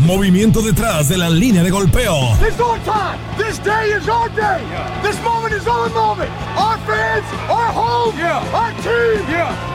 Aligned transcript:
Movimiento 0.00 0.62
detrás 0.62 1.08
de 1.08 1.16
la 1.16 1.28
línea 1.30 1.62
de 1.62 1.70
golpeo. 1.70 2.34
It's 2.40 2.60
our 2.60 2.78
time. 2.84 3.18
This 3.36 3.58
day 3.58 3.92
is 3.96 4.08
our 4.08 4.28
day. 4.30 4.62
This 5.02 5.20
moment 5.22 5.54
is 5.54 5.66
our 5.66 5.88
moment. 5.90 6.30
Our 6.56 6.78
fans, 6.86 7.24
our 7.48 7.72
home, 7.72 8.14
our 8.54 8.72
team. 8.82 9.24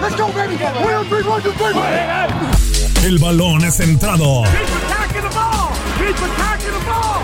Let's 0.01 0.15
go, 0.15 0.27
baby. 0.33 0.55
One, 0.55 1.05
three, 1.07 1.23
one, 1.23 1.41
two, 1.41 1.51
three. 1.53 1.73
El 3.05 3.17
balón 3.17 3.63
es 3.63 3.75
centrado. 3.77 4.43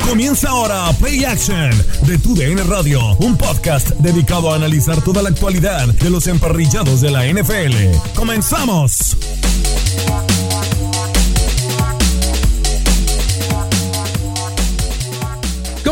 Comienza 0.08 0.50
ahora 0.50 0.92
Play 1.00 1.26
Action 1.26 1.70
de 2.04 2.18
Tu 2.18 2.34
DN 2.36 2.64
Radio, 2.64 3.16
un 3.20 3.38
podcast 3.38 3.90
dedicado 4.00 4.52
a 4.52 4.56
analizar 4.56 5.02
toda 5.02 5.22
la 5.22 5.30
actualidad 5.30 5.88
de 5.88 6.10
los 6.10 6.28
emparrillados 6.28 7.02
de 7.02 7.12
la 7.12 7.26
NFL. 7.26 8.16
¡Comenzamos! 8.16 9.18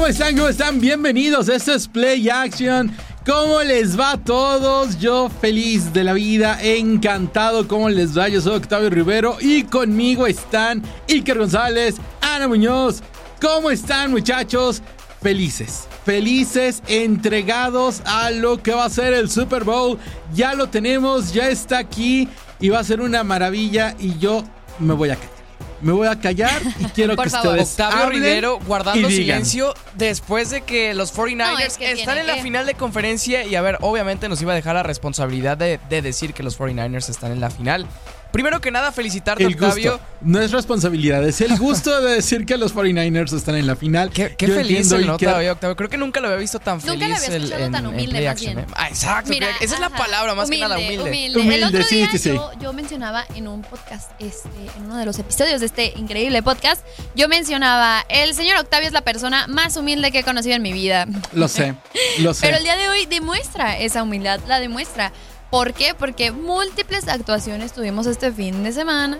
¿Cómo 0.06 0.12
están? 0.14 0.36
¿Cómo 0.36 0.50
están? 0.50 0.80
Bienvenidos. 0.80 1.50
Esto 1.50 1.74
es 1.74 1.88
Play 1.88 2.30
Action. 2.30 2.96
¿Cómo 3.26 3.64
les 3.64 4.00
va 4.00 4.12
a 4.12 4.18
todos? 4.24 5.00
Yo 5.00 5.32
feliz 5.42 5.94
de 5.94 6.04
la 6.04 6.14
vida, 6.14 6.60
encantado. 6.62 7.68
¿Cómo 7.68 7.90
les 7.90 8.16
va? 8.16 8.30
Yo 8.30 8.40
soy 8.40 8.58
Octavio 8.58 8.92
Rivero 8.92 9.38
y 9.42 9.64
conmigo 9.64 10.28
están 10.28 10.84
Iker 11.10 11.40
González, 11.40 11.96
Ana 12.22 12.48
Muñoz. 12.48 13.02
¿Cómo 13.42 13.72
están 13.72 14.12
muchachos? 14.12 14.84
Felices, 15.24 15.88
felices, 16.06 16.84
entregados 16.86 18.04
a 18.06 18.30
lo 18.30 18.62
que 18.62 18.76
va 18.76 18.86
a 18.86 18.90
ser 18.92 19.12
el 19.12 19.28
Super 19.28 19.64
Bowl. 19.64 19.98
Ya 20.36 20.54
lo 20.54 20.70
tenemos, 20.70 21.34
ya 21.34 21.50
está 21.50 21.80
aquí 21.80 22.30
y 22.60 22.70
va 22.70 22.78
a 22.78 22.84
ser 22.84 23.02
una 23.02 23.24
maravilla 23.24 23.96
y 23.98 24.20
yo 24.20 24.44
me 24.78 24.94
voy 24.94 25.10
a. 25.10 25.35
Me 25.82 25.92
voy 25.92 26.08
a 26.08 26.20
callar 26.20 26.62
y 26.80 26.86
quiero 26.96 27.16
Por 27.16 27.26
que 27.26 27.30
favor. 27.32 27.48
ustedes 27.60 27.72
Octavio 27.72 27.98
hablen 28.06 28.24
Rivero 28.24 28.60
guardando 28.66 29.10
y 29.10 29.12
digan. 29.12 29.46
silencio 29.46 29.74
después 29.96 30.50
de 30.50 30.62
que 30.62 30.94
los 30.94 31.14
49ers 31.16 31.36
No, 31.38 31.60
es 31.60 31.78
que 31.78 31.92
están 31.92 32.18
en 32.18 32.28
la 32.28 32.36
que. 32.36 32.42
final 32.44 32.66
de 32.66 32.74
conferencia 32.76 33.44
y 33.44 33.56
a 33.56 33.62
ver, 33.62 33.78
obviamente 33.82 34.30
nos 34.30 34.42
iba 34.42 34.54
a 34.54 34.56
dejar 34.56 34.76
la 34.76 34.84
responsabilidad 34.84 35.58
de, 35.58 35.80
de 35.90 36.02
decir 36.02 36.34
que 36.34 36.44
los 36.44 36.58
49ers 36.60 37.10
están 37.10 37.32
en 37.32 37.40
la 37.42 37.50
final. 37.50 37.86
Primero 38.36 38.60
que 38.60 38.70
nada, 38.70 38.92
felicitarte, 38.92 39.46
El 39.46 39.54
Octavio. 39.54 39.94
gusto. 39.94 40.06
No 40.20 40.42
es 40.42 40.52
responsabilidad, 40.52 41.26
es 41.26 41.40
el 41.40 41.58
gusto 41.58 42.02
de 42.02 42.16
decir 42.16 42.46
que 42.46 42.58
los 42.58 42.76
49ers 42.76 43.32
están 43.32 43.56
en 43.56 43.66
la 43.66 43.78
final. 43.78 44.12
Qué, 44.12 44.28
feliz 44.38 44.92
el 44.92 45.04
hoy, 45.04 45.10
Octavio. 45.10 45.58
Creo 45.78 45.90
que 45.90 45.96
nunca 45.96 46.20
lo 46.20 46.28
había 46.28 46.40
visto 46.40 46.60
tan 46.60 46.80
Nunca 46.80 46.88
lo 46.88 47.00
feliz 47.00 47.24
había 47.24 47.38
escuchado 47.38 47.64
en, 47.64 47.72
tan 47.72 47.88
humilde, 47.88 48.10
Play 48.12 48.26
más 48.26 48.32
Action, 48.34 48.56
bien. 48.56 48.68
exacto. 48.90 49.30
Mira, 49.30 49.48
esa 49.62 49.76
es 49.76 49.80
la 49.80 49.90
palabra, 49.90 50.36
más 50.36 50.50
que 50.50 50.58
nada 50.58 50.78
humilde. 50.78 51.04
Humilde. 51.04 51.40
Humilde, 51.40 51.56
El 51.56 51.64
otro 51.64 51.84
sí, 51.84 51.96
día 51.96 52.10
sí, 52.12 52.18
sí. 52.18 52.30
Yo, 52.34 52.52
yo 52.60 52.74
mencionaba 52.74 53.24
en 53.36 53.48
un 53.48 53.62
podcast, 53.62 54.12
este, 54.20 54.50
en 54.76 54.84
uno 54.84 54.98
de 54.98 55.06
los 55.06 55.18
episodios 55.18 55.62
de 55.62 55.68
este 55.68 55.94
increíble 55.96 56.44
podcast, 56.44 56.86
yo 57.16 57.30
mencionaba, 57.30 58.06
el 58.10 58.34
señor 58.34 58.58
Octavio 58.58 58.88
es 58.88 58.94
la 58.94 59.02
persona 59.02 59.48
más 59.48 59.78
humilde 59.78 60.12
que 60.12 60.20
he 60.20 60.24
conocido 60.24 60.58
en 60.58 60.62
mi 60.62 60.74
vida. 60.74 61.08
Lo 61.32 61.48
sé, 61.48 61.76
lo 62.20 62.34
sé. 62.34 62.48
Pero 62.48 62.58
el 62.58 62.64
día 62.64 62.76
de 62.76 62.90
hoy 62.90 63.06
demuestra 63.06 63.80
esa 63.80 64.04
humildad, 64.04 64.42
la 64.46 64.60
demuestra. 64.60 65.14
¿Por 65.56 65.72
qué? 65.72 65.94
Porque 65.98 66.34
múltiples 66.34 67.08
actuaciones 67.08 67.72
tuvimos 67.72 68.08
este 68.08 68.30
fin 68.30 68.62
de 68.62 68.74
semana 68.74 69.20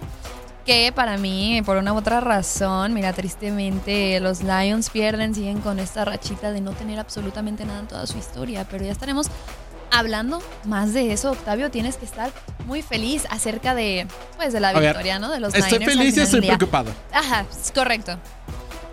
que 0.66 0.92
para 0.94 1.18
mí, 1.18 1.62
por 1.66 1.78
una 1.78 1.94
u 1.94 1.96
otra 1.96 2.20
razón, 2.20 2.94
mira, 2.94 3.14
tristemente 3.14 4.20
los 4.20 4.44
Lions 4.44 4.90
pierden, 4.90 5.34
siguen 5.34 5.62
con 5.62 5.80
esta 5.80 6.04
rachita 6.04 6.52
de 6.52 6.60
no 6.60 6.74
tener 6.74 7.00
absolutamente 7.00 7.64
nada 7.64 7.80
en 7.80 7.88
toda 7.88 8.06
su 8.06 8.18
historia, 8.18 8.68
pero 8.70 8.84
ya 8.84 8.92
estaremos 8.92 9.28
hablando 9.92 10.42
más 10.66 10.94
de 10.94 11.14
eso, 11.14 11.32
Octavio, 11.32 11.72
tienes 11.72 11.96
que 11.96 12.04
estar 12.04 12.34
muy 12.66 12.82
feliz 12.82 13.26
acerca 13.30 13.74
de 13.74 14.06
pues 14.36 14.52
de 14.52 14.60
la 14.60 14.72
A 14.72 14.74
ver, 14.74 14.90
victoria, 14.90 15.20
¿no? 15.20 15.32
De 15.32 15.40
los 15.40 15.56
Estoy 15.56 15.80
Niners 15.80 15.98
feliz 15.98 16.18
y 16.18 16.20
estoy 16.20 16.42
preocupado. 16.42 16.92
Ajá, 17.14 17.46
es 17.50 17.72
correcto. 17.72 18.20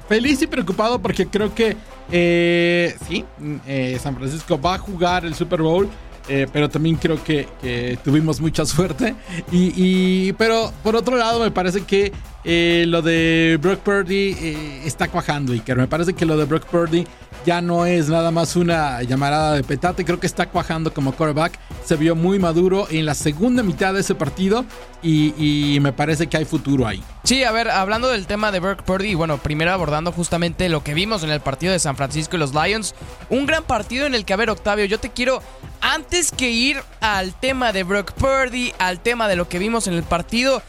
Feliz 0.09 0.41
y 0.43 0.47
preocupado 0.47 1.03
porque 1.03 1.27
creo 1.27 1.53
que 1.53 1.77
eh, 2.13 2.97
sí, 3.09 3.25
eh, 3.67 3.99
San 4.01 4.15
Francisco 4.15 4.61
va 4.61 4.77
a 4.77 4.79
jugar 4.79 5.25
el 5.25 5.35
Super 5.35 5.61
Bowl. 5.61 5.91
Eh, 6.29 6.47
pero 6.53 6.69
también 6.69 6.97
creo 6.97 7.23
que, 7.23 7.99
tuvimos 8.05 8.41
mucha 8.41 8.65
suerte. 8.67 9.15
Y, 9.51 10.33
pero 10.35 10.73
por 10.83 10.97
otro 10.97 11.17
lado, 11.17 11.41
me 11.41 11.51
parece 11.51 11.83
que 11.83 12.13
eh, 12.45 12.85
lo 12.89 13.03
de 13.03 13.57
Brock 13.61 13.81
Purdy 13.81 14.37
eh, 14.41 14.83
está 14.85 15.09
cuajando, 15.09 15.53
Iker. 15.53 15.77
Me 15.77 15.87
parece 15.87 16.15
que 16.15 16.27
lo 16.27 16.37
de 16.37 16.45
Brock 16.45 16.67
Purdy 16.67 17.07
ya 17.47 17.61
no 17.61 17.87
es 17.87 18.09
nada 18.09 18.31
más 18.31 18.57
una 18.57 19.03
llamarada 19.03 19.55
de 19.55 19.63
petate. 19.63 20.05
Creo 20.05 20.19
que 20.19 20.27
está 20.27 20.49
cuajando 20.49 20.93
como 20.93 21.13
quarterback. 21.13 21.59
Se 21.85 21.97
vio 21.97 22.17
muy 22.17 22.39
maduro 22.39 22.87
en 22.91 23.07
la 23.07 23.15
segunda 23.15 23.63
mitad 23.63 23.95
de 23.95 24.01
ese 24.01 24.15
partido. 24.15 24.65
Y, 25.05 25.79
me 25.81 25.93
parece 25.93 26.29
que 26.29 26.37
hay 26.37 26.45
futuro 26.45 26.87
ahí. 26.87 27.03
Sí, 27.25 27.43
a 27.43 27.51
ver, 27.51 27.69
hablando 27.69 28.09
del 28.09 28.27
tema 28.27 28.53
de 28.53 28.61
Brock 28.61 28.83
Purdy, 28.83 29.15
bueno, 29.15 29.39
primero 29.39 29.73
abordando 29.73 30.13
justamente 30.13 30.69
lo 30.69 30.85
que 30.85 30.95
vimos 30.95 31.25
en 31.25 31.31
el 31.31 31.41
partido 31.41 31.73
de 31.73 31.81
San 31.81 31.97
Francisco 31.97 32.37
y 32.37 32.39
los 32.39 32.55
Lions. 32.55 32.95
Un 33.29 33.47
gran 33.47 33.65
partido 33.65 34.07
en 34.07 34.15
el 34.15 34.25
que, 34.25 34.33
a 34.33 34.37
ver, 34.37 34.51
Octavio, 34.51 34.85
yo 34.85 35.01
te 35.01 35.11
quiero, 35.11 35.43
antes 35.83 36.31
que 36.31 36.51
ir 36.51 36.83
al 37.01 37.35
tema 37.35 37.73
de 37.73 37.83
Brock 37.83 38.13
Purdy, 38.13 38.73
al 38.79 39.01
tema 39.01 39.29
de 39.29 39.37
lo 39.37 39.49
que 39.49 39.59
vimos 39.59 39.87
en 39.87 39.95
el 39.95 40.03
partido, 40.03 40.63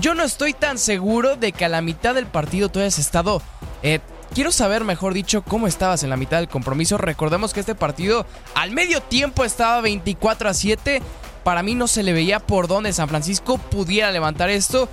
yo 0.00 0.14
no 0.14 0.22
estoy 0.24 0.52
tan 0.52 0.76
seguro 0.78 1.36
de 1.36 1.52
que 1.52 1.64
a 1.64 1.68
la 1.68 1.80
mitad 1.80 2.14
del 2.14 2.26
partido 2.26 2.68
tú 2.68 2.80
hayas 2.80 2.98
estado... 2.98 3.40
eh, 3.82 4.00
Quiero 4.34 4.52
saber, 4.52 4.84
mejor 4.84 5.14
dicho, 5.14 5.42
cómo 5.42 5.66
estabas 5.66 6.02
en 6.02 6.10
la 6.10 6.18
mitad 6.18 6.36
del 6.36 6.48
compromiso. 6.48 6.98
Recordemos 6.98 7.54
que 7.54 7.60
este 7.60 7.74
partido 7.74 8.26
al 8.54 8.72
medio 8.72 9.00
tiempo 9.00 9.42
estaba 9.42 9.80
24 9.80 10.50
a 10.50 10.54
7. 10.54 11.02
Para 11.44 11.62
mí 11.62 11.74
no 11.74 11.88
se 11.88 12.02
le 12.02 12.12
veía 12.12 12.38
por 12.38 12.68
dónde 12.68 12.92
San 12.92 13.08
Francisco 13.08 13.56
pudiera 13.56 14.12
levantar 14.12 14.50
esto. 14.50 14.88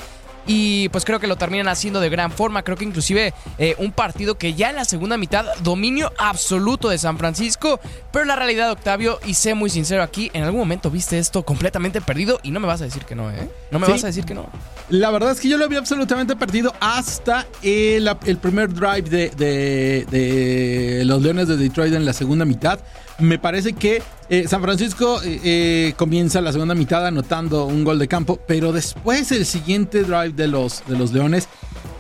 Y 0.48 0.90
pues 0.90 1.06
creo 1.06 1.20
que 1.20 1.28
lo 1.28 1.36
terminan 1.38 1.68
haciendo 1.68 2.00
de 2.00 2.10
gran 2.10 2.32
forma. 2.32 2.64
Creo 2.64 2.78
que 2.78 2.84
inclusive 2.86 3.34
eh, 3.58 3.76
un 3.80 3.92
partido 3.92 4.38
que 4.38 4.54
ya 4.54 4.70
en 4.70 4.76
la 4.76 4.86
segunda 4.86 5.18
mitad 5.18 5.46
dominio 5.64 6.12
absoluto 6.18 6.90
de 6.90 6.98
San 6.98 7.18
Francisco, 7.18 7.80
pero 8.12 8.26
la 8.26 8.36
realidad 8.36 8.72
Octavio, 8.72 9.20
y 9.26 9.34
sé 9.34 9.54
muy 9.56 9.70
sincero 9.70 10.04
aquí, 10.04 10.30
en 10.34 10.44
algún 10.44 10.60
momento 10.60 10.90
viste 10.92 11.18
esto 11.18 11.44
completamente 11.44 12.02
perdido 12.02 12.40
y 12.44 12.52
no 12.52 12.60
me 12.60 12.68
vas 12.68 12.82
a 12.82 12.86
decir 12.86 13.04
que 13.06 13.16
no, 13.16 13.30
¿eh? 13.32 13.50
No 13.72 13.80
me 13.80 13.86
Sí. 13.88 13.92
vas 13.94 14.04
a 14.04 14.08
decir 14.08 14.26
que 14.26 14.34
no. 14.36 14.48
La 14.90 15.10
verdad 15.12 15.32
es 15.32 15.40
que 15.40 15.50
yo 15.50 15.58
lo 15.58 15.66
había 15.66 15.80
absolutamente 15.80 16.36
perdido 16.36 16.74
hasta 16.80 17.46
el, 17.64 18.08
el 18.26 18.38
primer 18.38 18.74
drive 18.74 19.10
de, 19.10 19.30
de- 19.32 20.06
de 20.12 21.06
los 21.06 21.22
Leones 21.22 21.48
de 21.48 21.58
Detroit 21.58 21.94
en 21.94 22.06
la 22.06 22.14
segunda 22.14 22.46
mitad. 22.46 22.80
Me 23.20 23.40
parece 23.40 23.74
que 23.74 24.02
eh, 24.30 24.48
San 24.48 24.62
Francisco 24.62 25.22
eh, 25.24 25.40
eh, 25.44 25.94
comienza 25.96 26.42
la 26.42 26.52
segunda 26.52 26.76
mitad 26.76 27.06
anotando 27.06 27.66
un 27.66 27.84
gol 27.84 27.98
de 27.98 28.08
campo, 28.08 28.40
pero 28.46 28.74
después 28.74 29.32
el 29.32 29.46
siguiente 29.46 30.04
drive 30.04 30.34
de 30.34 30.48
los, 30.48 30.84
de 30.86 30.98
los 30.98 31.14
Leones 31.14 31.48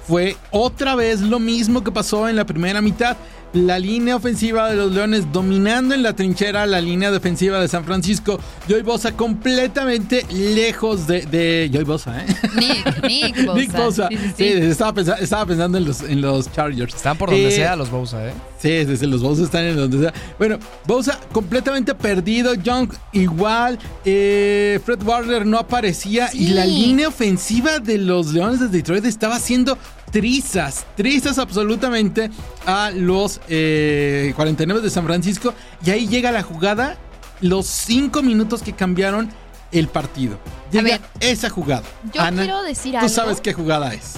fue 0.07 0.35
otra 0.51 0.95
vez 0.95 1.21
lo 1.21 1.39
mismo 1.39 1.83
que 1.83 1.91
pasó 1.91 2.27
en 2.27 2.35
la 2.35 2.45
primera 2.45 2.81
mitad. 2.81 3.15
La 3.55 3.79
línea 3.79 4.17
ofensiva 4.17 4.69
de 4.69 4.75
los 4.75 4.91
Leones 4.91 5.31
dominando 5.31 5.95
en 5.95 6.03
la 6.03 6.13
trinchera 6.13 6.65
la 6.65 6.81
línea 6.81 7.09
defensiva 7.09 7.59
de 7.59 7.67
San 7.69 7.85
Francisco. 7.85 8.37
Joy 8.67 8.81
Bosa 8.81 9.15
completamente 9.15 10.25
lejos 10.29 11.07
de, 11.07 11.25
de 11.25 11.69
Joy 11.73 11.85
Bosa, 11.85 12.21
¿eh? 12.21 12.25
Nick, 12.57 13.03
Nick 13.07 13.45
Bosa. 13.45 13.57
Nick 13.59 13.71
Bosa. 13.71 14.07
Sí, 14.09 14.17
sí, 14.17 14.23
Sí, 14.37 14.43
sí. 14.53 14.65
estaba, 14.67 14.93
pensa- 14.93 15.17
estaba 15.19 15.45
pensando 15.45 15.77
en 15.77 15.85
los, 15.85 16.01
en 16.01 16.19
los 16.21 16.51
Chargers. 16.51 16.93
Están 16.95 17.17
por 17.17 17.29
donde 17.29 17.47
Eh, 17.47 17.51
sea 17.51 17.75
los 17.77 17.89
Bosa, 17.89 18.27
¿eh? 18.27 18.33
Sí, 18.59 18.69
desde 18.69 19.07
los 19.07 19.21
Bosa 19.21 19.43
están 19.43 19.63
en 19.63 19.77
donde 19.77 19.99
sea. 19.99 20.13
Bueno, 20.37 20.57
Bosa 20.85 21.17
completamente 21.31 21.95
perdido. 21.95 22.55
Young 22.55 22.89
igual. 23.13 23.79
eh, 24.03 24.79
Fred 24.85 25.01
Warner 25.03 25.45
no 25.45 25.57
aparecía. 25.59 26.29
Y 26.33 26.47
la 26.49 26.65
línea 26.65 27.07
ofensiva 27.07 27.79
de 27.79 27.99
los 27.99 28.33
Leones 28.33 28.59
de 28.59 28.67
Detroit 28.67 29.05
estaba 29.05 29.35
haciendo 29.35 29.77
trizas. 30.15 30.85
Trizas 30.95 31.37
absolutamente 31.39 32.29
a 32.65 32.89
los 32.89 33.41
eh, 33.49 34.31
49 34.37 34.79
de 34.79 34.89
San 34.89 35.03
Francisco. 35.05 35.53
Y 35.85 35.89
ahí 35.89 36.07
llega 36.07 36.31
la 36.31 36.41
jugada. 36.41 36.95
Los 37.41 37.65
cinco 37.65 38.21
minutos 38.21 38.61
que 38.61 38.71
cambiaron 38.71 39.29
el 39.73 39.89
partido. 39.89 40.39
Llega 40.71 40.83
ver, 40.83 41.01
esa 41.19 41.49
jugada. 41.49 41.83
yo 42.13 42.21
Ana, 42.21 42.43
quiero 42.43 42.63
decir 42.63 42.91
Tú 42.93 42.99
algo. 42.99 43.09
sabes 43.09 43.41
qué 43.41 43.51
jugada 43.51 43.93
es. 43.93 44.13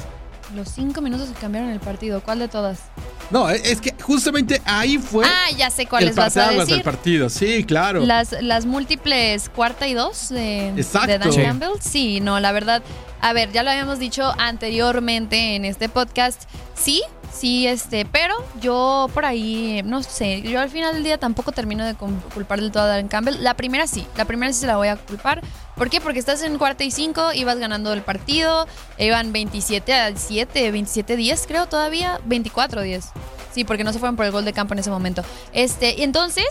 Los 0.56 0.70
cinco 0.70 1.02
minutos 1.02 1.28
que 1.30 1.36
cambiaron 1.40 1.70
el 1.72 1.80
partido, 1.80 2.22
¿cuál 2.24 2.40
de 2.40 2.48
todas? 2.48 2.80
No, 3.32 3.50
es 3.50 3.82
que 3.82 3.94
justamente 4.02 4.62
ahí 4.64 4.98
fue 4.98 5.26
Ah, 5.26 5.52
ya 5.58 5.70
sé 5.70 5.86
cuáles 5.86 6.16
vas 6.16 6.36
a 6.38 6.40
parteaguas 6.42 6.68
del 6.68 6.78
decir. 6.78 6.84
partido. 6.84 7.30
Sí, 7.30 7.64
claro. 7.66 8.06
Las, 8.06 8.32
las 8.42 8.66
múltiples 8.66 9.50
cuarta 9.50 9.88
y 9.88 9.94
dos 9.94 10.30
de, 10.30 10.70
Exacto. 10.70 11.08
de 11.12 11.20
Dan 11.20 11.34
Sí. 11.34 11.42
Campbell. 11.42 11.72
Sí, 11.82 12.20
no, 12.22 12.40
la 12.40 12.54
verdad. 12.54 12.82
A 13.20 13.34
ver, 13.34 13.52
ya 13.52 13.64
lo 13.64 13.72
habíamos 13.72 14.00
dicho 14.00 14.32
anteriormente 14.38 15.56
en 15.56 15.66
este 15.66 15.90
podcast. 15.90 16.44
Sí, 16.76 17.02
sí, 17.34 17.68
este, 17.68 18.06
pero 18.06 18.36
yo 18.62 19.10
por 19.14 19.26
ahí, 19.26 19.82
no 19.84 20.04
sé, 20.04 20.42
yo 20.44 20.62
al 20.62 20.70
final 20.70 20.94
del 20.94 21.04
día 21.04 21.18
tampoco 21.18 21.52
termino 21.52 21.84
de 21.86 21.96
culpar 21.96 22.62
del 22.62 22.72
todo 22.72 22.84
a 22.84 22.88
Dan 22.88 23.08
Campbell. 23.10 23.44
La 23.44 23.56
primera 23.56 23.88
sí, 23.88 24.06
la 24.16 24.24
primera 24.26 24.54
sí 24.54 24.62
se 24.62 24.68
la 24.68 24.78
voy 24.78 24.88
a 24.88 24.96
culpar. 24.96 25.42
¿Por 25.78 25.90
qué? 25.90 26.02
Porque 26.02 26.20
estás 26.20 26.42
en 26.42 26.58
cuarta 26.58 26.84
y 26.84 26.92
cinco, 26.92 27.34
ibas 27.34 27.60
ganando 27.60 27.94
el 27.94 28.02
partido, 28.02 28.68
iban 28.98 29.32
27 29.32 29.94
al 29.94 30.18
7, 30.18 30.72
27 30.72 31.16
10 31.16 31.48
creo 31.48 31.68
todavía, 31.68 32.20
24 32.26 32.82
10. 32.82 33.12
Sí, 33.54 33.64
porque 33.64 33.84
no 33.84 33.94
se 33.94 34.00
fueron 34.00 34.16
por 34.16 34.26
el 34.26 34.32
gol 34.32 34.44
de 34.44 34.54
campo 34.54 34.74
en 34.74 34.80
ese 34.80 34.90
momento. 34.90 35.24
Este, 35.54 35.94
y 35.96 36.04
entonces, 36.04 36.46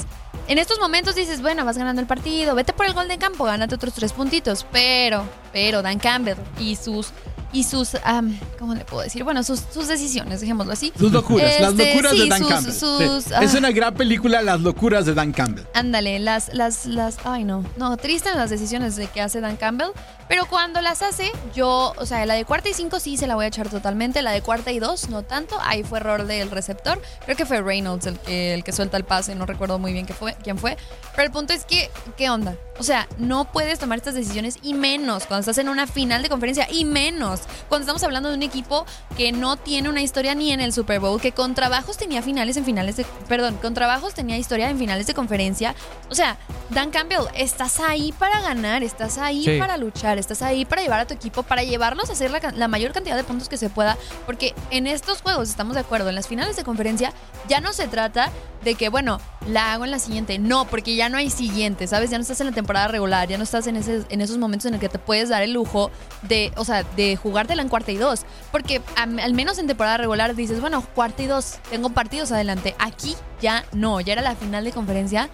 en 0.48 0.58
estos 0.58 0.78
momentos 0.78 1.16
dices, 1.16 1.42
bueno, 1.42 1.64
vas 1.64 1.76
ganando 1.76 2.00
el 2.00 2.06
partido, 2.06 2.54
vete 2.54 2.72
por 2.72 2.86
el 2.86 2.94
gol 2.94 3.08
de 3.08 3.18
campo, 3.18 3.44
gánate 3.44 3.74
otros 3.74 3.94
tres 3.94 4.12
puntitos. 4.12 4.64
Pero, 4.70 5.24
pero 5.52 5.82
Dan 5.82 5.98
Campbell 5.98 6.36
y 6.58 6.76
sus, 6.76 7.10
y 7.52 7.64
sus, 7.64 7.96
am, 8.04 8.38
¿cómo 8.58 8.74
le 8.74 8.84
puedo 8.84 9.02
decir? 9.02 9.24
Bueno, 9.24 9.42
sus, 9.42 9.60
sus 9.72 9.88
decisiones, 9.88 10.40
dejémoslo 10.40 10.72
así. 10.72 10.92
Sus 10.98 11.12
locuras, 11.12 11.60
las 11.60 11.70
Este, 11.72 11.90
locuras 11.94 12.12
sí, 12.12 12.18
de 12.20 12.28
Dan 12.28 12.38
sus- 12.40 12.48
Campbell. 12.48 12.72
sus, 12.72 13.24
Sí. 13.24 13.30
ah. 13.34 13.42
Es 13.44 13.54
una 13.54 13.70
gran 13.70 13.94
película, 13.94 14.42
Las 14.42 14.60
locuras 14.60 15.06
de 15.06 15.14
Dan 15.14 15.32
Campbell. 15.32 15.64
Ándale, 15.74 16.18
las, 16.18 16.52
las, 16.54 16.86
las, 16.86 17.16
ay 17.24 17.44
no, 17.44 17.64
no, 17.76 17.96
tristes 17.96 18.34
las 18.36 18.50
decisiones 18.50 18.96
de 18.96 19.06
que 19.06 19.20
hace 19.20 19.40
Dan 19.40 19.56
Campbell, 19.56 19.88
pero 20.28 20.46
cuando 20.46 20.80
las 20.80 21.02
hace, 21.02 21.30
yo, 21.54 21.94
o 21.96 22.06
sea, 22.06 22.26
la 22.26 22.34
de 22.34 22.44
cuarta 22.44 22.68
y 22.68 22.74
cinco 22.74 22.98
sí 23.00 23.16
se 23.16 23.26
la 23.26 23.34
voy 23.36 23.44
a 23.44 23.48
echar 23.48 23.68
totalmente, 23.68 24.22
la 24.22 24.32
de 24.32 24.42
cuarta 24.42 24.72
y 24.72 24.78
dos 24.78 25.08
no 25.08 25.22
tanto, 25.22 25.56
ahí 25.62 25.82
fue 25.84 25.98
error 26.00 26.26
del 26.26 26.50
receptor, 26.50 27.00
creo 27.24 27.36
que 27.36 27.46
fue 27.46 27.62
Reynolds 27.62 28.06
el 28.06 28.18
que, 28.18 28.54
el 28.54 28.64
que 28.64 28.72
suelta 28.72 28.96
el 28.96 29.04
pase, 29.04 29.34
no 29.34 29.46
recuerdo 29.46 29.78
muy 29.78 29.92
bien 29.92 30.04
qué 30.06 30.14
fue, 30.14 30.36
quién 30.42 30.58
fue, 30.58 30.76
pero 31.12 31.24
el 31.26 31.30
punto 31.32 31.52
es 31.52 31.64
que, 31.64 31.90
¿qué 32.16 32.28
onda? 32.30 32.56
O 32.78 32.82
sea, 32.82 33.08
no 33.18 33.50
puedes 33.52 33.78
tomar 33.78 33.98
estas 33.98 34.14
decisiones 34.14 34.58
y 34.62 34.74
menos 34.74 35.24
cuando 35.26 35.40
estás 35.40 35.58
en 35.58 35.68
una 35.68 35.86
final 35.86 36.22
de 36.22 36.28
conferencia 36.28 36.68
y 36.70 36.84
menos 36.84 37.40
cuando 37.68 37.82
estamos 37.84 38.02
hablando 38.02 38.28
de 38.28 38.36
un 38.36 38.42
equipo 38.42 38.84
que 39.16 39.32
no 39.32 39.56
tiene 39.56 39.88
una 39.88 40.02
historia 40.02 40.34
ni 40.34 40.52
en 40.52 40.60
el 40.60 40.72
Super 40.72 41.00
Bowl, 41.00 41.20
que 41.20 41.32
con 41.32 41.54
trabajos 41.54 41.96
tenía 41.96 42.22
finales 42.22 42.56
en 42.56 42.64
finales 42.64 42.96
de, 42.96 43.04
perdón, 43.28 43.56
con 43.62 43.74
trabajos 43.74 44.14
tenía 44.14 44.36
historia 44.36 44.68
en 44.68 44.78
finales 44.78 45.06
de 45.06 45.14
conferencia. 45.14 45.74
O 46.10 46.14
sea, 46.14 46.36
Dan 46.70 46.90
Campbell, 46.90 47.20
estás 47.34 47.80
ahí 47.80 48.12
para 48.12 48.40
ganar, 48.42 48.82
estás 48.82 49.18
ahí 49.18 49.44
Sí. 49.44 49.58
para 49.58 49.76
luchar, 49.76 50.18
estás 50.18 50.42
ahí 50.42 50.64
para 50.64 50.82
llevar 50.82 51.00
a 51.00 51.06
tu 51.06 51.14
equipo, 51.14 51.42
para 51.44 51.62
llevarlos 51.62 52.10
a 52.10 52.12
hacer 52.12 52.30
la, 52.30 52.40
la 52.54 52.68
mayor 52.68 52.92
cantidad 52.92 53.16
de 53.16 53.24
puntos 53.24 53.48
que 53.48 53.56
se 53.56 53.70
pueda, 53.70 53.96
porque 54.26 54.54
en 54.70 54.86
estos 54.86 55.22
juegos 55.22 55.48
estamos 55.48 55.74
de 55.74 55.80
acuerdo, 55.80 56.08
en 56.08 56.14
las 56.14 56.26
finales 56.26 56.56
de 56.56 56.64
conferencia 56.64 57.12
ya 57.48 57.60
no 57.60 57.72
se 57.72 57.86
trata 57.88 58.30
de 58.64 58.74
que, 58.74 58.88
bueno, 58.88 59.20
la 59.46 59.72
hago 59.72 59.84
en 59.84 59.92
la 59.92 60.00
siguiente. 60.00 60.38
No, 60.40 60.64
porque 60.64 60.96
ya 60.96 61.08
no 61.08 61.18
hay 61.18 61.30
siguiente, 61.30 61.86
¿sabes? 61.86 62.10
Ya 62.10 62.18
no 62.18 62.22
estás 62.22 62.40
en 62.40 62.46
la 62.48 62.52
temporada 62.52 62.65
regular, 62.66 63.28
ya 63.28 63.38
no 63.38 63.44
estás 63.44 63.66
en, 63.66 63.76
esos 63.76 64.38
momentos 64.38 64.66
en 64.66 64.74
el 64.74 64.80
que 64.80 64.88
te 64.88 64.98
puedes 64.98 65.28
dar 65.28 65.42
el 65.42 65.52
lujo 65.52 65.90
de, 66.22 66.52
o 66.56 66.64
sea, 66.64 66.82
de 66.82 67.16
jugártela 67.16 67.62
en 67.62 67.68
cuarta 67.68 67.92
y 67.92 67.96
dos. 67.96 68.24
Porque 68.52 68.82
al 68.96 69.34
menos 69.34 69.58
en 69.58 69.66
temporada 69.66 69.96
regular 69.96 70.34
dices, 70.34 70.60
bueno, 70.60 70.82
cuarta 70.94 71.22
y 71.22 71.26
dos, 71.26 71.58
tengo 71.70 71.90
partidos 71.90 72.32
adelante. 72.32 72.74
Aquí 72.78 73.16
ya 73.40 73.64
no, 73.72 74.00
ya 74.00 74.12
era 74.12 74.22
la 74.22 74.36
final 74.36 74.64
de 74.64 74.72
conferencia. 74.72 75.28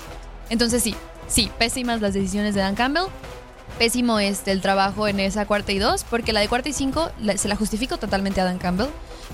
Entonces 0.51 0.83
sí, 0.83 0.95
sí, 1.27 1.51
pésimas 1.59 2.01
las 2.01 2.15
decisiones 2.15 2.55
de 2.55 2.61
Dan 2.61 2.75
Campbell. 2.75 3.05
Pésimo 3.79 4.19
este, 4.19 4.53
el 4.53 4.61
trabajo 4.61 5.09
en 5.09 5.19
esa 5.19 5.47
cuarta 5.47 5.73
y 5.73 5.79
dos, 5.79 6.05
porque 6.05 6.33
la 6.33 6.41
de 6.41 6.49
cuarta 6.49 6.69
y 6.69 6.73
cinco 6.73 7.11
se 7.37 7.49
la 7.49 7.57
justifico 7.57 7.97
totalmente 7.97 8.41
a 8.41 8.45
Dan 8.45 8.59
Campbell. 8.59 8.89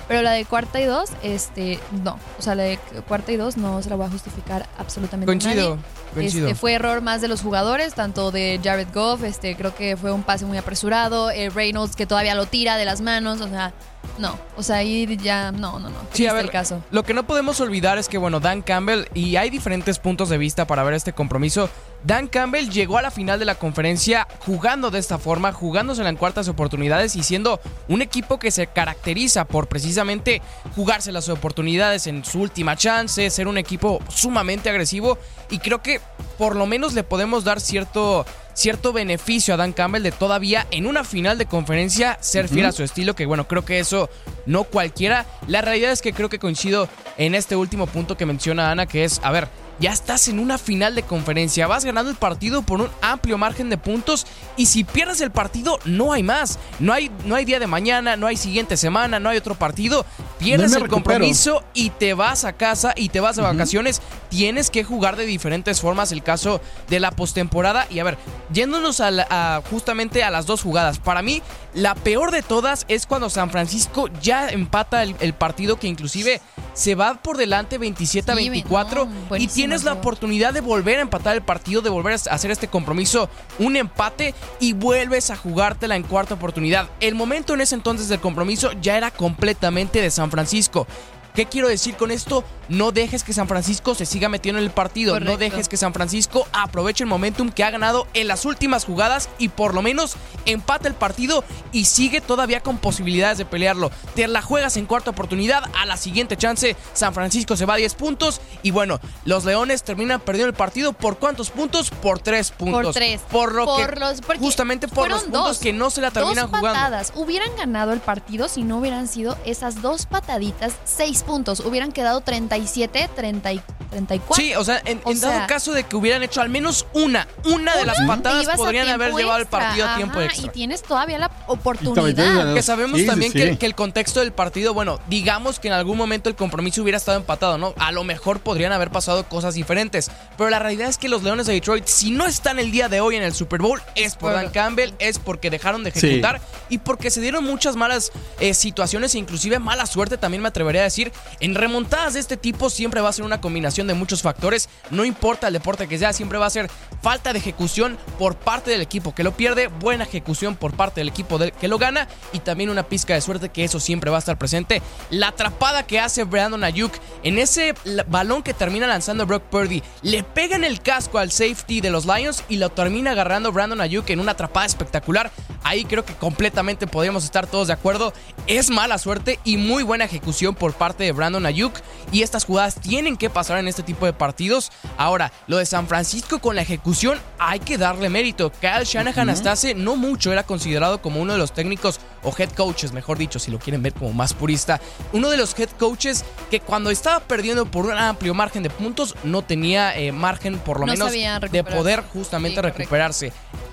Pero 0.06 0.22
la 0.22 0.32
de 0.32 0.44
cuarta 0.44 0.80
y 0.80 0.84
dos, 0.84 1.10
este, 1.22 1.78
no. 2.04 2.18
O 2.38 2.42
sea, 2.42 2.54
la 2.54 2.62
de 2.62 2.78
cuarta 3.06 3.32
y 3.32 3.36
dos 3.36 3.56
no 3.56 3.82
se 3.82 3.90
la 3.90 3.96
voy 3.96 4.06
a 4.06 4.10
justificar 4.10 4.66
absolutamente 4.78 5.34
nadie. 5.34 5.76
Este, 6.16 6.54
fue 6.54 6.72
error 6.72 7.02
más 7.02 7.20
de 7.20 7.28
los 7.28 7.42
jugadores, 7.42 7.94
tanto 7.94 8.30
de 8.30 8.60
Jared 8.62 8.88
Goff, 8.94 9.24
este, 9.24 9.56
creo 9.56 9.74
que 9.74 9.96
fue 9.96 10.10
un 10.10 10.22
pase 10.22 10.46
muy 10.46 10.56
apresurado, 10.56 11.30
eh, 11.30 11.50
Reynolds 11.50 11.96
que 11.96 12.06
todavía 12.06 12.34
lo 12.34 12.46
tira 12.46 12.76
de 12.76 12.86
las 12.86 13.00
manos, 13.02 13.40
o 13.40 13.48
sea, 13.48 13.74
no. 14.18 14.38
O 14.56 14.62
sea, 14.62 14.76
ahí 14.76 15.16
ya, 15.20 15.52
no, 15.52 15.78
no, 15.78 15.88
no. 15.88 15.96
Sí, 16.12 16.26
a 16.26 16.32
ver, 16.32 16.46
el 16.46 16.50
caso. 16.50 16.82
lo 16.90 17.02
que 17.02 17.14
no 17.14 17.26
podemos 17.26 17.60
olvidar 17.60 17.98
es 17.98 18.08
que, 18.08 18.18
bueno, 18.18 18.40
Dan 18.40 18.62
Campbell, 18.62 19.04
y 19.14 19.36
hay 19.36 19.50
diferentes 19.50 19.98
puntos 19.98 20.28
de 20.28 20.38
vista 20.38 20.66
para 20.66 20.82
ver 20.82 20.94
este 20.94 21.12
compromiso. 21.12 21.68
Dan 22.04 22.28
Campbell 22.28 22.68
llegó 22.68 22.98
a 22.98 23.02
la 23.02 23.10
final 23.10 23.38
de 23.38 23.44
la 23.44 23.56
conferencia 23.56 24.28
jugando 24.40 24.90
de 24.90 25.00
esta 25.00 25.18
forma, 25.18 25.52
jugándose 25.52 26.02
en 26.06 26.16
cuartas 26.16 26.48
oportunidades 26.48 27.16
y 27.16 27.22
siendo 27.22 27.60
un 27.88 28.02
equipo 28.02 28.38
que 28.38 28.50
se 28.50 28.68
caracteriza 28.68 29.44
por 29.44 29.66
precisamente 29.66 30.40
jugarse 30.76 31.10
las 31.10 31.28
oportunidades 31.28 32.06
en 32.06 32.24
su 32.24 32.40
última 32.40 32.76
chance, 32.76 33.28
ser 33.30 33.48
un 33.48 33.58
equipo 33.58 34.00
sumamente 34.08 34.70
agresivo 34.70 35.18
y 35.50 35.58
creo 35.58 35.82
que 35.82 36.00
por 36.36 36.54
lo 36.54 36.66
menos 36.66 36.94
le 36.94 37.02
podemos 37.02 37.42
dar 37.42 37.60
cierto 37.60 38.24
cierto 38.58 38.92
beneficio 38.92 39.54
a 39.54 39.56
Dan 39.56 39.72
Campbell 39.72 40.02
de 40.02 40.10
todavía 40.10 40.66
en 40.72 40.86
una 40.86 41.04
final 41.04 41.38
de 41.38 41.46
conferencia 41.46 42.18
ser 42.20 42.48
fiel 42.48 42.66
a 42.66 42.72
su 42.72 42.82
estilo, 42.82 43.14
que 43.14 43.24
bueno, 43.24 43.46
creo 43.46 43.64
que 43.64 43.78
eso 43.78 44.10
no 44.46 44.64
cualquiera. 44.64 45.26
La 45.46 45.60
realidad 45.60 45.92
es 45.92 46.02
que 46.02 46.12
creo 46.12 46.28
que 46.28 46.40
coincido 46.40 46.88
en 47.18 47.36
este 47.36 47.54
último 47.54 47.86
punto 47.86 48.16
que 48.16 48.26
menciona 48.26 48.72
Ana, 48.72 48.86
que 48.86 49.04
es, 49.04 49.20
a 49.22 49.30
ver, 49.30 49.48
ya 49.78 49.92
estás 49.92 50.26
en 50.26 50.40
una 50.40 50.58
final 50.58 50.96
de 50.96 51.04
conferencia, 51.04 51.68
vas 51.68 51.84
ganando 51.84 52.10
el 52.10 52.16
partido 52.16 52.62
por 52.62 52.80
un 52.80 52.88
amplio 53.00 53.38
margen 53.38 53.70
de 53.70 53.78
puntos 53.78 54.26
y 54.56 54.66
si 54.66 54.82
pierdes 54.82 55.20
el 55.20 55.30
partido 55.30 55.78
no 55.84 56.12
hay 56.12 56.24
más, 56.24 56.58
no 56.80 56.92
hay, 56.92 57.12
no 57.24 57.36
hay 57.36 57.44
día 57.44 57.60
de 57.60 57.68
mañana, 57.68 58.16
no 58.16 58.26
hay 58.26 58.36
siguiente 58.36 58.76
semana, 58.76 59.20
no 59.20 59.28
hay 59.28 59.38
otro 59.38 59.54
partido, 59.54 60.04
pierdes 60.38 60.72
el 60.72 60.82
compromiso 60.88 61.64
y 61.74 61.90
te 61.90 62.14
vas 62.14 62.44
a 62.44 62.52
casa 62.52 62.92
y 62.96 63.08
te 63.08 63.20
vas 63.20 63.36
de 63.36 63.42
vacaciones, 63.42 64.00
tienes 64.28 64.70
que 64.70 64.84
jugar 64.84 65.16
de 65.16 65.26
diferentes 65.26 65.80
formas 65.80 66.12
el 66.12 66.22
caso 66.22 66.60
de 66.88 67.00
la 67.00 67.10
postemporada. 67.10 67.86
Y 67.90 67.98
a 67.98 68.04
ver, 68.04 68.18
yéndonos 68.52 69.00
a, 69.00 69.10
la- 69.10 69.26
a- 69.30 69.62
justamente 69.70 70.22
a 70.22 70.30
las 70.30 70.46
dos 70.46 70.62
jugadas, 70.62 70.98
para 70.98 71.22
mí 71.22 71.42
la 71.74 71.94
peor 71.94 72.30
de 72.30 72.42
todas 72.42 72.84
es 72.88 73.06
cuando 73.06 73.30
San 73.30 73.50
Francisco 73.50 74.08
ya 74.22 74.48
empata 74.48 75.02
el, 75.02 75.14
el 75.20 75.34
partido 75.34 75.78
que 75.78 75.86
inclusive 75.88 76.40
se 76.78 76.94
va 76.94 77.14
por 77.14 77.36
delante 77.36 77.76
27 77.76 78.30
a 78.30 78.36
Sí, 78.36 78.48
24 78.50 79.08
no, 79.30 79.36
y 79.36 79.48
tienes 79.48 79.82
la 79.82 79.94
oportunidad 79.94 80.54
de 80.54 80.60
volver 80.60 80.98
a 80.98 81.02
empatar 81.02 81.34
el 81.34 81.42
partido, 81.42 81.82
de 81.82 81.90
volver 81.90 82.12
a 82.12 82.32
hacer 82.32 82.52
este 82.52 82.68
compromiso, 82.68 83.28
un 83.58 83.74
empate 83.74 84.32
y 84.60 84.74
vuelves 84.74 85.30
a 85.30 85.36
jugártela 85.36 85.96
en 85.96 86.04
cuarta 86.04 86.34
oportunidad. 86.34 86.88
El 87.00 87.16
momento 87.16 87.54
en 87.54 87.62
ese 87.62 87.74
entonces 87.74 88.08
del 88.08 88.20
compromiso 88.20 88.70
ya 88.80 88.96
era 88.96 89.10
completamente 89.10 90.00
de 90.00 90.10
San 90.12 90.30
Francisco. 90.30 90.86
¿Qué 91.34 91.46
quiero 91.46 91.68
decir 91.68 91.96
con 91.96 92.10
esto? 92.10 92.44
No 92.68 92.92
dejes 92.92 93.22
que 93.24 93.32
San 93.32 93.48
Francisco 93.48 93.94
se 93.94 94.04
siga 94.04 94.28
metiendo 94.28 94.58
en 94.58 94.64
el 94.64 94.70
partido. 94.70 95.18
No 95.20 95.36
dejes 95.36 95.68
que 95.68 95.76
San 95.76 95.94
Francisco 95.94 96.46
aproveche 96.52 97.04
el 97.04 97.08
momentum 97.08 97.50
que 97.50 97.64
ha 97.64 97.70
ganado 97.70 98.06
en 98.12 98.28
las 98.28 98.44
últimas 98.44 98.84
jugadas 98.84 99.28
y 99.38 99.48
por 99.48 99.72
lo 99.74 99.80
menos 99.80 100.16
empate 100.44 100.88
el 100.88 100.94
partido 100.94 101.44
y 101.72 101.84
sigue 101.86 102.20
todavía 102.20 102.60
con 102.60 102.76
posibilidades 102.78 103.38
de 103.38 103.44
pelearlo. 103.46 103.90
Te 104.14 104.26
la 104.28 104.42
juegas 104.42 104.76
en 104.76 104.86
cuarta 104.86 105.10
oportunidad. 105.10 105.64
A 105.78 105.86
la 105.86 105.96
siguiente 105.96 106.36
chance, 106.36 106.76
San 106.92 107.14
Francisco 107.14 107.56
se 107.56 107.64
va 107.64 107.74
a 107.74 107.76
10 107.78 107.94
puntos. 107.94 108.40
Y 108.62 108.70
bueno, 108.70 109.00
los 109.24 109.44
Leones 109.44 109.82
terminan 109.82 110.20
perdiendo 110.20 110.48
el 110.50 110.56
partido. 110.56 110.92
¿Por 110.92 111.18
cuántos 111.18 111.50
puntos? 111.50 111.90
Por 111.90 112.18
3 112.18 112.50
puntos. 112.50 112.82
Por 112.82 112.92
tres. 112.94 113.20
Por 113.30 113.54
lo 113.54 113.64
Por 113.64 113.94
que. 113.94 114.00
los- 114.00 114.20
justamente 114.40 114.88
por 114.88 115.08
los 115.08 115.22
puntos 115.22 115.44
dos. 115.44 115.58
que 115.58 115.72
no 115.72 115.88
se 115.90 116.00
la 116.00 116.10
terminan 116.10 116.50
dos 116.50 116.58
jugando. 116.58 116.68
patadas. 116.80 117.12
Hubieran 117.14 117.54
ganado 117.56 117.92
el 117.92 118.00
partido 118.00 118.48
si 118.48 118.62
no 118.62 118.78
hubieran 118.78 119.08
sido 119.08 119.38
esas 119.44 119.80
dos 119.82 120.06
pataditas, 120.06 120.72
seis 120.84 121.22
puntos. 121.28 121.60
Hubieran 121.60 121.92
quedado 121.92 122.20
37, 122.22 123.10
30, 123.14 123.52
y 123.52 123.60
34. 123.90 124.34
Sí, 124.42 124.54
o 124.54 124.64
sea, 124.64 124.82
en, 124.84 125.00
O 125.04 125.10
en 125.12 125.20
dado 125.20 125.34
sea, 125.34 125.46
caso 125.46 125.72
de 125.72 125.84
que 125.84 125.96
hubieran 125.96 126.22
hecho 126.22 126.40
al 126.40 126.48
menos 126.48 126.86
una, 126.92 127.26
una 127.44 127.76
de 127.76 127.84
las 127.86 127.98
patadas 128.06 128.46
podrían 128.56 128.88
haber 128.88 129.12
llevado 129.14 129.38
el 129.38 129.46
partido 129.46 129.86
a 129.86 129.96
tiempo 129.96 130.20
extra. 130.20 130.46
Y 130.46 130.48
tienes 130.50 130.82
todavía 130.82 131.18
la 131.18 131.30
oportunidad. 131.46 132.54
Que 132.54 132.62
sabemos 132.62 132.98
Sí, 133.00 133.06
también 133.06 133.32
sí. 133.32 133.38
Que, 133.38 133.58
que 133.58 133.66
el 133.66 133.74
contexto 133.74 134.20
del 134.20 134.32
partido, 134.32 134.74
bueno, 134.74 134.98
digamos 135.08 135.58
que 135.60 135.68
en 135.68 135.74
algún 135.74 135.96
momento 135.96 136.28
el 136.28 136.36
compromiso 136.36 136.82
hubiera 136.82 136.98
estado 136.98 137.18
empatado, 137.18 137.58
¿no? 137.58 137.74
A 137.78 137.92
lo 137.92 138.04
mejor 138.04 138.40
podrían 138.40 138.72
haber 138.72 138.90
pasado 138.90 139.24
cosas 139.28 139.54
diferentes. 139.54 140.10
Pero 140.36 140.50
la 140.50 140.58
realidad 140.58 140.88
es 140.88 140.98
que 140.98 141.08
los 141.08 141.22
Leones 141.22 141.46
de 141.46 141.52
Detroit, 141.54 141.86
si 141.86 142.10
no 142.10 142.26
están 142.26 142.58
el 142.58 142.70
día 142.70 142.88
de 142.88 143.00
hoy 143.00 143.16
en 143.16 143.22
el 143.22 143.34
Super 143.34 143.60
Bowl, 143.60 143.80
es 143.94 144.16
por 144.16 144.32
Dan 144.32 144.50
Campbell, 144.50 144.92
es 144.98 145.18
porque 145.18 145.50
dejaron 145.50 145.84
de 145.84 145.92
Sí. 145.92 146.06
ejecutar 146.06 146.40
y 146.68 146.78
porque 146.78 147.10
se 147.10 147.20
dieron 147.20 147.44
muchas 147.44 147.74
malas 147.76 148.12
eh, 148.40 148.54
situaciones 148.54 149.14
e 149.14 149.18
inclusive 149.18 149.58
mala 149.58 149.86
suerte, 149.86 150.16
también 150.18 150.42
me 150.42 150.48
atrevería 150.48 150.82
a 150.82 150.84
decir. 150.84 151.07
En 151.40 151.54
remontadas 151.54 152.14
de 152.14 152.20
este 152.20 152.36
tipo 152.36 152.70
siempre 152.70 153.00
va 153.00 153.08
a 153.08 153.12
ser 153.12 153.24
una 153.24 153.40
combinación 153.40 153.86
de 153.86 153.94
muchos 153.94 154.22
factores. 154.22 154.68
No 154.90 155.04
importa 155.04 155.48
el 155.48 155.52
deporte 155.52 155.88
que 155.88 155.98
sea, 155.98 156.12
siempre 156.12 156.38
va 156.38 156.46
a 156.46 156.50
ser 156.50 156.70
falta 157.02 157.32
de 157.32 157.38
ejecución 157.38 157.98
por 158.18 158.36
parte 158.36 158.70
del 158.70 158.80
equipo 158.80 159.14
que 159.14 159.22
lo 159.22 159.32
pierde, 159.32 159.68
buena 159.68 160.04
ejecución 160.04 160.56
por 160.56 160.74
parte 160.74 161.00
del 161.00 161.08
equipo 161.08 161.38
que 161.38 161.68
lo 161.68 161.78
gana 161.78 162.08
y 162.32 162.40
también 162.40 162.70
una 162.70 162.82
pizca 162.82 163.14
de 163.14 163.20
suerte 163.20 163.48
que 163.50 163.64
eso 163.64 163.80
siempre 163.80 164.10
va 164.10 164.16
a 164.16 164.20
estar 164.20 164.38
presente. 164.38 164.82
La 165.10 165.28
atrapada 165.28 165.86
que 165.86 166.00
hace 166.00 166.24
Brandon 166.24 166.64
Ayuk 166.64 166.92
en 167.22 167.38
ese 167.38 167.74
balón 168.08 168.42
que 168.42 168.54
termina 168.54 168.86
lanzando 168.86 169.26
Brock 169.26 169.44
Purdy, 169.44 169.82
le 170.02 170.22
pega 170.22 170.56
en 170.56 170.64
el 170.64 170.80
casco 170.80 171.18
al 171.18 171.30
safety 171.30 171.80
de 171.80 171.90
los 171.90 172.06
Lions 172.06 172.44
y 172.48 172.56
lo 172.56 172.70
termina 172.70 173.12
agarrando 173.12 173.52
Brandon 173.52 173.80
Ayuk 173.80 174.08
en 174.10 174.20
una 174.20 174.32
atrapada 174.32 174.66
espectacular. 174.66 175.30
Ahí 175.62 175.84
creo 175.84 176.04
que 176.04 176.14
completamente 176.14 176.86
podríamos 176.86 177.24
estar 177.24 177.46
todos 177.46 177.68
de 177.68 177.74
acuerdo. 177.74 178.12
Es 178.46 178.70
mala 178.70 178.98
suerte 178.98 179.38
y 179.44 179.56
muy 179.56 179.82
buena 179.82 180.04
ejecución 180.04 180.54
por 180.54 180.72
parte 180.74 180.97
de 181.04 181.12
Brandon 181.12 181.44
Ayuk. 181.46 181.74
Y 182.10 182.22
estas 182.22 182.44
jugadas 182.44 182.76
tienen 182.80 183.16
que 183.16 183.28
pasar 183.30 183.58
en 183.58 183.68
este 183.68 183.82
tipo 183.82 184.06
de 184.06 184.12
partidos. 184.12 184.70
Ahora, 184.96 185.32
lo 185.46 185.58
de 185.58 185.66
San 185.66 185.86
Francisco 185.86 186.38
con 186.38 186.56
la 186.56 186.62
ejecución 186.62 187.18
hay 187.38 187.60
que 187.60 187.78
darle 187.78 188.08
mérito. 188.08 188.50
Kyle 188.60 188.84
Shanahan 188.84 189.28
hasta 189.30 189.52
hace 189.52 189.74
no 189.74 189.96
mucho 189.96 190.32
era 190.32 190.42
considerado 190.44 191.02
como 191.02 191.20
uno 191.20 191.32
de 191.32 191.38
los 191.38 191.52
técnicos 191.52 192.00
o 192.22 192.34
head 192.36 192.50
coaches, 192.50 192.92
mejor 192.92 193.18
dicho, 193.18 193.38
si 193.38 193.50
lo 193.50 193.58
quieren 193.58 193.82
ver 193.82 193.92
como 193.92 194.12
más 194.12 194.32
purista. 194.34 194.80
Uno 195.12 195.28
de 195.30 195.36
los 195.36 195.58
head 195.58 195.68
coaches 195.78 196.24
que 196.50 196.60
cuando 196.60 196.90
estaba 196.90 197.20
perdiendo 197.20 197.66
por 197.66 197.86
un 197.86 197.92
amplio 197.92 198.34
margen 198.34 198.62
de 198.62 198.70
puntos 198.70 199.14
no 199.24 199.42
tenía 199.42 199.96
eh, 199.96 200.12
margen 200.12 200.58
por 200.58 200.80
lo 200.80 200.86
No 200.86 200.92
menos 200.92 201.12
de 201.12 201.38
recuperarse. 201.40 201.76
poder 201.76 202.02
justamente 202.12 202.48
Sí, 202.48 202.60
correcto. 202.60 202.78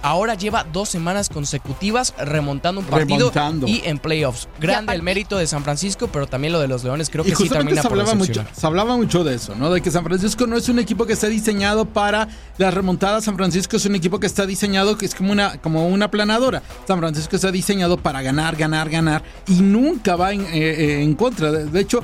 Ahora 0.06 0.36
lleva 0.36 0.64
dos 0.72 0.88
semanas 0.90 1.30
consecutivas 1.30 2.14
remontando 2.20 2.82
un 2.82 2.86
partido 2.86 3.18
Remontando. 3.32 3.68
y 3.68 3.82
en 3.86 3.98
playoffs. 3.98 4.48
Grande 4.60 4.94
el 4.94 5.02
mérito 5.02 5.36
de 5.36 5.48
San 5.48 5.64
Francisco, 5.64 6.08
pero 6.14 6.28
también 6.28 6.54
lo 6.54 6.60
de 6.60 6.68
los 6.68 6.84
Leones 6.84 7.10
creo 7.10 7.26
Y 7.26 7.32
que 7.32 7.36
sí 7.36 7.50
termina 7.50 7.82
se 7.82 7.90
por 7.90 7.98
hablaba, 8.00 8.14
mucho, 8.16 8.46
se 8.56 8.68
hablaba 8.68 8.98
mucho 8.98 9.24
de 9.24 9.34
eso, 9.34 9.56
¿no? 9.56 9.72
De 9.72 9.82
que 9.82 9.90
San 9.90 10.04
Francisco 10.04 10.46
no 10.46 10.58
es 10.58 10.70
un 10.70 10.78
equipo 10.78 11.08
que 11.08 11.14
está 11.14 11.26
diseñado 11.28 11.86
para 11.86 12.28
las 12.60 12.72
remontadas. 12.72 13.24
San 13.24 13.36
Francisco 13.36 13.78
es 13.78 13.86
un 13.88 13.96
equipo 13.96 14.20
que 14.20 14.28
está 14.28 14.46
diseñado, 14.46 14.96
que 14.96 15.08
es 15.08 15.16
como 15.16 15.32
una, 15.32 15.58
como 15.58 15.88
una 15.88 16.12
planadora. 16.12 16.62
San 16.88 17.00
Francisco 17.00 17.36
está 17.36 17.52
diseñado 17.52 17.98
para 17.98 18.22
ganar, 18.22 18.56
ganar, 18.56 18.92
ganar 18.92 19.24
y 19.48 19.56
nunca 19.62 20.16
va 20.16 20.34
en, 20.34 20.42
eh, 20.42 20.48
eh, 20.54 21.02
en 21.02 21.16
contra. 21.16 21.52
De, 21.52 21.66
de 21.66 21.80
hecho, 21.80 22.04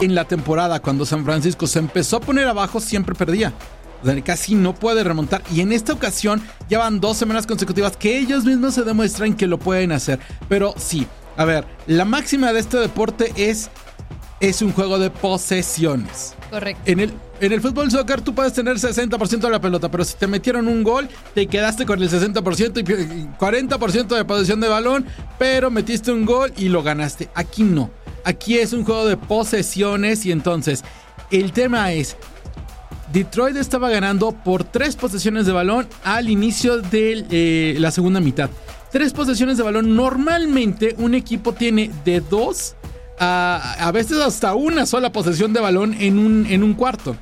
En 0.01 0.15
la 0.15 0.25
temporada, 0.25 0.79
cuando 0.81 1.05
San 1.05 1.23
Francisco 1.23 1.67
se 1.67 1.79
empezó 1.79 2.17
a 2.17 2.21
poner 2.21 2.47
abajo, 2.47 2.79
siempre 2.79 3.15
perdía. 3.15 3.53
O 4.01 4.05
sea, 4.05 4.19
casi 4.23 4.55
no 4.55 4.73
puede 4.73 5.03
remontar. 5.03 5.43
Y 5.53 5.61
en 5.61 5.71
esta 5.71 5.93
ocasión 5.93 6.41
ya 6.69 6.79
van 6.79 6.99
dos 6.99 7.17
semanas 7.17 7.45
consecutivas 7.45 7.95
que 7.97 8.17
ellos 8.17 8.43
mismos 8.45 8.73
se 8.73 8.81
demuestran 8.83 9.35
que 9.35 9.45
lo 9.47 9.59
pueden 9.59 9.91
hacer. 9.91 10.19
Pero 10.49 10.73
sí, 10.75 11.05
a 11.37 11.45
ver, 11.45 11.65
la 11.87 12.03
máxima 12.05 12.51
de 12.51 12.59
este 12.59 12.77
deporte 12.77 13.31
es, 13.37 13.69
es 14.39 14.61
un 14.63 14.73
juego 14.73 14.97
de 14.97 15.11
posesiones. 15.11 16.33
Correcto. 16.49 16.81
En 16.85 16.99
el, 16.99 17.13
en 17.39 17.51
el 17.53 17.61
fútbol 17.61 17.91
soccer 17.91 18.21
tú 18.21 18.33
puedes 18.33 18.53
tener 18.53 18.77
60% 18.77 19.39
de 19.39 19.49
la 19.49 19.61
pelota, 19.61 19.89
pero 19.91 20.03
si 20.03 20.15
te 20.15 20.25
metieron 20.27 20.67
un 20.67 20.83
gol, 20.83 21.07
te 21.35 21.45
quedaste 21.47 21.85
con 21.85 22.01
el 22.01 22.09
60% 22.09 22.79
y 22.79 22.83
pi- 22.83 23.29
40% 23.39 24.07
de 24.17 24.25
posesión 24.25 24.59
de 24.59 24.67
balón, 24.67 25.05
pero 25.37 25.69
metiste 25.69 26.11
un 26.11 26.25
gol 26.25 26.51
y 26.57 26.69
lo 26.69 26.81
ganaste. 26.83 27.29
Aquí 27.35 27.63
no. 27.63 27.91
Aquí 28.23 28.57
es 28.57 28.73
un 28.73 28.83
juego 28.83 29.05
de 29.05 29.17
posesiones 29.17 30.25
y 30.25 30.31
entonces 30.31 30.83
el 31.31 31.51
tema 31.51 31.91
es, 31.91 32.17
Detroit 33.11 33.57
estaba 33.57 33.89
ganando 33.89 34.31
por 34.31 34.63
tres 34.63 34.95
posesiones 34.95 35.45
de 35.45 35.51
balón 35.51 35.87
al 36.03 36.29
inicio 36.29 36.81
de 36.81 37.25
eh, 37.29 37.75
la 37.79 37.91
segunda 37.91 38.19
mitad. 38.19 38.49
Tres 38.91 39.13
posesiones 39.13 39.57
de 39.57 39.63
balón. 39.63 39.95
Normalmente 39.95 40.95
un 40.97 41.15
equipo 41.15 41.53
tiene 41.53 41.91
de 42.05 42.21
dos 42.21 42.75
a, 43.19 43.75
a 43.79 43.91
veces 43.91 44.17
hasta 44.19 44.53
una 44.55 44.85
sola 44.85 45.11
posesión 45.11 45.53
de 45.53 45.61
balón 45.61 45.95
en 45.99 46.19
un, 46.19 46.45
en 46.45 46.63
un 46.63 46.73
cuarto. 46.73 47.15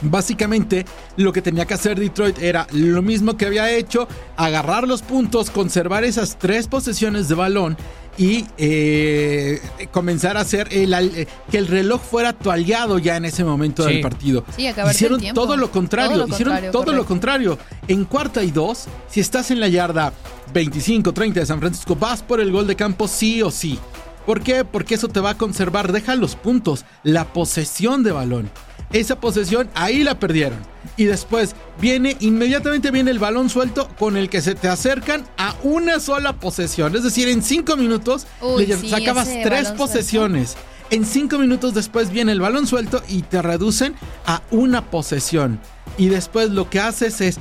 Básicamente 0.00 0.84
lo 1.16 1.32
que 1.32 1.40
tenía 1.40 1.64
que 1.64 1.74
hacer 1.74 1.98
Detroit 1.98 2.38
era 2.38 2.66
lo 2.72 3.00
mismo 3.00 3.36
que 3.36 3.46
había 3.46 3.70
hecho, 3.70 4.06
agarrar 4.36 4.86
los 4.86 5.02
puntos, 5.02 5.50
conservar 5.50 6.04
esas 6.04 6.38
tres 6.38 6.68
posesiones 6.68 7.28
de 7.28 7.34
balón 7.34 7.76
y 8.16 8.46
eh, 8.58 9.60
comenzar 9.92 10.36
a 10.36 10.40
hacer 10.40 10.68
el, 10.70 10.94
al- 10.94 11.26
que 11.50 11.58
el 11.58 11.66
reloj 11.66 12.00
fuera 12.00 12.32
tu 12.32 12.50
aliado 12.50 12.98
ya 12.98 13.16
en 13.16 13.24
ese 13.24 13.44
momento 13.44 13.84
Sí. 13.86 13.94
del 13.94 14.00
partido. 14.00 14.44
Sí, 14.56 14.66
el 14.66 14.74
Hicieron 14.90 15.20
todo 15.34 15.56
lo 15.56 15.70
contrario, 15.70 16.12
Todo 16.16 16.26
lo 16.26 16.32
hicieron 16.32 16.52
contrario, 16.54 16.70
todo 16.70 16.92
lo 16.92 17.04
contrario. 17.06 17.58
En 17.88 18.04
cuarta 18.04 18.42
y 18.44 18.50
dos, 18.50 18.84
si 19.10 19.20
estás 19.20 19.50
en 19.50 19.60
la 19.60 19.68
yarda 19.68 20.12
25-30 20.52 21.32
de 21.34 21.46
San 21.46 21.58
Francisco, 21.60 21.96
vas 21.96 22.22
por 22.22 22.40
el 22.40 22.52
gol 22.52 22.66
de 22.66 22.76
campo 22.76 23.08
sí 23.08 23.42
o 23.42 23.50
sí. 23.50 23.78
¿Por 24.26 24.40
qué? 24.42 24.64
Porque 24.64 24.94
eso 24.94 25.08
te 25.08 25.20
va 25.20 25.30
a 25.30 25.38
conservar, 25.38 25.92
deja 25.92 26.16
los 26.16 26.36
puntos, 26.36 26.84
la 27.02 27.32
posesión 27.32 28.02
de 28.02 28.12
balón. 28.12 28.50
Esa 28.92 29.20
posesión 29.20 29.68
ahí 29.74 30.04
la 30.04 30.18
perdieron. 30.18 30.58
Y 30.96 31.04
después 31.04 31.56
viene, 31.80 32.16
inmediatamente 32.20 32.90
viene 32.90 33.10
el 33.10 33.18
balón 33.18 33.50
suelto 33.50 33.88
con 33.98 34.16
el 34.16 34.30
que 34.30 34.40
se 34.40 34.54
te 34.54 34.68
acercan 34.68 35.24
a 35.36 35.56
una 35.62 35.98
sola 35.98 36.34
posesión. 36.34 36.94
Es 36.94 37.02
decir, 37.02 37.28
en 37.28 37.42
cinco 37.42 37.76
minutos 37.76 38.26
Uy, 38.40 38.66
le 38.66 38.76
sí, 38.76 38.88
sacabas 38.88 39.28
tres 39.42 39.72
posesiones. 39.72 40.56
En 40.90 41.04
cinco 41.04 41.38
minutos 41.38 41.74
después 41.74 42.10
viene 42.10 42.32
el 42.32 42.40
balón 42.40 42.66
suelto 42.66 43.02
y 43.08 43.22
te 43.22 43.42
reducen 43.42 43.94
a 44.26 44.42
una 44.50 44.90
posesión. 44.90 45.58
Y 45.98 46.08
después 46.08 46.50
lo 46.50 46.70
que 46.70 46.80
haces 46.80 47.20
es, 47.20 47.38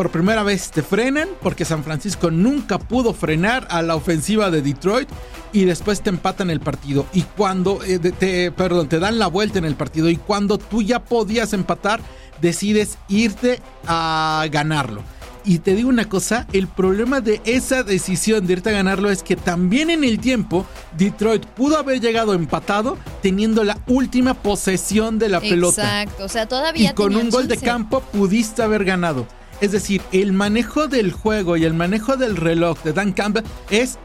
por 0.00 0.10
primera 0.10 0.42
vez 0.42 0.70
te 0.70 0.82
frenan, 0.82 1.28
porque 1.42 1.66
San 1.66 1.84
Francisco 1.84 2.30
nunca 2.30 2.78
pudo 2.78 3.12
frenar 3.12 3.68
a 3.68 3.82
la 3.82 3.96
ofensiva 3.96 4.50
de 4.50 4.62
Detroit. 4.62 5.10
Y 5.52 5.66
después 5.66 6.00
te 6.00 6.08
empatan 6.08 6.48
el 6.48 6.60
partido. 6.60 7.04
Y 7.12 7.20
cuando, 7.20 7.84
eh, 7.84 7.98
te, 7.98 8.50
perdón, 8.50 8.88
te 8.88 8.98
dan 8.98 9.18
la 9.18 9.26
vuelta 9.26 9.58
en 9.58 9.66
el 9.66 9.74
partido. 9.74 10.08
Y 10.08 10.16
cuando 10.16 10.56
tú 10.56 10.80
ya 10.80 11.04
podías 11.04 11.52
empatar, 11.52 12.00
decides 12.40 12.96
irte 13.10 13.60
a 13.86 14.46
ganarlo. 14.50 15.02
Y 15.44 15.58
te 15.58 15.74
digo 15.74 15.90
una 15.90 16.08
cosa, 16.08 16.46
el 16.54 16.66
problema 16.66 17.20
de 17.20 17.42
esa 17.44 17.82
decisión 17.82 18.46
de 18.46 18.54
irte 18.54 18.70
a 18.70 18.72
ganarlo 18.72 19.10
es 19.10 19.22
que 19.22 19.36
también 19.36 19.90
en 19.90 20.02
el 20.02 20.18
tiempo 20.18 20.64
Detroit 20.96 21.44
pudo 21.44 21.76
haber 21.76 22.00
llegado 22.00 22.32
empatado 22.32 22.96
teniendo 23.20 23.64
la 23.64 23.76
última 23.86 24.32
posesión 24.32 25.18
de 25.18 25.28
la 25.28 25.40
pelota. 25.40 26.02
Exacto. 26.02 26.24
O 26.24 26.28
sea, 26.28 26.48
todavía 26.48 26.92
Y 26.92 26.94
con 26.94 27.14
un 27.16 27.28
gol 27.28 27.48
de 27.48 27.58
campo 27.58 28.00
pudiste 28.00 28.62
haber 28.62 28.86
ganado. 28.86 29.26
Es 29.60 29.72
decir, 29.72 30.00
el 30.12 30.32
manejo 30.32 30.88
del 30.88 31.12
juego 31.12 31.56
y 31.56 31.64
el 31.64 31.74
manejo 31.74 32.16
del 32.16 32.36
reloj 32.36 32.78
de 32.82 32.92
Dan 32.92 33.12
Campbell 33.12 33.44
es 33.70 33.98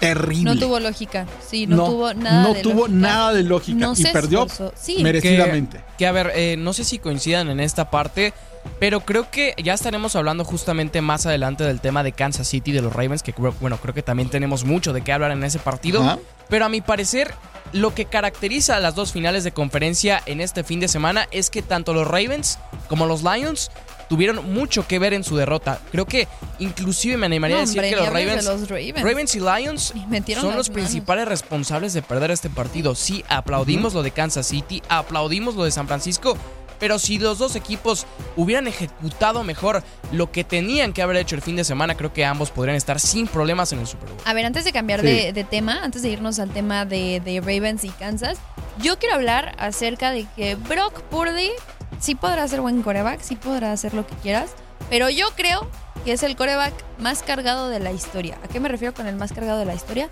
terrible. 0.00 0.54
No 0.54 0.58
tuvo 0.58 0.80
lógica. 0.80 1.26
Sí, 1.46 1.66
no, 1.66 1.84
tuvo 1.84 2.14
nada 2.14 2.42
no 2.42 2.54
de 2.54 2.62
tuvo 2.62 2.82
lógica. 2.86 2.98
nada 2.98 3.32
de 3.34 3.42
lógica 3.42 3.78
No 3.78 3.92
y 3.92 3.96
se 3.96 4.08
perdió. 4.10 4.46
Sí. 4.76 5.02
merecidamente. 5.02 5.78
Que, 5.78 5.84
que, 5.98 6.06
a 6.06 6.12
ver, 6.12 6.32
eh, 6.34 6.56
no 6.58 6.72
sé 6.72 6.84
si 6.84 6.98
coincidan 6.98 7.50
en 7.50 7.60
esta 7.60 7.90
parte, 7.90 8.32
pero 8.78 9.00
creo 9.00 9.30
que 9.30 9.54
ya 9.62 9.74
estaremos 9.74 10.14
hablando 10.16 10.44
justamente 10.44 11.00
más 11.02 11.26
adelante 11.26 11.64
del 11.64 11.80
tema 11.80 12.02
de 12.02 12.12
Kansas 12.12 12.46
City, 12.48 12.70
de 12.72 12.80
los 12.82 12.92
Ravens, 12.92 13.22
que 13.22 13.32
creo- 13.32 13.54
bueno, 13.60 13.76
creo 13.78 13.92
que 13.94 14.02
también 14.02 14.30
tenemos 14.30 14.64
mucho 14.64 14.92
de 14.92 15.02
qué 15.02 15.12
hablar 15.12 15.32
en 15.32 15.42
ese 15.42 15.58
partido. 15.58 16.18
Pero 16.48 16.64
a 16.64 16.68
mi 16.68 16.80
parecer, 16.80 17.34
lo 17.72 17.92
que 17.94 18.04
caracteriza 18.04 18.76
a 18.76 18.80
las 18.80 18.94
dos 18.94 19.12
finales 19.12 19.42
de 19.44 19.52
conferencia 19.52 20.22
en 20.26 20.40
este 20.40 20.62
fin 20.64 20.80
de 20.80 20.88
semana 20.88 21.26
es 21.32 21.50
que 21.50 21.60
tanto 21.60 21.92
los 21.92 22.06
Ravens 22.06 22.58
como 22.88 23.04
los 23.06 23.22
Lions 23.22 23.70
tuvieron 24.08 24.52
mucho 24.52 24.86
que 24.86 24.98
ver 24.98 25.12
en 25.14 25.22
su 25.24 25.36
derrota. 25.36 25.80
Creo 25.92 26.06
que 26.06 26.26
inclusive 26.58 27.16
me 27.16 27.26
animaría 27.26 27.56
No, 27.56 27.62
a 27.62 27.66
decir 27.66 27.78
hombre, 27.78 27.90
que 27.90 27.96
los 27.96 28.04
de 28.06 28.10
Ravens, 28.10 28.44
los 28.44 28.68
Ravens. 28.68 29.02
Ravens 29.02 29.34
y 29.34 29.40
Lions 29.40 29.82
son 29.84 30.02
los 30.34 30.44
manos. 30.44 30.70
principales 30.70 31.28
responsables 31.28 31.92
de 31.92 32.02
perder 32.02 32.30
este 32.30 32.50
partido. 32.50 32.94
Sí, 32.94 33.24
aplaudimos 33.28 33.94
lo 33.94 34.02
de 34.02 34.10
Kansas 34.10 34.46
City, 34.46 34.82
aplaudimos 34.88 35.54
lo 35.54 35.64
de 35.64 35.70
San 35.70 35.86
Francisco, 35.86 36.36
pero 36.78 36.98
si 37.00 37.18
los 37.18 37.38
dos 37.38 37.56
equipos 37.56 38.06
hubieran 38.36 38.66
ejecutado 38.68 39.42
mejor 39.42 39.82
lo 40.12 40.30
que 40.30 40.44
tenían 40.44 40.92
que 40.92 41.02
haber 41.02 41.16
hecho 41.16 41.34
el 41.34 41.42
fin 41.42 41.56
de 41.56 41.64
semana, 41.64 41.96
creo 41.96 42.12
que 42.12 42.24
ambos 42.24 42.50
podrían 42.50 42.76
estar 42.76 43.00
sin 43.00 43.26
problemas 43.26 43.72
en 43.72 43.80
el 43.80 43.86
Super 43.88 44.08
Bowl. 44.08 44.18
A 44.24 44.32
ver, 44.32 44.46
antes 44.46 44.64
de 44.64 44.72
cambiar 44.72 45.00
Sí. 45.00 45.06
de, 45.06 45.32
de 45.32 45.44
tema, 45.44 45.80
antes 45.82 46.02
de 46.02 46.08
irnos 46.10 46.38
al 46.38 46.50
tema 46.50 46.84
de, 46.84 47.20
de 47.24 47.40
Ravens 47.40 47.84
y 47.84 47.88
Kansas, 47.90 48.38
yo 48.80 48.96
quiero 48.98 49.16
hablar 49.16 49.56
acerca 49.58 50.12
de 50.12 50.24
que 50.36 50.54
Brock 50.54 51.00
Purdy 51.10 51.50
sí 51.98 52.14
podrá 52.14 52.46
ser 52.48 52.60
buen 52.60 52.82
coreback, 52.82 53.20
sí 53.20 53.36
podrá 53.36 53.72
hacer 53.72 53.94
lo 53.94 54.06
que 54.06 54.14
quieras, 54.16 54.50
pero 54.90 55.10
yo 55.10 55.26
creo 55.36 55.68
que 56.04 56.12
es 56.12 56.22
el 56.22 56.36
coreback 56.36 56.72
más 56.98 57.22
cargado 57.22 57.68
de 57.68 57.80
la 57.80 57.92
historia. 57.92 58.38
¿A 58.42 58.48
qué 58.48 58.60
me 58.60 58.68
refiero 58.68 58.94
con 58.94 59.06
el 59.06 59.16
más 59.16 59.32
cargado 59.32 59.58
de 59.58 59.64
la 59.64 59.74
historia? 59.74 60.08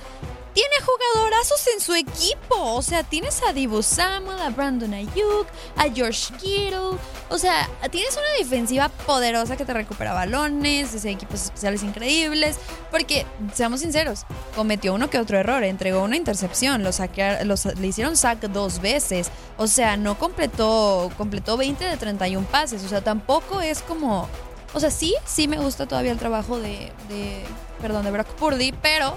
Tiene 0.57 0.75
jugadorazos 0.87 1.67
en 1.75 1.81
su 1.83 1.93
equipo. 1.93 2.55
O 2.57 2.81
sea, 2.81 3.03
tienes 3.05 3.43
a 3.47 3.53
Divo 3.53 3.83
Samuel, 3.83 4.41
a 4.41 4.49
Brandon 4.49 4.95
Ayuk, 4.95 5.47
a 5.77 5.83
George 5.95 6.33
Kittle. 6.41 6.99
O 7.29 7.37
sea, 7.37 7.69
tienes 7.91 8.15
una 8.17 8.39
defensiva 8.39 8.89
poderosa 8.89 9.59
que 9.59 9.67
te 9.67 9.75
recupera 9.75 10.15
balones, 10.15 10.95
ese 10.95 11.11
equipos 11.11 11.43
especiales 11.43 11.83
increíbles. 11.83 12.57
Porque, 12.91 13.27
seamos 13.53 13.81
sinceros, 13.81 14.23
cometió 14.55 14.95
uno 14.95 15.11
que 15.11 15.19
otro 15.19 15.37
error. 15.37 15.63
Entregó 15.63 16.03
una 16.03 16.17
intercepción, 16.17 16.83
los- 16.83 17.65
le 17.67 17.87
hicieron 17.87 18.17
sack 18.17 18.41
dos 18.49 18.81
veces. 18.81 19.31
O 19.59 19.67
sea, 19.67 19.99
no 19.99 20.19
completó, 20.19 21.13
completó 21.19 21.59
20 21.59 21.85
de 21.85 21.99
31 21.99 22.47
pases. 22.47 22.83
O 22.83 22.89
sea, 22.89 23.03
tampoco 23.03 23.61
es 23.61 23.83
como... 23.83 24.27
O 24.73 24.81
sea, 24.81 24.91
sí, 24.91 25.15
sí 25.27 25.49
me 25.49 25.59
gusta 25.59 25.87
todavía 25.87 26.13
el 26.13 26.19
trabajo 26.19 26.59
de, 26.59 26.91
de 27.11 27.45
perdón, 27.83 28.07
de 28.07 28.11
Brock 28.11 28.29
Purdy, 28.37 28.73
pero 28.73 29.15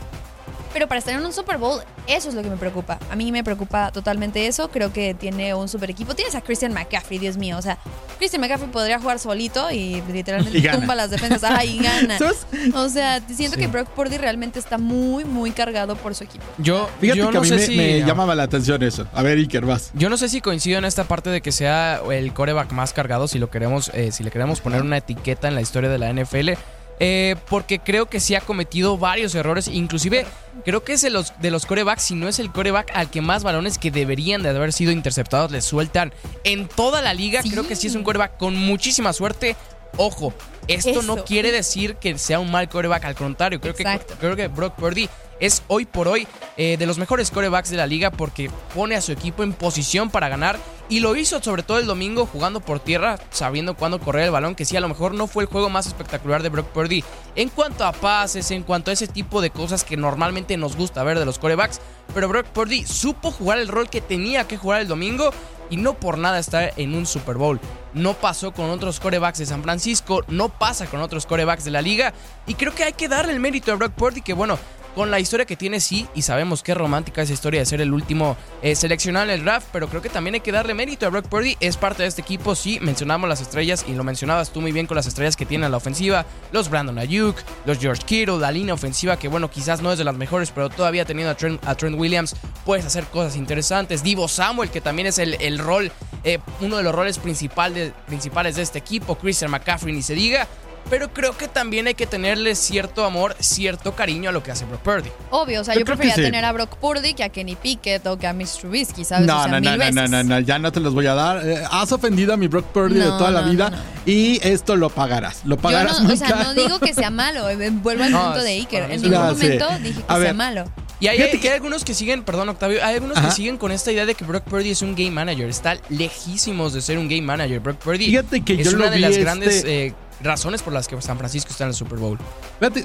pero 0.73 0.87
para 0.87 0.99
estar 0.99 1.13
en 1.13 1.25
un 1.25 1.33
Super 1.33 1.57
Bowl, 1.57 1.81
eso 2.07 2.29
es 2.29 2.35
lo 2.35 2.41
que 2.43 2.49
me 2.49 2.57
preocupa. 2.57 2.99
A 3.11 3.15
mí 3.15 3.31
me 3.31 3.43
preocupa 3.43 3.91
totalmente 3.91 4.47
eso. 4.47 4.69
Creo 4.69 4.91
que 4.93 5.13
tiene 5.13 5.53
un 5.53 5.67
super 5.67 5.89
equipo. 5.89 6.15
Tienes 6.15 6.35
a 6.35 6.41
Christian 6.41 6.73
McCaffrey, 6.73 7.19
Dios 7.19 7.37
mío. 7.37 7.57
O 7.57 7.61
sea, 7.61 7.77
Christian 8.17 8.41
McCaffrey 8.41 8.69
podría 8.69 8.99
jugar 8.99 9.19
solito 9.19 9.71
y 9.71 10.01
literalmente 10.11 10.57
Y 10.59 10.67
tumba 10.69 10.95
las 10.95 11.09
defensas. 11.11 11.43
Ajá, 11.43 11.63
y 11.65 11.79
gana. 11.79 12.17
O 12.75 12.89
sea, 12.89 13.21
siento 13.27 13.55
Sí. 13.55 13.61
que 13.61 13.67
Brock 13.67 13.89
Purdy 13.89 14.17
realmente 14.17 14.59
está 14.59 14.77
muy, 14.77 15.25
muy 15.25 15.51
cargado 15.51 15.95
por 15.95 16.13
su 16.15 16.23
equipo. 16.23 16.43
Yo, 16.57 16.89
Fíjate 16.99 17.19
yo 17.19 17.27
que 17.27 17.33
no 17.33 17.39
a 17.39 17.41
mí 17.43 17.49
sé 17.49 17.55
me, 17.55 17.61
si 17.65 17.77
me 17.77 17.99
llamaba 18.01 18.35
la 18.35 18.43
atención 18.43 18.81
eso. 18.83 19.07
A 19.13 19.23
ver, 19.23 19.37
Iker, 19.37 19.65
vas. 19.65 19.91
Yo 19.93 20.09
no 20.09 20.17
sé 20.17 20.29
si 20.29 20.41
coincido 20.41 20.77
en 20.77 20.85
esta 20.85 21.03
parte 21.05 21.29
de 21.29 21.41
que 21.41 21.51
sea 21.51 22.01
el 22.11 22.33
coreback 22.33 22.71
más 22.71 22.93
cargado, 22.93 23.27
si 23.27 23.39
lo 23.39 23.49
queremos, 23.49 23.89
eh, 23.93 24.11
si 24.11 24.23
le 24.23 24.31
queremos 24.31 24.61
poner 24.61 24.81
una 24.81 24.97
etiqueta 24.97 25.47
en 25.47 25.55
la 25.55 25.61
historia 25.61 25.89
de 25.89 25.97
la 25.97 26.09
NFL. 26.13 26.51
Eh, 26.99 27.35
porque 27.49 27.79
creo 27.79 28.07
que 28.07 28.19
sí 28.19 28.35
ha 28.35 28.41
cometido 28.41 28.97
varios 28.97 29.33
errores. 29.35 29.67
Inclusive 29.67 30.25
creo 30.65 30.83
que 30.83 30.93
es 30.93 31.01
de 31.01 31.09
los, 31.09 31.33
de 31.39 31.51
los 31.51 31.65
corebacks, 31.65 32.03
si 32.03 32.15
no 32.15 32.27
es 32.27 32.39
el 32.39 32.51
coreback 32.51 32.91
al 32.93 33.09
que 33.09 33.21
más 33.21 33.43
balones 33.43 33.77
que 33.77 33.91
deberían 33.91 34.43
de 34.43 34.49
haber 34.49 34.73
sido 34.73 34.91
interceptados 34.91 35.51
le 35.51 35.61
sueltan 35.61 36.13
en 36.43 36.67
toda 36.67 37.01
la 37.01 37.13
liga. 37.13 37.41
Sí. 37.41 37.51
Creo 37.51 37.67
que 37.67 37.75
sí 37.75 37.87
es 37.87 37.95
un 37.95 38.03
coreback 38.03 38.37
con 38.37 38.55
muchísima 38.55 39.13
suerte. 39.13 39.55
Ojo, 39.97 40.33
esto 40.67 41.01
no 41.01 41.23
quiere 41.25 41.51
decir 41.51 41.95
que 41.95 42.17
sea 42.17 42.39
un 42.39 42.51
mal 42.51 42.69
coreback, 42.69 43.05
al 43.05 43.15
contrario, 43.15 43.59
creo 43.59 43.73
que, 43.73 43.83
creo 44.19 44.35
que 44.35 44.47
Brock 44.47 44.75
Purdy 44.75 45.09
es 45.39 45.63
hoy 45.67 45.85
por 45.85 46.07
hoy 46.07 46.27
eh, 46.57 46.77
de 46.77 46.85
los 46.85 46.97
mejores 46.97 47.31
corebacks 47.31 47.69
de 47.69 47.77
la 47.77 47.87
liga 47.87 48.11
porque 48.11 48.51
pone 48.73 48.95
a 48.95 49.01
su 49.01 49.11
equipo 49.11 49.43
en 49.43 49.53
posición 49.53 50.09
para 50.09 50.29
ganar 50.29 50.57
y 50.89 50.99
lo 50.99 51.15
hizo 51.15 51.41
sobre 51.41 51.63
todo 51.63 51.77
el 51.79 51.85
domingo 51.85 52.25
jugando 52.25 52.59
por 52.59 52.79
tierra, 52.79 53.19
sabiendo 53.29 53.75
cuándo 53.75 53.99
correr 53.99 54.25
el 54.25 54.31
balón, 54.31 54.55
que 54.55 54.65
sí, 54.65 54.75
a 54.75 54.81
lo 54.81 54.89
mejor 54.89 55.13
no 55.13 55.27
fue 55.27 55.43
el 55.43 55.49
juego 55.49 55.69
más 55.69 55.87
espectacular 55.87 56.41
de 56.41 56.49
Brock 56.49 56.67
Purdy 56.67 57.03
en 57.35 57.49
cuanto 57.49 57.85
a 57.85 57.91
pases, 57.91 58.51
en 58.51 58.63
cuanto 58.63 58.89
a 58.89 58.93
ese 58.93 59.07
tipo 59.07 59.41
de 59.41 59.51
cosas 59.51 59.83
que 59.83 59.97
normalmente 59.97 60.57
nos 60.57 60.75
gusta 60.75 61.03
ver 61.03 61.19
de 61.19 61.25
los 61.25 61.39
corebacks, 61.39 61.79
pero 62.13 62.27
Brock 62.27 62.47
Purdy 62.47 62.85
supo 62.85 63.31
jugar 63.31 63.59
el 63.59 63.67
rol 63.67 63.89
que 63.89 64.01
tenía 64.01 64.47
que 64.47 64.57
jugar 64.57 64.81
el 64.81 64.87
domingo 64.87 65.31
y 65.69 65.77
no 65.77 65.93
por 65.93 66.17
nada 66.17 66.39
está 66.39 66.69
en 66.75 66.95
un 66.95 67.05
Super 67.05 67.35
Bowl. 67.35 67.59
No 67.93 68.13
pasó 68.15 68.51
con 68.51 68.69
otros 68.69 68.99
corebacks 68.99 69.39
de 69.39 69.45
San 69.45 69.63
Francisco, 69.63 70.23
no 70.27 70.49
pasa 70.49 70.87
con 70.87 71.01
otros 71.01 71.25
corebacks 71.25 71.63
de 71.63 71.71
la 71.71 71.81
liga. 71.81 72.13
Y 72.47 72.55
creo 72.55 72.73
que 72.73 72.83
hay 72.83 72.93
que 72.93 73.07
darle 73.07 73.33
el 73.33 73.39
mérito 73.39 73.71
a 73.71 73.75
Brock 73.75 73.93
Purdy, 73.93 74.21
que 74.21 74.33
bueno, 74.33 74.57
con 74.99 75.11
la 75.11 75.19
historia 75.21 75.45
que 75.45 75.55
tiene 75.55 75.79
sí, 75.79 76.05
y 76.13 76.23
sabemos 76.23 76.61
es 76.65 76.75
romántica 76.75 77.21
esa 77.21 77.31
historia 77.31 77.61
de 77.61 77.65
ser 77.65 77.79
el 77.79 77.93
último 77.93 78.35
eh, 78.61 78.75
seleccionado 78.75 79.23
en 79.27 79.31
el 79.31 79.45
draft, 79.45 79.67
pero 79.71 79.87
creo 79.87 80.01
que 80.01 80.09
también 80.09 80.33
hay 80.33 80.41
que 80.41 80.51
darle 80.51 80.73
mérito 80.73 81.05
a 81.05 81.09
Brock 81.09 81.29
Purdy, 81.29 81.55
es 81.61 81.77
parte 81.77 82.03
de 82.03 82.09
este 82.09 82.21
equipo, 82.21 82.53
sí, 82.53 82.79
mencionamos 82.81 83.29
las 83.29 83.39
estrellas 83.39 83.85
y 83.87 83.93
lo 83.93 84.03
mencionabas 84.03 84.51
tú 84.51 84.59
muy 84.59 84.73
bien 84.73 84.87
con 84.87 84.95
las 84.95 85.07
estrellas 85.07 85.37
que 85.37 85.45
tiene 85.45 85.67
a 85.67 85.69
la 85.69 85.77
ofensiva, 85.77 86.25
los 86.51 86.69
Brandon 86.69 86.99
Ayuk, 86.99 87.37
los 87.65 87.79
George 87.79 88.03
Kittle, 88.05 88.39
la 88.39 88.51
línea 88.51 88.73
ofensiva 88.73 89.17
que 89.17 89.29
bueno, 89.29 89.49
quizás 89.49 89.81
no 89.81 89.89
es 89.93 89.97
de 89.97 90.03
las 90.03 90.15
mejores, 90.17 90.51
pero 90.51 90.69
todavía 90.69 91.05
teniendo 91.05 91.31
a 91.31 91.35
Trent, 91.37 91.65
a 91.65 91.75
Trent 91.75 91.97
Williams, 91.97 92.35
puedes 92.65 92.85
hacer 92.85 93.05
cosas 93.05 93.37
interesantes, 93.37 94.03
Divo 94.03 94.27
Samuel, 94.27 94.69
que 94.69 94.81
también 94.81 95.07
es 95.07 95.17
el, 95.17 95.35
el 95.39 95.59
rol, 95.59 95.93
eh, 96.25 96.39
uno 96.59 96.75
de 96.75 96.83
los 96.83 96.93
roles 96.93 97.19
principal 97.19 97.73
de- 97.73 97.93
principales 98.05 98.57
de 98.57 98.63
este 98.63 98.79
equipo, 98.79 99.15
Christian 99.15 99.49
McCaffrey 99.49 99.93
ni 99.95 100.01
se 100.01 100.13
diga, 100.13 100.45
pero 100.89 101.11
creo 101.13 101.35
que 101.37 101.47
también 101.47 101.87
hay 101.87 101.93
que 101.95 102.05
tenerle 102.07 102.55
cierto 102.55 103.05
amor, 103.05 103.35
cierto 103.39 103.95
cariño 103.95 104.29
a 104.29 104.33
lo 104.33 104.41
que 104.43 104.51
hace 104.51 104.65
Brock 104.65 104.81
Purdy. 104.81 105.09
Obvio, 105.31 105.61
o 105.61 105.63
sea, 105.63 105.73
Yo 105.73 105.81
yo, 105.81 105.85
prefería 105.85 106.15
sí. 106.15 106.21
tener 106.21 106.45
a 106.45 106.51
Brock 106.51 106.75
Purdy 106.77 107.13
que 107.13 107.23
a 107.23 107.29
Kenny 107.29 107.55
Pickett 107.55 108.05
o 108.07 108.17
que 108.17 108.27
a 108.27 108.33
Mitch 108.33 108.59
Trubisky, 108.59 109.03
¿sabes? 109.05 109.27
No, 109.27 109.37
o 109.39 109.43
sea, 109.43 109.51
no, 109.51 109.55
no, 109.59 109.61
mil 109.61 109.69
no, 109.71 109.77
no, 109.77 110.01
veces. 110.01 110.09
no, 110.11 110.23
no, 110.23 110.39
ya 110.39 110.59
no 110.59 110.71
te 110.71 110.79
los 110.79 110.93
voy 110.93 111.07
a 111.07 111.13
dar. 111.13 111.47
Eh, 111.47 111.63
has 111.71 111.91
ofendido 111.91 112.33
a 112.33 112.37
mi 112.37 112.47
Brock 112.47 112.65
Purdy 112.67 112.95
de 112.99 113.05
No, 113.05 113.17
toda 113.17 113.31
la 113.31 113.41
no, 113.41 113.51
vida 113.51 113.69
no, 113.69 113.77
no. 113.77 113.83
y 114.05 114.39
esto 114.43 114.75
lo 114.75 114.89
pagarás. 114.89 115.41
Lo 115.45 115.55
Yo 115.55 115.61
pagarás 115.61 115.99
no, 115.99 116.05
muy 116.05 116.13
o 116.13 116.17
sea, 116.17 116.27
caro. 116.29 116.43
no 116.43 116.53
digo 116.53 116.79
que 116.79 116.93
sea 116.93 117.09
malo, 117.11 117.49
eh, 117.49 117.69
vuelvo 117.71 118.03
al 118.03 118.11
No, 118.11 118.23
punto 118.25 118.43
de 118.43 118.51
Iker. 118.51 118.91
En 118.91 119.01
ningún 119.01 119.17
momento 119.19 119.69
sé. 119.69 119.79
dije 119.79 119.99
que 119.99 120.05
A 120.07 120.15
sea 120.15 120.17
ver. 120.17 120.33
malo. 120.35 120.65
Y 121.01 121.07
hay, 121.07 121.15
Fíjate 121.17 121.37
y 121.37 121.39
que- 121.39 121.47
hay 121.49 121.55
algunos 121.55 121.85
que 121.85 121.93
siguen, 121.93 122.23
perdón 122.23 122.49
Octavio, 122.49 122.83
hay 122.83 122.95
algunos 122.95 123.17
Ajá. 123.17 123.29
que 123.29 123.33
siguen 123.35 123.57
con 123.57 123.71
esta 123.71 123.89
idea 123.89 124.05
de 124.05 124.15
que 124.15 124.25
Brock 124.25 124.43
Purdy 124.43 124.71
es 124.71 124.81
un 124.81 124.95
game 124.95 125.11
manager. 125.11 125.47
Está 125.47 125.77
lejísimos 125.87 126.73
de 126.73 126.81
ser 126.81 126.97
un 126.97 127.07
game 127.07 127.21
manager. 127.21 127.61
Brock 127.61 127.77
Purdy 127.77 128.05
Fíjate 128.07 128.41
que 128.41 128.55
es 128.55 128.65
yo 128.65 128.71
lo 128.71 128.79
una 128.79 128.89
de 128.89 128.95
vi, 128.97 129.01
las 129.01 129.11
este- 129.11 129.21
grandes 129.23 129.63
eh, 129.65 129.93
razones 130.21 130.61
por 130.61 130.73
las 130.73 130.87
que 130.87 131.01
San 131.01 131.17
Francisco 131.17 131.49
está 131.51 131.63
en 131.65 131.69
el 131.69 131.75
Super 131.75 131.97
Bowl. 131.99 132.17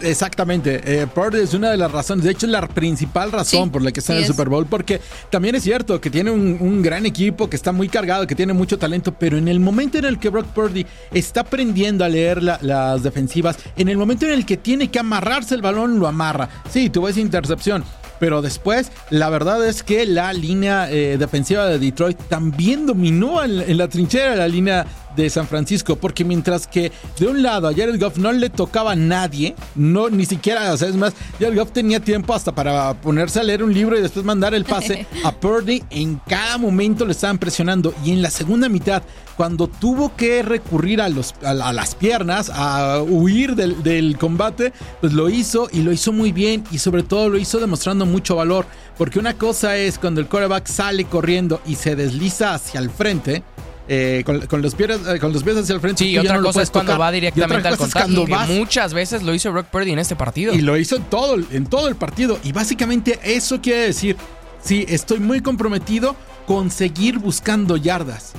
Exactamente. 0.02 0.80
Eh, 0.84 1.06
Purdy 1.06 1.40
es 1.40 1.54
una 1.54 1.70
de 1.70 1.76
las 1.76 1.90
razones. 1.90 2.24
De 2.24 2.30
hecho, 2.30 2.46
es 2.46 2.52
la 2.52 2.66
principal 2.66 3.32
razón 3.32 3.64
Sí, 3.66 3.70
por 3.70 3.82
la 3.82 3.92
que 3.92 4.00
está 4.00 4.12
sí 4.12 4.18
en 4.18 4.18
el 4.18 4.24
es. 4.24 4.28
Super 4.28 4.48
Bowl. 4.48 4.66
Porque 4.66 5.00
también 5.30 5.54
es 5.54 5.62
cierto 5.62 6.00
que 6.00 6.10
tiene 6.10 6.30
un, 6.30 6.56
un 6.60 6.82
gran 6.82 7.06
equipo, 7.06 7.48
que 7.48 7.56
está 7.56 7.72
muy 7.72 7.88
cargado, 7.88 8.26
que 8.26 8.34
tiene 8.34 8.52
mucho 8.52 8.78
talento. 8.78 9.12
Pero 9.14 9.36
en 9.36 9.48
el 9.48 9.60
momento 9.60 9.98
en 9.98 10.04
el 10.04 10.18
que 10.18 10.28
Brock 10.28 10.46
Purdy 10.46 10.86
está 11.12 11.40
aprendiendo 11.40 12.04
a 12.04 12.08
leer 12.08 12.42
la- 12.42 12.58
las 12.62 13.02
defensivas, 13.02 13.56
en 13.76 13.88
el 13.88 13.96
momento 13.96 14.26
en 14.26 14.32
el 14.32 14.46
que 14.46 14.56
tiene 14.56 14.88
que 14.90 14.98
amarrarse 14.98 15.54
el 15.54 15.62
balón, 15.62 15.98
lo 15.98 16.06
amarra. 16.06 16.48
Sí, 16.70 16.90
tuvo 16.90 17.08
esa 17.08 17.20
intercepción. 17.20 17.84
Pero 18.20 18.42
después, 18.42 18.92
la 19.10 19.28
verdad 19.28 19.66
es 19.66 19.82
que 19.82 20.06
la 20.06 20.32
línea 20.32 20.88
eh, 20.90 21.16
defensiva 21.18 21.66
de 21.66 21.78
Detroit 21.80 22.16
también 22.28 22.86
dominó 22.86 23.42
en, 23.42 23.58
en 23.60 23.76
la 23.76 23.88
trinchera 23.88 24.36
la 24.36 24.46
línea 24.46 24.86
de 25.16 25.30
San 25.30 25.46
Francisco, 25.46 25.96
porque 25.96 26.24
mientras 26.24 26.66
que 26.66 26.92
de 27.18 27.26
un 27.26 27.42
lado 27.42 27.68
a 27.68 27.74
Jared 27.74 28.00
Goff 28.00 28.18
no 28.18 28.32
le 28.32 28.50
tocaba 28.50 28.92
a 28.92 28.96
nadie, 28.96 29.54
no 29.74 30.08
ni 30.08 30.26
siquiera, 30.26 30.72
o 30.72 30.76
sea, 30.76 30.88
es 30.88 30.96
más, 30.96 31.14
Jared 31.38 31.58
Goff 31.58 31.72
tenía 31.72 32.00
tiempo 32.00 32.34
hasta 32.34 32.54
para 32.54 32.94
ponerse 32.94 33.40
a 33.40 33.42
leer 33.42 33.62
un 33.62 33.72
libro 33.72 33.98
y 33.98 34.02
después 34.02 34.24
mandar 34.24 34.54
el 34.54 34.64
pase 34.64 35.06
a 35.24 35.32
Purdy, 35.32 35.82
en 35.90 36.20
cada 36.26 36.58
momento 36.58 37.04
le 37.04 37.12
estaban 37.12 37.38
presionando 37.38 37.94
y 38.04 38.12
en 38.12 38.22
la 38.22 38.30
segunda 38.30 38.68
mitad, 38.68 39.02
cuando 39.36 39.66
tuvo 39.66 40.14
que 40.16 40.42
recurrir 40.42 41.00
a, 41.00 41.08
los, 41.08 41.34
a, 41.42 41.50
a 41.50 41.72
las 41.72 41.94
piernas, 41.94 42.50
a 42.54 43.02
huir 43.02 43.56
del, 43.56 43.82
del 43.82 44.16
combate, 44.16 44.72
pues 45.00 45.12
lo 45.12 45.28
hizo 45.28 45.68
y 45.72 45.82
lo 45.82 45.92
hizo 45.92 46.12
muy 46.12 46.32
bien 46.32 46.64
y 46.70 46.78
sobre 46.78 47.02
todo 47.02 47.28
lo 47.28 47.38
hizo 47.38 47.58
demostrando 47.58 48.06
mucho 48.06 48.36
valor, 48.36 48.66
porque 48.96 49.18
una 49.18 49.34
cosa 49.34 49.76
es 49.76 49.98
cuando 49.98 50.20
el 50.20 50.28
quarterback 50.28 50.66
sale 50.66 51.04
corriendo 51.04 51.60
y 51.66 51.74
se 51.74 51.96
desliza 51.96 52.54
hacia 52.54 52.80
el 52.80 52.90
frente, 52.90 53.42
eh, 53.88 54.22
con, 54.24 54.40
con 54.46 54.62
los 54.62 54.74
pies, 54.74 54.90
eh, 55.06 55.18
con 55.18 55.32
los 55.32 55.42
pies 55.42 55.56
hacia 55.58 55.74
el 55.74 55.80
frente. 55.80 56.04
Sí, 56.04 56.16
otra 56.16 56.36
no 56.38 56.42
cosa 56.44 56.62
es 56.62 56.70
cuando 56.70 56.92
tocar. 56.92 57.00
va 57.08 57.12
directamente 57.12 57.68
al 57.68 57.76
contacto, 57.76 58.26
muchas 58.48 58.94
veces 58.94 59.22
lo 59.22 59.34
hizo 59.34 59.52
Brock 59.52 59.66
Purdy 59.66 59.92
en 59.92 59.98
este 59.98 60.16
partido. 60.16 60.54
y 60.54 60.60
lo 60.60 60.76
hizo 60.76 60.96
en 60.96 61.02
todo, 61.04 61.36
en 61.50 61.66
todo 61.66 61.88
el 61.88 61.96
partido. 61.96 62.38
Y 62.44 62.52
básicamente 62.52 63.18
eso 63.22 63.60
quiere 63.60 63.80
decir, 63.80 64.16
sí, 64.62 64.86
estoy 64.88 65.20
muy 65.20 65.40
comprometido 65.40 66.16
con 66.46 66.70
seguir 66.70 67.18
buscando 67.18 67.76
yardas. 67.76 68.32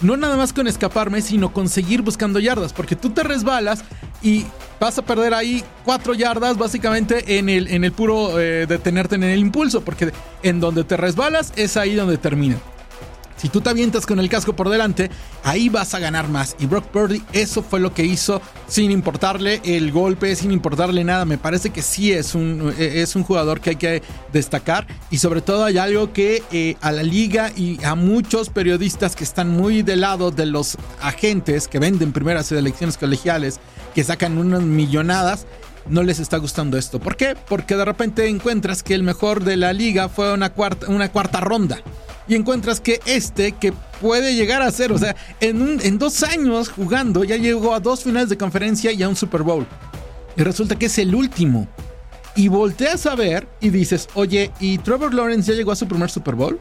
No 0.00 0.16
nada 0.16 0.36
más 0.36 0.52
con 0.52 0.66
escaparme, 0.66 1.22
sino 1.22 1.52
con 1.52 1.68
seguir 1.68 2.02
buscando 2.02 2.40
yardas. 2.40 2.72
Porque 2.72 2.96
tú 2.96 3.10
te 3.10 3.22
resbalas 3.22 3.84
y 4.20 4.44
vas 4.80 4.98
a 4.98 5.02
perder 5.02 5.32
ahí 5.32 5.62
cuatro 5.84 6.12
yardas 6.12 6.58
básicamente 6.58 7.38
en 7.38 7.48
el, 7.48 7.68
en 7.68 7.84
el 7.84 7.92
puro 7.92 8.40
eh, 8.40 8.66
detenerte 8.66 9.14
en 9.14 9.22
el 9.22 9.38
impulso, 9.38 9.82
porque 9.82 10.12
en 10.42 10.58
donde 10.58 10.82
te 10.82 10.96
resbalas 10.96 11.52
es 11.54 11.76
ahí 11.76 11.94
donde 11.94 12.18
termina. 12.18 12.56
Si 13.42 13.48
tú 13.48 13.60
te 13.60 13.70
avientas 13.70 14.06
con 14.06 14.20
el 14.20 14.28
casco 14.28 14.54
por 14.54 14.68
delante, 14.68 15.10
ahí 15.42 15.68
vas 15.68 15.94
a 15.94 15.98
ganar 15.98 16.28
más. 16.28 16.54
Y 16.60 16.66
Brock 16.66 16.84
Purdy, 16.84 17.24
eso 17.32 17.64
fue 17.64 17.80
lo 17.80 17.92
que 17.92 18.04
hizo 18.04 18.40
sin 18.68 18.92
importarle 18.92 19.60
el 19.64 19.90
golpe, 19.90 20.36
sin 20.36 20.52
importarle 20.52 21.02
nada. 21.02 21.24
Me 21.24 21.38
parece 21.38 21.70
que 21.70 21.82
sí 21.82 22.12
es 22.12 22.36
un, 22.36 22.72
eh, 22.78 23.02
es 23.02 23.16
un 23.16 23.24
jugador 23.24 23.60
que 23.60 23.70
hay 23.70 23.76
que 23.76 24.02
destacar. 24.32 24.86
Y 25.10 25.18
sobre 25.18 25.42
todo 25.42 25.64
hay 25.64 25.76
algo 25.76 26.12
que 26.12 26.44
eh, 26.52 26.76
a 26.80 26.92
la 26.92 27.02
liga 27.02 27.50
y 27.56 27.82
a 27.82 27.96
muchos 27.96 28.48
periodistas 28.48 29.16
que 29.16 29.24
están 29.24 29.50
muy 29.50 29.82
del 29.82 30.02
lado 30.02 30.30
de 30.30 30.46
los 30.46 30.78
agentes 31.00 31.66
que 31.66 31.80
venden 31.80 32.12
primeras 32.12 32.52
elecciones 32.52 32.96
colegiales, 32.96 33.58
que 33.92 34.04
sacan 34.04 34.38
unas 34.38 34.62
millonadas, 34.62 35.46
no 35.88 36.02
les 36.02 36.18
está 36.18 36.36
gustando 36.38 36.78
esto. 36.78 36.98
¿Por 37.00 37.16
qué? 37.16 37.36
Porque 37.48 37.76
de 37.76 37.84
repente 37.84 38.28
encuentras 38.28 38.82
que 38.82 38.94
el 38.94 39.02
mejor 39.02 39.44
de 39.44 39.56
la 39.56 39.72
liga 39.72 40.08
fue 40.08 40.32
una 40.32 40.50
cuarta, 40.50 40.88
una 40.88 41.10
cuarta 41.10 41.40
ronda 41.40 41.80
y 42.28 42.34
encuentras 42.34 42.80
que 42.80 43.00
este, 43.06 43.52
que 43.52 43.72
puede 44.00 44.34
llegar 44.34 44.62
a 44.62 44.70
ser, 44.70 44.92
o 44.92 44.98
sea, 44.98 45.16
en, 45.40 45.80
en 45.82 45.98
dos 45.98 46.22
años 46.22 46.68
jugando, 46.68 47.24
ya 47.24 47.36
llegó 47.36 47.74
a 47.74 47.80
dos 47.80 48.04
finales 48.04 48.28
de 48.28 48.38
conferencia 48.38 48.92
y 48.92 49.02
a 49.02 49.08
un 49.08 49.16
Super 49.16 49.42
Bowl. 49.42 49.66
Y 50.36 50.42
resulta 50.42 50.76
que 50.76 50.86
es 50.86 50.98
el 50.98 51.14
último. 51.14 51.68
Y 52.34 52.48
volteas 52.48 53.04
a 53.06 53.14
ver 53.14 53.46
y 53.60 53.68
dices, 53.68 54.08
oye, 54.14 54.50
¿y 54.58 54.78
Trevor 54.78 55.12
Lawrence 55.12 55.50
ya 55.50 55.56
llegó 55.56 55.72
a 55.72 55.76
su 55.76 55.86
primer 55.86 56.10
Super 56.10 56.34
Bowl? 56.34 56.58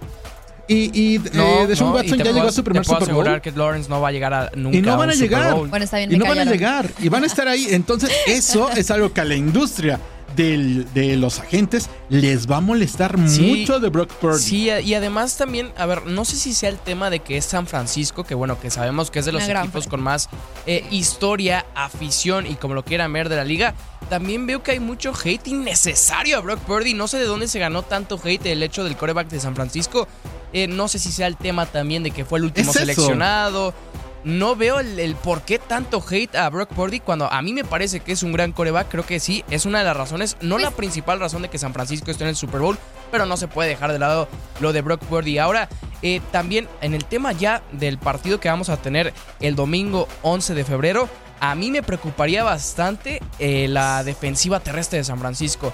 Y, 0.73 1.15
y 1.15 1.19
No, 1.33 1.61
eh, 1.63 1.67
Deshaun 1.67 1.89
no, 1.91 1.95
y 1.97 1.99
Watson 2.01 2.17
ya 2.19 2.31
llegó 2.31 2.47
a 2.47 2.51
su 2.51 2.63
primer 2.63 2.83
te 2.83 2.87
puedo 2.87 2.99
Super 3.01 3.13
Bowl. 3.13 3.23
asegurar 3.27 3.41
que 3.41 3.51
Lawrence 3.51 3.89
no 3.89 3.99
va 4.01 4.07
a 4.07 4.11
llegar 4.11 4.33
a 4.33 4.51
nunca 4.55 4.77
Y 4.77 4.81
no 4.81 4.93
a 4.93 4.95
van 4.95 5.07
un 5.07 5.11
a 5.11 5.13
Super 5.15 5.29
llegar. 5.29 5.53
Bowl. 5.53 5.67
Bueno, 5.69 5.83
está 5.85 5.97
bien, 5.97 6.11
y 6.11 6.17
no 6.17 6.25
van 6.25 6.39
a 6.39 6.45
llegar. 6.45 6.89
Y 6.99 7.09
van 7.09 7.23
a 7.23 7.27
estar 7.27 7.47
ahí. 7.47 7.67
Entonces, 7.71 8.09
eso 8.27 8.69
es 8.71 8.89
algo 8.91 9.11
que 9.13 9.21
a 9.21 9.25
la 9.25 9.35
industria 9.35 9.99
del- 10.35 10.87
de 10.93 11.17
los 11.17 11.39
agentes 11.41 11.89
les 12.07 12.49
va 12.49 12.57
a 12.57 12.61
molestar 12.61 13.17
Sí. 13.27 13.41
mucho 13.41 13.81
de 13.81 13.89
Brock 13.89 14.09
Purdy. 14.13 14.39
Sí, 14.41 14.69
y 14.69 14.93
además 14.93 15.35
también, 15.35 15.73
a 15.77 15.85
ver, 15.85 16.05
no 16.05 16.23
sé 16.23 16.37
si 16.37 16.53
sea 16.53 16.69
el 16.69 16.77
tema 16.77 17.09
de 17.09 17.19
que 17.19 17.35
es 17.35 17.43
San 17.43 17.67
Francisco, 17.67 18.23
que 18.23 18.33
bueno, 18.33 18.57
que 18.57 18.69
sabemos 18.69 19.11
que 19.11 19.19
es 19.19 19.25
de 19.25 19.33
los 19.33 19.43
Una 19.43 19.59
equipos 19.59 19.87
con 19.87 20.01
más 20.01 20.29
eh, 20.67 20.85
historia, 20.89 21.65
afición 21.75 22.47
y 22.47 22.55
como 22.55 22.75
lo 22.75 22.85
quieran 22.85 23.11
ver 23.11 23.27
de 23.27 23.35
la 23.35 23.43
liga. 23.43 23.73
También 24.09 24.47
veo 24.47 24.63
que 24.63 24.71
hay 24.71 24.79
mucho 24.79 25.11
hate 25.21 25.47
innecesario 25.47 26.37
a 26.37 26.41
Brock 26.41 26.59
Purdy. 26.59 26.93
No 26.93 27.09
sé 27.09 27.17
de 27.17 27.25
dónde 27.25 27.49
se 27.49 27.59
ganó 27.59 27.81
tanto 27.83 28.17
hate 28.23 28.45
el 28.47 28.63
hecho 28.63 28.85
del 28.85 28.95
coreback 28.95 29.27
de 29.29 29.39
San 29.41 29.53
Francisco. 29.55 30.07
Eh, 30.53 30.67
no 30.67 30.87
sé 30.87 30.99
si 30.99 31.11
sea 31.11 31.27
el 31.27 31.37
tema 31.37 31.65
también 31.65 32.03
de 32.03 32.11
que 32.11 32.25
fue 32.25 32.39
el 32.39 32.45
último 32.45 32.69
Es 32.71 32.75
eso. 32.75 32.79
seleccionado. 32.79 33.73
No 34.23 34.55
veo 34.55 34.79
el, 34.79 34.99
el 34.99 35.15
por 35.15 35.41
qué 35.41 35.57
tanto 35.57 36.03
hate 36.07 36.35
a 36.35 36.47
Brock 36.51 36.69
Purdy 36.75 36.99
cuando 36.99 37.25
a 37.31 37.41
mí 37.41 37.53
me 37.53 37.63
parece 37.63 38.01
que 38.01 38.11
es 38.11 38.21
un 38.21 38.31
gran 38.31 38.51
coreback. 38.51 38.87
Creo 38.89 39.03
que 39.05 39.19
sí, 39.19 39.43
es 39.49 39.65
una 39.65 39.79
de 39.79 39.85
las 39.85 39.97
razones, 39.97 40.37
no 40.41 40.59
la 40.59 40.69
principal 40.69 41.19
razón 41.19 41.41
de 41.41 41.49
que 41.49 41.57
San 41.57 41.73
Francisco 41.73 42.11
esté 42.11 42.25
en 42.25 42.29
el 42.29 42.35
Super 42.35 42.59
Bowl, 42.61 42.77
pero 43.11 43.25
no 43.25 43.35
se 43.35 43.47
puede 43.47 43.69
dejar 43.69 43.91
de 43.91 43.97
lado 43.97 44.27
lo 44.59 44.73
de 44.73 44.81
Brock 44.83 45.03
Purdy. 45.05 45.39
Ahora, 45.39 45.69
eh, 46.03 46.21
también 46.31 46.67
en 46.81 46.93
el 46.93 47.03
tema 47.05 47.31
ya 47.31 47.63
del 47.71 47.97
partido 47.97 48.39
que 48.39 48.47
vamos 48.49 48.69
a 48.69 48.77
tener 48.77 49.11
el 49.39 49.55
domingo 49.55 50.07
11 50.21 50.53
de 50.53 50.65
febrero, 50.65 51.09
a 51.43 51.55
mí 51.55 51.71
me 51.71 51.81
preocuparía 51.81 52.43
bastante 52.43 53.19
eh, 53.39 53.67
la 53.67 54.03
defensiva 54.03 54.59
terrestre 54.59 54.99
de 54.99 55.03
San 55.03 55.19
Francisco. 55.19 55.73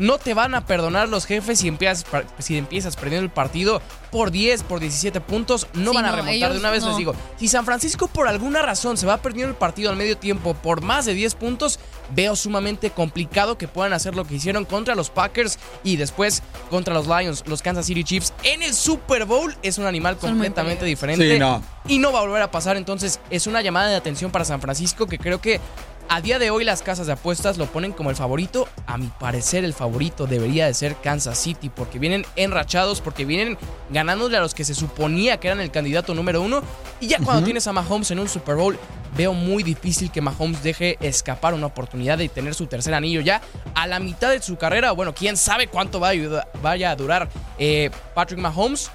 No 0.00 0.18
te 0.18 0.34
van 0.34 0.54
a 0.56 0.66
perdonar 0.66 1.08
los 1.08 1.24
jefes 1.26 1.60
si 1.60 1.68
empiezas, 1.68 2.04
si 2.40 2.58
empiezas 2.58 2.96
perdiendo 2.96 3.24
el 3.24 3.30
partido 3.30 3.80
por 4.10 4.30
10, 4.32 4.64
por 4.64 4.80
17 4.80 5.20
puntos. 5.20 5.68
No 5.74 5.90
Sí, 5.92 5.96
van 5.96 6.06
a 6.06 6.10
no, 6.10 6.16
remontar 6.16 6.52
de 6.52 6.58
una 6.58 6.70
vez, 6.70 6.82
no. 6.82 6.88
les 6.88 6.96
digo. 6.98 7.14
Si 7.38 7.46
San 7.48 7.64
Francisco 7.64 8.08
por 8.08 8.26
alguna 8.28 8.62
razón 8.62 8.96
se 8.96 9.06
va 9.06 9.18
perdiendo 9.18 9.50
el 9.50 9.56
partido 9.56 9.90
al 9.90 9.96
medio 9.96 10.16
tiempo 10.18 10.54
por 10.54 10.80
más 10.82 11.04
de 11.06 11.14
10 11.14 11.34
puntos, 11.36 11.78
veo 12.14 12.34
sumamente 12.34 12.90
complicado 12.90 13.56
que 13.58 13.68
puedan 13.68 13.92
hacer 13.92 14.16
lo 14.16 14.24
que 14.24 14.34
hicieron 14.34 14.64
contra 14.64 14.94
los 14.96 15.10
Packers 15.10 15.58
y 15.84 15.96
después 15.96 16.42
contra 16.68 16.94
los 16.94 17.06
Lions, 17.06 17.44
los 17.46 17.62
Kansas 17.62 17.86
City 17.86 18.02
Chiefs. 18.02 18.32
En 18.42 18.62
el 18.62 18.74
Super 18.74 19.24
Bowl 19.24 19.54
es 19.62 19.78
un 19.78 19.86
animal 19.86 20.16
Son 20.20 20.30
completamente 20.30 20.84
diferente 20.84 21.34
Sí, 21.34 21.38
no. 21.38 21.62
y 21.86 21.98
no 21.98 22.10
va 22.12 22.18
a 22.20 22.22
volver 22.22 22.42
a 22.42 22.50
pasar. 22.50 22.76
Entonces 22.76 23.20
es 23.30 23.46
una 23.46 23.60
llamada 23.62 23.88
de 23.88 23.96
atención 23.96 24.30
para 24.32 24.44
San 24.44 24.60
Francisco 24.60 24.95
que 25.04 25.18
creo 25.18 25.38
que 25.42 25.60
a 26.08 26.20
día 26.20 26.38
de 26.38 26.50
hoy 26.50 26.64
las 26.64 26.82
casas 26.82 27.08
de 27.08 27.14
apuestas 27.14 27.58
lo 27.58 27.66
ponen 27.66 27.92
como 27.92 28.10
el 28.10 28.16
favorito. 28.16 28.68
A 28.86 28.96
mi 28.96 29.08
parecer 29.08 29.64
el 29.64 29.74
favorito 29.74 30.26
debería 30.28 30.66
de 30.66 30.72
ser 30.72 30.94
Kansas 30.96 31.36
City 31.36 31.68
porque 31.68 31.98
vienen 31.98 32.24
enrachados, 32.36 33.00
porque 33.00 33.24
vienen 33.24 33.58
ganándole 33.90 34.36
a 34.36 34.40
los 34.40 34.54
que 34.54 34.64
se 34.64 34.72
suponía 34.74 35.38
que 35.40 35.48
eran 35.48 35.60
el 35.60 35.72
candidato 35.72 36.14
número 36.14 36.40
uno. 36.40 36.62
Y 37.00 37.08
ya 37.08 37.18
cuando 37.18 37.44
tienes 37.44 37.66
a 37.66 37.72
Mahomes 37.72 38.10
en 38.12 38.20
un 38.20 38.28
Super 38.28 38.54
Bowl, 38.54 38.78
veo 39.16 39.32
muy 39.34 39.64
difícil 39.64 40.12
que 40.12 40.20
Mahomes 40.20 40.62
deje 40.62 40.96
escapar 41.00 41.54
una 41.54 41.66
oportunidad 41.66 42.18
de 42.18 42.28
tener 42.28 42.54
su 42.54 42.66
tercer 42.68 42.94
anillo 42.94 43.20
ya 43.20 43.42
a 43.74 43.88
la 43.88 43.98
mitad 43.98 44.30
de 44.30 44.40
su 44.40 44.56
carrera. 44.56 44.92
Bueno, 44.92 45.12
quién 45.12 45.36
sabe 45.36 45.66
cuánto 45.66 45.98
va 45.98 46.06
a 46.08 46.10
ayuda- 46.10 46.46
vaya 46.62 46.92
a 46.92 46.96
durar 46.96 47.28
eh, 47.58 47.90
Patrick 48.14 48.38
Mahomes 48.38 48.92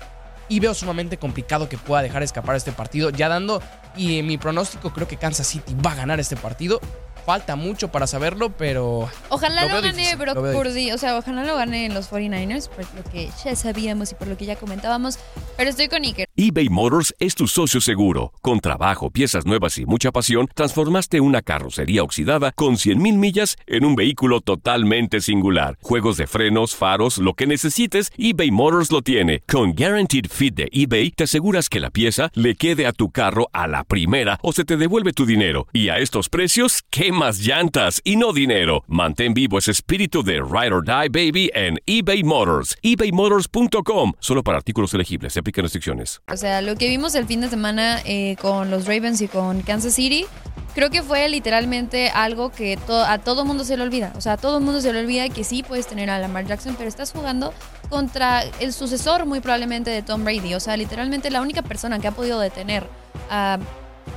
y 0.47 0.59
veo 0.61 0.73
sumamente 0.73 1.17
complicado 1.17 1.67
que 1.67 1.77
pueda 1.77 2.01
dejar 2.03 2.23
escapar 2.23 2.55
este 2.55 2.71
partido. 2.71 3.09
Ya 3.09 3.27
dando, 3.29 3.61
y 3.95 4.19
en 4.19 4.27
mi 4.27 4.37
pronóstico 4.37 4.91
creo 4.91 5.07
que 5.07 5.17
Kansas 5.17 5.47
City 5.47 5.75
va 5.75 5.91
a 5.91 5.95
ganar 5.95 6.19
este 6.19 6.35
partido. 6.35 6.79
Falta 7.25 7.55
mucho 7.55 7.91
para 7.91 8.07
saberlo, 8.07 8.49
pero 8.49 9.09
Ojalá 9.29 9.67
Lo 9.67 9.75
gane 9.75 9.93
difícil, 9.93 10.17
Brock 10.17 10.35
lo 10.35 10.41
veo 10.41 10.53
Purdy, 10.53 10.91
o 10.91 10.97
sea, 10.97 11.17
ojalá 11.17 11.43
lo 11.43 11.55
gane 11.55 11.89
los 11.89 12.11
49ers, 12.11 12.69
por 12.69 12.85
lo 12.95 13.03
que 13.11 13.29
ya 13.43 13.55
sabíamos 13.55 14.11
y 14.11 14.15
por 14.15 14.27
lo 14.27 14.37
que 14.37 14.45
ya 14.45 14.55
comentábamos, 14.55 15.19
pero 15.57 15.69
estoy 15.69 15.87
con 15.87 16.03
Iker. 16.03 16.27
eBay 16.35 16.69
Motors 16.69 17.13
es 17.19 17.35
tu 17.35 17.47
socio 17.47 17.79
seguro. 17.79 18.33
Con 18.41 18.59
trabajo, 18.59 19.11
piezas 19.11 19.45
nuevas 19.45 19.77
y 19.77 19.85
mucha 19.85 20.11
pasión, 20.11 20.49
transformaste 20.53 21.21
una 21.21 21.41
carrocería 21.41 22.03
oxidada 22.03 22.51
con 22.51 22.75
100.000 22.75 23.17
millas 23.17 23.57
en 23.67 23.85
un 23.85 23.95
vehículo 23.95 24.41
totalmente 24.41 25.21
singular. 25.21 25.77
Juegos 25.81 26.17
de 26.17 26.27
frenos, 26.27 26.75
faros, 26.75 27.19
lo 27.19 27.35
que 27.35 27.47
necesites, 27.47 28.11
eBay 28.17 28.51
Motors 28.51 28.91
lo 28.91 29.01
tiene. 29.01 29.43
Con 29.47 29.73
Guaranteed 29.73 30.25
Fit 30.29 30.55
de 30.55 30.67
eBay, 30.71 31.11
te 31.11 31.25
aseguras 31.25 31.69
que 31.69 31.79
la 31.79 31.91
pieza 31.91 32.31
le 32.33 32.55
quede 32.55 32.87
a 32.87 32.93
tu 32.93 33.11
carro 33.11 33.49
a 33.53 33.67
la 33.67 33.83
primera 33.83 34.39
o 34.41 34.51
se 34.51 34.65
te 34.65 34.77
devuelve 34.77 35.13
tu 35.13 35.25
dinero. 35.25 35.67
Y 35.73 35.89
a 35.89 35.99
estos 35.99 36.29
precios, 36.29 36.83
¿qué 36.89 37.10
más 37.11 37.39
llantas 37.39 38.01
y 38.03 38.15
no 38.15 38.33
dinero? 38.33 38.83
Mantén 38.87 39.33
vivo 39.33 39.57
ese 39.57 39.71
espíritu 39.71 40.23
de 40.23 40.35
Ride 40.35 40.73
or 40.73 40.85
Die 40.85 41.09
Baby 41.09 41.51
en 41.53 41.77
eBay 41.85 42.23
Motors. 42.23 42.77
ebaymotors.com. 42.81 44.13
Solo 44.19 44.43
para 44.43 44.57
artículos 44.57 44.93
elegibles. 44.93 45.33
Se 45.33 45.39
aplican 45.39 45.63
restricciones. 45.63 46.21
O 46.31 46.37
sea, 46.37 46.61
lo 46.61 46.75
que 46.75 46.87
vimos 46.87 47.15
el 47.15 47.25
fin 47.25 47.41
de 47.41 47.49
semana 47.49 48.01
eh, 48.05 48.35
con 48.41 48.71
los 48.71 48.85
Ravens 48.85 49.21
y 49.21 49.27
con 49.27 49.61
Kansas 49.61 49.93
City, 49.93 50.25
creo 50.73 50.89
que 50.89 51.03
fue 51.03 51.27
literalmente 51.29 52.09
algo 52.09 52.51
que 52.51 52.77
a 52.87 53.17
todo 53.19 53.45
mundo 53.45 53.63
se 53.63 53.77
le 53.77 53.83
olvida. 53.83 54.13
O 54.15 54.21
sea, 54.21 54.33
a 54.33 54.37
todo 54.37 54.59
mundo 54.59 54.81
se 54.81 54.93
le 54.93 54.99
olvida 54.99 55.29
que 55.29 55.43
sí 55.43 55.63
puedes 55.63 55.87
tener 55.87 56.09
a 56.09 56.19
Lamar 56.19 56.45
Jackson, 56.45 56.75
pero 56.77 56.87
estás 56.87 57.11
jugando 57.11 57.53
contra 57.89 58.43
el 58.59 58.73
sucesor 58.73 59.25
muy 59.25 59.39
probablemente 59.41 59.89
de 59.89 60.01
Tom 60.01 60.23
Brady. 60.23 60.53
O 60.53 60.59
sea, 60.59 60.77
literalmente 60.77 61.29
la 61.29 61.41
única 61.41 61.61
persona 61.61 61.99
que 61.99 62.07
ha 62.07 62.11
podido 62.11 62.39
detener 62.39 62.87
a 63.29 63.59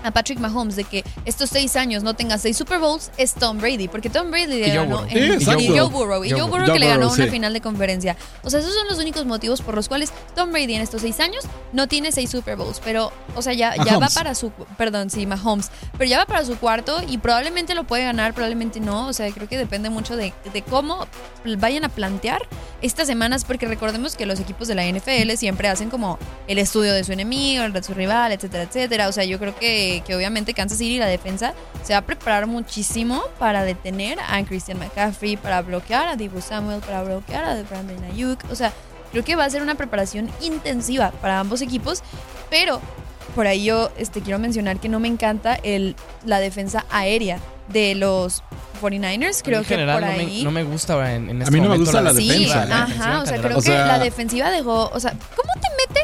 a 0.05 0.11
Patrick 0.13 0.39
Mahomes 0.39 0.77
de 0.77 0.85
que 0.85 1.03
estos 1.25 1.51
seis 1.51 1.75
años 1.77 2.03
no 2.05 2.15
tenga 2.15 2.39
seis 2.39 2.57
Super 2.57 2.79
Bowls 2.79 3.11
es 3.17 3.35
Tom 3.35 3.59
Brady, 3.59 3.89
porque 3.89 4.11
Tom 4.11 4.31
Brady 4.31 4.47
le 4.61 4.69
ganó 4.75 5.05
en- 5.09 5.41
Sí, 5.41 5.47
y. 5.67 5.79
Joe 5.79 5.89
Burrow, 5.89 6.25
y 6.25 6.31
Joe 6.31 6.41
Joe 6.41 6.51
Burrow. 6.51 6.73
Que 6.73 6.79
le 6.79 6.87
ganó 6.89 7.07
una 7.11 7.27
final 7.33 7.53
de 7.53 7.61
conferencia. 7.61 8.17
O 8.43 8.51
sea, 8.51 8.61
esos 8.61 8.73
son 8.75 8.87
los 8.89 8.99
únicos 8.99 9.25
motivos 9.27 9.61
por 9.63 9.75
los 9.75 9.89
cuales 9.89 10.13
Tom 10.37 10.53
Brady 10.53 10.75
en 10.75 10.83
estos 10.83 11.03
seis 11.03 11.19
años 11.21 11.45
no 11.73 11.89
tiene 11.89 12.13
seis 12.13 12.31
Super 12.31 12.57
Bowls, 12.57 12.81
pero, 12.85 13.13
o 13.35 13.43
sea, 13.43 13.53
ya, 13.55 13.75
ya 13.85 13.99
va 13.99 14.09
para 14.09 14.35
su, 14.35 14.51
perdón, 14.77 15.11
sí, 15.11 15.27
Mahomes, 15.27 15.71
pero 15.99 16.09
ya 16.09 16.19
va 16.19 16.27
para 16.27 16.45
su 16.45 16.57
cuarto 16.59 17.01
y 17.09 17.19
probablemente 17.19 17.75
lo 17.75 17.85
puede 17.85 18.05
ganar, 18.05 18.35
probablemente 18.35 18.81
no, 18.81 19.09
o 19.09 19.13
sea, 19.13 19.31
creo 19.33 19.49
que 19.49 19.57
depende 19.57 19.91
mucho 19.91 20.17
de, 20.17 20.33
de 20.53 20.63
cómo 20.63 21.07
vayan 21.59 21.85
a 21.85 21.89
plantear 21.89 22.43
estas 22.83 23.07
semanas, 23.07 23.45
porque 23.45 23.67
recordemos 23.67 24.17
que 24.17 24.27
los 24.27 24.41
equipos 24.41 24.69
de 24.69 24.75
la 24.75 24.85
NFL 24.87 25.31
siempre 25.37 25.69
hacen 25.69 25.89
como 25.91 26.19
el 26.47 26.59
estudio 26.59 26.93
de 26.93 27.03
su 27.05 27.13
enemigo, 27.13 27.65
el 27.65 27.73
de 27.73 27.83
su 27.83 27.95
rival, 27.95 28.33
etcétera, 28.33 28.65
etcétera. 28.65 29.09
O 29.09 29.13
sea, 29.13 29.25
yo 29.25 29.39
creo 29.39 29.55
que, 29.57 29.94
que 30.01 30.15
obviamente 30.17 30.55
Kansas 30.55 30.79
City, 30.79 30.99
la 30.99 31.07
defensa, 31.07 31.55
se 31.83 31.93
va 31.93 32.01
a 32.01 32.03
preparar 32.03 32.47
muchísimo 32.47 33.23
para 33.39 33.63
detener 33.65 34.19
a 34.21 34.43
Christian 34.45 34.79
McCaffrey, 34.79 35.37
para 35.37 35.63
bloquear 35.63 36.09
a 36.09 36.17
Divo 36.17 36.41
Samuel, 36.41 36.81
para 36.81 37.03
bloquear 37.03 37.45
a 37.45 37.63
Brandon 37.63 38.03
Ayuk. 38.05 38.39
O 38.51 38.55
sea, 38.55 38.73
creo 39.13 39.25
que 39.25 39.37
va 39.37 39.45
a 39.45 39.51
ser 39.51 39.63
una 39.63 39.75
preparación 39.75 40.31
intensiva 40.41 41.11
para 41.21 41.39
ambos 41.41 41.61
equipos, 41.63 42.03
pero 42.51 42.81
por 43.35 43.47
ahí 43.47 43.65
yo 43.65 43.91
este, 43.99 44.21
quiero 44.21 44.39
mencionar 44.39 44.79
que 44.79 44.89
no 44.89 45.01
me 45.01 45.09
encanta 45.09 45.55
el, 45.63 45.97
la 46.25 46.41
defensa 46.41 46.85
aérea 46.91 47.39
de 47.69 47.95
los 47.95 48.43
49ers. 48.83 49.41
Creo 49.43 49.59
en 49.61 49.65
que 49.65 49.69
general 49.75 50.01
por 50.01 50.09
no, 50.09 50.15
ahí... 50.15 50.39
me, 50.39 50.45
no 50.45 50.51
me 50.51 50.63
gusta 50.65 51.15
en, 51.15 51.31
en 51.31 51.41
A 51.41 51.45
este 51.45 51.51
mí 51.53 51.59
no 51.59 51.65
me 51.71 51.79
momento 51.79 51.91
gusta 51.91 52.01
la 52.03 52.13
Sí, 52.15 52.29
defensa, 52.29 52.65
¿eh? 52.65 52.73
ajá, 52.73 53.23
o 53.23 53.27
sea, 53.27 53.39
creo 53.41 53.59
O 53.59 53.61
que 53.61 53.67
sea- 53.69 53.87
la 53.87 53.99
defensiva 53.99 54.51
dejó, 54.51 54.89
o 54.93 55.01
sea, 55.01 55.13
¿cómo 55.13 55.53
te 55.55 55.69
mete, 55.95 56.01
cómo 56.01 56.04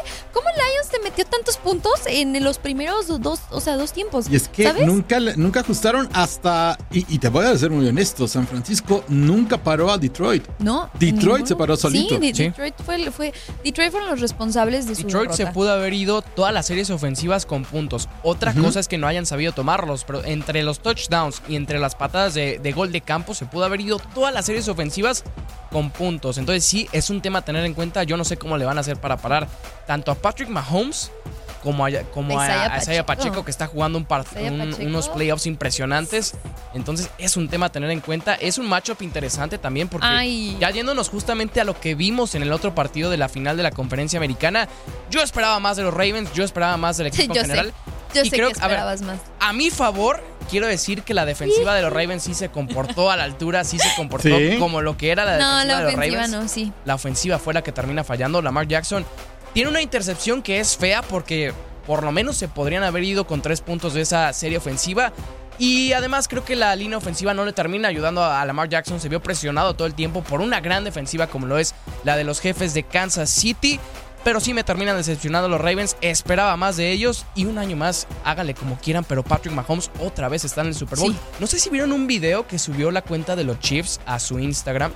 metió 1.11 1.25
tantos 1.25 1.57
puntos 1.57 1.93
en 2.07 2.41
los 2.43 2.57
primeros 2.57 3.07
dos, 3.21 3.39
o 3.49 3.59
sea, 3.59 3.75
dos 3.75 3.91
tiempos. 3.91 4.27
Y 4.29 4.35
es 4.37 4.47
que 4.47 4.63
¿sabes? 4.63 4.85
nunca, 4.87 5.19
nunca 5.35 5.59
ajustaron 5.59 6.07
hasta, 6.13 6.77
y, 6.91 7.05
y 7.13 7.19
te 7.19 7.27
voy 7.27 7.45
a 7.45 7.57
ser 7.57 7.69
muy 7.69 7.85
honesto, 7.87 8.27
San 8.27 8.47
Francisco 8.47 9.03
nunca 9.09 9.57
paró 9.57 9.91
a 9.91 9.97
Detroit. 9.97 10.47
No. 10.59 10.89
Detroit 10.93 11.21
ninguno. 11.23 11.45
se 11.47 11.55
paró 11.55 11.75
solito. 11.77 12.15
Sí, 12.15 12.27
de- 12.27 12.33
Sí. 12.33 12.43
Detroit, 12.43 12.75
fue, 12.85 13.11
fue- 13.11 13.33
Detroit 13.63 13.91
fueron 13.91 14.09
los 14.09 14.21
responsables 14.21 14.87
de 14.87 14.95
su 14.95 15.03
Detroit 15.03 15.31
se 15.31 15.47
pudo 15.47 15.71
haber 15.73 15.93
ido 15.93 16.21
todas 16.21 16.53
las 16.53 16.65
series 16.65 16.89
ofensivas 16.89 17.45
con 17.45 17.63
puntos. 17.65 18.07
Otra 18.23 18.51
Ujú. 18.51 18.63
cosa 18.63 18.79
es 18.79 18.87
que 18.87 18.97
no 18.97 19.05
hayan 19.07 19.25
sabido 19.25 19.51
tomarlos, 19.51 20.05
pero 20.05 20.23
entre 20.23 20.63
los 20.63 20.79
touchdowns 20.79 21.41
y 21.49 21.55
entre 21.55 21.77
las 21.79 21.95
patadas 21.95 22.33
de, 22.33 22.59
de 22.59 22.71
gol 22.71 22.91
de 22.91 23.01
campo 23.01 23.33
se 23.33 23.45
pudo 23.45 23.65
haber 23.65 23.81
ido 23.81 23.99
todas 24.15 24.33
las 24.33 24.45
series 24.45 24.67
ofensivas 24.69 25.23
con 25.71 25.89
puntos. 25.89 26.37
Entonces 26.37 26.63
sí, 26.63 26.87
es 26.91 27.09
un 27.09 27.21
tema 27.21 27.39
a 27.39 27.41
tener 27.41 27.65
en 27.65 27.73
cuenta. 27.73 28.03
Yo 28.03 28.15
no 28.17 28.23
sé 28.23 28.37
cómo 28.37 28.57
le 28.57 28.65
van 28.65 28.77
a 28.77 28.81
hacer 28.81 28.97
para 28.97 29.17
parar 29.17 29.47
tanto 29.87 30.11
a 30.11 30.15
Patrick 30.15 30.49
Mahomes 30.49 31.00
como 31.63 31.85
a, 31.85 31.91
como 32.13 32.39
a- 32.39 32.43
Isaiah 32.45 32.73
a 32.73 32.77
Isaiah 32.79 33.05
Pacheco. 33.05 33.25
Pacheco, 33.29 33.45
que 33.45 33.51
está 33.51 33.67
jugando 33.67 33.97
un 33.99 34.07
un- 34.09 34.87
unos 34.87 35.09
playoffs 35.09 35.45
impresionantes. 35.45 36.33
Entonces 36.73 37.09
es 37.17 37.37
un 37.37 37.49
tema 37.49 37.67
a 37.67 37.71
tener 37.71 37.91
en 37.91 37.99
cuenta. 38.01 38.33
Es 38.35 38.57
un 38.57 38.67
matchup 38.67 39.01
interesante 39.03 39.57
también 39.57 39.87
porque 39.87 40.07
Ay. 40.07 40.57
ya 40.59 40.71
yéndonos 40.71 41.09
justamente 41.09 41.61
a 41.61 41.63
lo 41.63 41.79
que 41.79 41.93
vimos 41.95 42.33
en 42.35 42.41
el 42.43 42.51
otro 42.51 42.73
partido 42.73 43.09
de 43.11 43.17
la 43.17 43.29
final 43.29 43.57
de 43.57 43.63
la 43.63 43.71
conferencia 43.71 44.17
americana, 44.17 44.67
yo 45.11 45.21
esperaba 45.21 45.59
más 45.59 45.77
de 45.77 45.83
los 45.83 45.93
Ravens, 45.93 46.33
yo 46.33 46.43
esperaba 46.43 46.77
más 46.77 46.97
del 46.97 47.07
equipo 47.27 47.33
Yo 47.33 47.41
en 47.41 47.45
sé. 47.47 47.51
general. 47.53 47.73
Yo 48.13 48.23
Y 48.23 48.29
sé 48.29 48.35
creo 48.35 48.47
que 48.49 48.55
que- 48.55 48.59
a 48.61 48.67
ver, 48.67 48.77
esperabas 48.77 49.01
más. 49.03 49.19
A 49.39 49.53
mi 49.53 49.69
favor, 49.69 50.21
quiero 50.49 50.67
decir 50.67 51.03
que 51.03 51.13
la 51.13 51.25
defensiva 51.25 51.75
de 51.75 51.81
los 51.81 51.93
Ravens 51.93 52.23
sí 52.23 52.33
se 52.33 52.49
comportó 52.49 53.09
a 53.11 53.15
la 53.15 53.23
altura, 53.23 53.63
sí 53.63 53.77
se 53.79 53.87
comportó 53.95 54.27
Sí. 54.37 54.57
como 54.59 54.81
lo 54.81 54.97
que 54.97 55.11
era 55.11 55.23
la 55.25 55.37
No, 55.37 55.51
defensiva 55.59 55.63
la 55.65 55.77
de 55.77 55.83
los 55.83 55.93
ofensiva 55.93 56.21
Ravens. 56.23 56.41
no, 56.43 56.47
sí. 56.49 56.73
La 56.85 56.95
ofensiva 56.95 57.39
fue 57.39 57.53
la 57.53 57.61
que 57.61 57.71
termina 57.71 58.03
fallando. 58.03 58.41
Lamar 58.41 58.67
Jackson 58.67 59.05
tiene 59.53 59.69
una 59.69 59.81
intercepción 59.81 60.41
que 60.41 60.59
es 60.59 60.77
fea 60.77 61.01
porque 61.01 61.53
por 61.85 62.03
lo 62.03 62.11
menos 62.11 62.37
se 62.37 62.47
podrían 62.47 62.83
haber 62.83 63.03
ido 63.03 63.25
con 63.25 63.41
tres 63.41 63.61
puntos 63.61 63.93
de 63.93 64.01
esa 64.01 64.31
serie 64.33 64.57
ofensiva. 64.57 65.11
Y 65.57 65.93
además 65.93 66.27
creo 66.27 66.43
que 66.43 66.55
la 66.55 66.75
línea 66.75 66.97
ofensiva 66.97 67.33
no 67.33 67.45
le 67.45 67.53
termina 67.53 67.87
ayudando 67.87 68.23
a 68.23 68.43
Lamar 68.45 68.69
Jackson. 68.69 68.99
Se 68.99 69.09
vio 69.09 69.21
presionado 69.21 69.75
todo 69.75 69.85
el 69.85 69.93
tiempo 69.93 70.23
por 70.23 70.41
una 70.41 70.59
gran 70.59 70.83
defensiva 70.83 71.27
como 71.27 71.45
lo 71.45 71.59
es 71.59 71.75
la 72.03 72.17
de 72.17 72.23
los 72.23 72.39
jefes 72.39 72.73
de 72.73 72.83
Kansas 72.83 73.29
City. 73.29 73.79
Pero 74.23 74.39
sí 74.39 74.53
me 74.53 74.63
terminan 74.63 74.97
decepcionando 74.97 75.49
los 75.49 75.61
Ravens. 75.61 75.97
Esperaba 76.01 76.55
más 76.55 76.77
de 76.77 76.91
ellos. 76.91 77.25
Y 77.35 77.45
un 77.45 77.57
año 77.57 77.75
más, 77.75 78.07
hágale 78.23 78.53
como 78.53 78.77
quieran. 78.77 79.03
Pero 79.03 79.23
Patrick 79.23 79.53
Mahomes 79.53 79.91
otra 79.99 80.29
vez 80.29 80.45
está 80.45 80.61
en 80.61 80.67
el 80.67 80.75
Super 80.75 80.99
Bowl. 80.99 81.11
Sí. 81.11 81.19
No 81.39 81.47
sé 81.47 81.59
si 81.59 81.69
vieron 81.69 81.91
un 81.91 82.07
video 82.07 82.47
que 82.47 82.57
subió 82.57 82.89
la 82.91 83.01
cuenta 83.01 83.35
de 83.35 83.43
los 83.43 83.59
Chiefs 83.59 83.99
a 84.05 84.19
su 84.19 84.39
Instagram. 84.39 84.93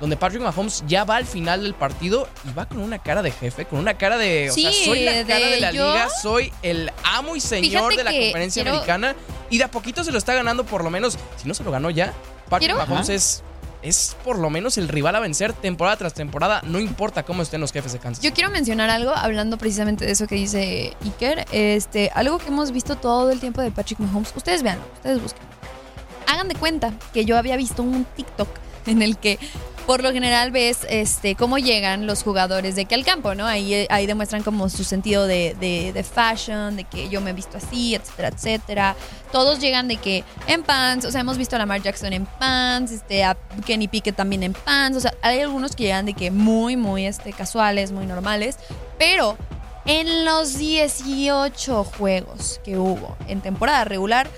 Donde 0.00 0.16
Patrick 0.16 0.40
Mahomes 0.42 0.84
ya 0.86 1.02
va 1.04 1.16
al 1.16 1.26
final 1.26 1.62
del 1.64 1.74
partido 1.74 2.28
y 2.48 2.52
va 2.54 2.66
con 2.66 2.78
una 2.78 3.00
cara 3.00 3.20
de 3.20 3.32
jefe, 3.32 3.64
con 3.64 3.80
una 3.80 3.94
cara 3.98 4.16
de. 4.16 4.48
Sí, 4.54 4.64
o 4.64 4.70
sea, 4.72 4.84
soy 4.84 5.00
la 5.04 5.12
de 5.12 5.24
cara 5.24 5.46
de 5.46 5.60
la 5.60 5.72
yo- 5.72 5.92
liga, 5.92 6.08
soy 6.22 6.52
el 6.62 6.92
amo 7.02 7.34
y 7.34 7.40
señor 7.40 7.90
Fíjate 7.92 7.96
de 7.96 8.04
la 8.04 8.10
conferencia 8.12 8.62
quiero- 8.62 8.76
americana. 8.78 9.16
Y 9.50 9.58
de 9.58 9.64
a 9.64 9.70
poquito 9.70 10.04
se 10.04 10.12
lo 10.12 10.18
está 10.18 10.34
ganando, 10.34 10.64
por 10.64 10.84
lo 10.84 10.90
menos. 10.90 11.18
Si 11.42 11.48
no 11.48 11.54
se 11.54 11.64
lo 11.64 11.70
ganó 11.72 11.90
ya, 11.90 12.12
Patrick 12.48 12.70
Quiero- 12.72 12.86
Mahomes 12.86 13.08
es, 13.08 13.42
es 13.82 14.16
por 14.24 14.38
lo 14.38 14.50
menos 14.50 14.78
el 14.78 14.86
rival 14.88 15.16
a 15.16 15.20
vencer 15.20 15.52
temporada 15.52 15.96
tras 15.96 16.14
temporada. 16.14 16.60
No 16.64 16.78
importa 16.78 17.24
cómo 17.24 17.42
estén 17.42 17.60
los 17.60 17.72
jefes 17.72 17.92
de 17.92 17.98
Kansas. 17.98 18.22
Yo 18.22 18.32
quiero 18.32 18.50
mencionar 18.50 18.90
algo, 18.90 19.10
hablando 19.16 19.58
precisamente 19.58 20.04
de 20.06 20.12
eso 20.12 20.28
que 20.28 20.36
dice 20.36 20.96
Iker. 21.04 21.44
Este, 21.50 22.12
algo 22.14 22.38
que 22.38 22.48
hemos 22.48 22.70
visto 22.70 22.94
todo 22.96 23.30
el 23.32 23.40
tiempo 23.40 23.62
de 23.62 23.72
Patrick 23.72 23.98
Mahomes. 23.98 24.32
Ustedes 24.36 24.62
vean, 24.62 24.78
ustedes 24.94 25.20
busquen. 25.20 25.42
Hagan 26.28 26.46
de 26.46 26.54
cuenta 26.54 26.92
que 27.12 27.24
yo 27.24 27.36
había 27.36 27.56
visto 27.56 27.82
un 27.82 28.04
TikTok 28.04 28.48
en 28.86 29.02
el 29.02 29.16
que 29.18 29.38
por 29.88 30.02
lo 30.02 30.12
general 30.12 30.50
ves 30.50 30.80
este 30.90 31.34
cómo 31.34 31.56
llegan 31.56 32.06
los 32.06 32.22
jugadores 32.22 32.76
de 32.76 32.84
que 32.84 32.94
al 32.94 33.06
campo, 33.06 33.34
¿no? 33.34 33.46
Ahí, 33.46 33.86
ahí 33.88 34.04
demuestran 34.06 34.42
como 34.42 34.68
su 34.68 34.84
sentido 34.84 35.26
de, 35.26 35.56
de- 35.58 35.94
de 35.94 36.02
fashion, 36.04 36.76
de 36.76 36.84
que 36.84 37.08
yo 37.08 37.22
me 37.22 37.30
he 37.30 37.32
visto 37.32 37.56
así, 37.56 37.94
etcétera, 37.94 38.28
etcétera. 38.28 38.96
Todos 39.32 39.60
llegan 39.60 39.88
de 39.88 39.96
que 39.96 40.24
en 40.46 40.62
pants, 40.62 41.06
o 41.06 41.10
sea, 41.10 41.22
hemos 41.22 41.38
visto 41.38 41.56
a 41.56 41.58
Lamar 41.58 41.80
Jackson 41.80 42.12
en 42.12 42.26
pants, 42.26 42.92
este, 42.92 43.24
a 43.24 43.34
Kenny 43.64 43.88
Pickett 43.88 44.14
también 44.14 44.42
en 44.42 44.52
pants, 44.52 44.98
o 44.98 45.00
sea, 45.00 45.14
hay 45.22 45.40
algunos 45.40 45.74
que 45.74 45.84
llegan 45.84 46.04
de 46.04 46.12
que 46.12 46.30
muy, 46.30 46.76
muy 46.76 47.06
este, 47.06 47.32
casuales, 47.32 47.90
muy 47.90 48.04
normales, 48.04 48.58
pero 48.98 49.38
en 49.86 50.26
los 50.26 50.58
18 50.58 51.84
juegos 51.84 52.60
que 52.62 52.76
hubo 52.76 53.16
en 53.26 53.40
temporada 53.40 53.84
regular, 53.84 54.28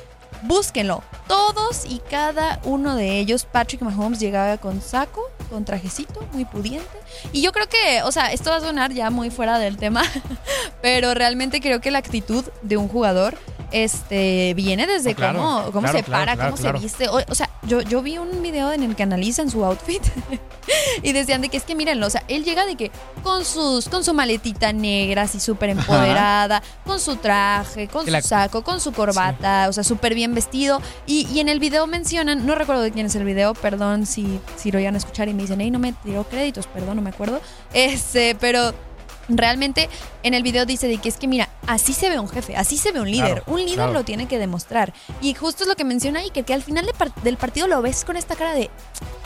búsquenlo. 0.43 1.03
Todos 1.27 1.85
y 1.87 2.01
cada 2.11 2.61
uno 2.65 2.97
de 2.97 3.19
ellos, 3.19 3.45
Patrick 3.45 3.83
Mahomes 3.83 4.21
llegaba 4.21 4.59
con 4.59 4.81
saco, 4.81 5.23
con 5.49 5.65
trajecito, 5.65 6.27
muy 6.33 6.45
pudiente. 6.45 6.89
Y 7.33 7.43
yo 7.43 7.53
creo 7.53 7.69
que, 7.69 8.03
o 8.03 8.13
sea, 8.13 8.33
esto 8.33 8.51
va 8.51 8.57
a 8.57 8.61
sonar 8.61 8.93
ya 8.93 9.11
muy 9.11 9.31
fuera 9.31 9.59
del 9.59 9.77
tema, 9.77 10.03
pero 10.83 11.15
realmente 11.15 11.61
creo 11.61 11.81
que 11.81 11.91
la 11.91 11.99
actitud 11.99 12.45
de 12.63 12.77
un 12.77 12.89
jugador 12.89 13.37
este 13.71 14.55
viene 14.55 14.87
desde 14.87 15.11
Oh, 15.13 15.15
claro, 15.15 15.39
cómo, 15.39 15.63
cómo 15.73 15.81
claro, 15.83 15.99
se 15.99 16.05
claro, 16.05 16.25
para, 16.37 16.51
cómo 16.51 16.57
se 16.57 16.73
viste. 16.73 17.09
O, 17.09 17.21
o 17.29 17.35
sea, 17.35 17.51
yo, 17.63 17.81
yo 17.83 18.03
vi 18.03 18.19
un 18.19 18.43
video 18.43 18.73
en 18.73 18.83
el 18.83 18.97
que 18.97 19.03
analizan 19.03 19.51
su 19.51 19.65
outfit 19.65 20.03
y 21.03 21.13
decían 21.13 21.41
de 21.43 21.49
que 21.49 21.57
es 21.57 21.65
que 21.65 21.75
mírenlo, 21.75 22.07
o 22.07 22.11
sea, 22.11 22.23
él 22.29 22.45
llega 22.45 22.65
de 22.67 22.77
que 22.77 22.91
con 23.23 23.45
sus 23.45 23.89
con 23.89 24.05
su 24.05 24.15
maletita 24.15 24.73
negra, 24.73 25.23
así 25.23 25.41
súper 25.41 25.71
empoderada, 25.71 26.63
con 26.85 27.01
su 27.01 27.17
traje, 27.17 27.89
con 27.89 28.05
Que 28.05 28.11
su 28.11 28.13
la- 28.13 28.23
saco, 28.23 28.63
con 28.63 28.81
su 28.81 28.93
corbata, 28.93 29.67
o 29.69 29.73
sea, 29.73 29.85
súper 29.85 30.15
bien 30.15 30.35
vestido. 30.35 30.81
Y, 31.07 31.27
y 31.33 31.41
en 31.41 31.49
el 31.49 31.59
video 31.61 31.87
mencionan, 31.87 32.47
no 32.47 32.55
recuerdo 32.55 32.83
de 32.83 32.93
quién 32.93 33.07
es 33.07 33.15
el 33.15 33.25
video, 33.25 33.55
perdón 33.55 34.07
si, 34.07 34.41
si 34.57 34.71
lo 34.73 34.79
iban 34.81 34.95
a 34.95 34.99
escuchar 34.99 35.29
y 35.29 35.35
me 35.35 35.43
dicen, 35.43 35.61
hey, 35.61 35.71
no 35.71 35.79
me 35.79 35.93
tiró 35.93 36.25
créditos, 36.25 36.67
perdón, 36.67 36.97
no 36.97 37.03
me 37.03 37.11
acuerdo. 37.11 37.41
Este, 37.73 38.35
pero 38.41 38.73
realmente 39.31 39.89
en 40.23 40.35
el 40.35 40.43
video 40.43 40.67
dice 40.67 40.87
de 40.89 40.99
que 40.99 41.09
es 41.09 41.17
que 41.17 41.27
mira, 41.29 41.49
así 41.67 41.93
se 41.93 42.09
ve 42.11 42.19
un 42.19 42.29
jefe, 42.29 42.57
así 42.57 42.77
se 42.77 42.93
ve 42.93 43.01
un 43.01 43.11
líder. 43.11 43.43
Claro, 43.43 43.43
un 43.47 43.61
líder 43.61 43.75
claro. 43.77 43.93
lo 43.93 44.05
tiene 44.05 44.27
que 44.27 44.39
demostrar. 44.39 44.93
Y 45.21 45.35
justo 45.35 45.65
es 45.65 45.69
lo 45.69 45.77
que 45.77 45.85
menciona 45.85 46.21
ahí, 46.21 46.31
que, 46.31 46.43
que 46.43 46.55
al 46.55 46.63
final 46.63 46.87
de 46.87 46.93
par- 46.93 47.15
del 47.23 47.37
partido 47.37 47.67
lo 47.67 47.81
ves 47.83 48.05
con 48.05 48.17
esta 48.17 48.35
cara 48.37 48.53
de, 48.55 48.71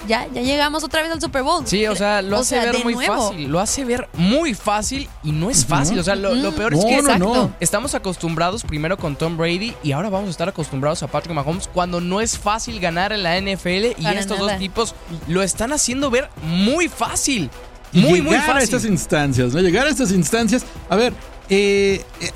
ya, 0.07 0.27
ya 0.33 0.43
llegamos 0.43 0.85
otra 0.85 1.03
vez 1.03 1.11
al 1.11 1.21
Super 1.21 1.43
Bowl. 1.43 1.67
Sí, 1.67 1.87
o 1.87 1.97
sea, 1.97 2.21
lo 2.23 2.37
O 2.39 2.41
hace 2.41 2.61
sea, 2.61 2.71
ver 2.73 2.85
muy 2.85 2.95
nuevo. 2.95 3.29
fácil. 3.31 3.49
Lo 3.49 3.61
hace 3.61 3.85
ver 3.85 4.09
muy 4.15 4.55
fácil 4.55 5.09
y 5.23 5.33
no 5.33 5.51
es 5.51 5.65
fácil. 5.65 5.99
O 5.99 6.03
sea, 6.05 6.15
lo, 6.15 6.35
lo 6.35 6.55
peor 6.55 6.75
es 6.75 6.85
que 6.85 7.03
no, 7.03 7.17
no. 7.19 7.53
estamos 7.61 7.95
acostumbrados 7.95 8.63
primero 8.65 8.97
con 8.99 9.17
Tom 9.17 9.37
Brady 9.37 9.75
y 9.83 9.93
ahora 9.93 10.11
vamos 10.11 10.29
a 10.29 10.31
estar 10.31 10.49
acostumbrados 10.49 11.03
a 11.03 11.07
Patrick 11.07 11.35
Mahomes 11.35 11.69
cuando 11.69 12.01
no 12.01 12.21
es 12.21 12.39
fácil 12.39 12.81
ganar 12.81 13.13
en 13.13 13.23
la 13.23 13.41
NFL 13.41 13.69
y 13.99 14.03
Para 14.03 14.21
estos 14.21 14.39
nada. 14.39 14.51
dos 14.53 14.59
tipos 14.61 14.95
lo 15.29 15.43
están 15.43 15.73
haciendo 15.73 16.11
ver 16.11 16.29
muy 16.43 16.89
fácil. 16.89 17.51
Muy, 17.95 18.21
muy 18.23 18.31
llegar 18.33 18.51
a 18.51 18.53
fácil. 18.55 18.65
estas 18.65 18.85
instancias, 18.85 19.55
¿no? 19.55 19.61
Llegar 19.61 19.87
a 19.87 19.91
estas 19.91 20.11
instancias. 20.13 20.65
A 20.89 20.97
ver, 20.97 21.13
eh, 21.49 22.03
eh, 22.21 22.31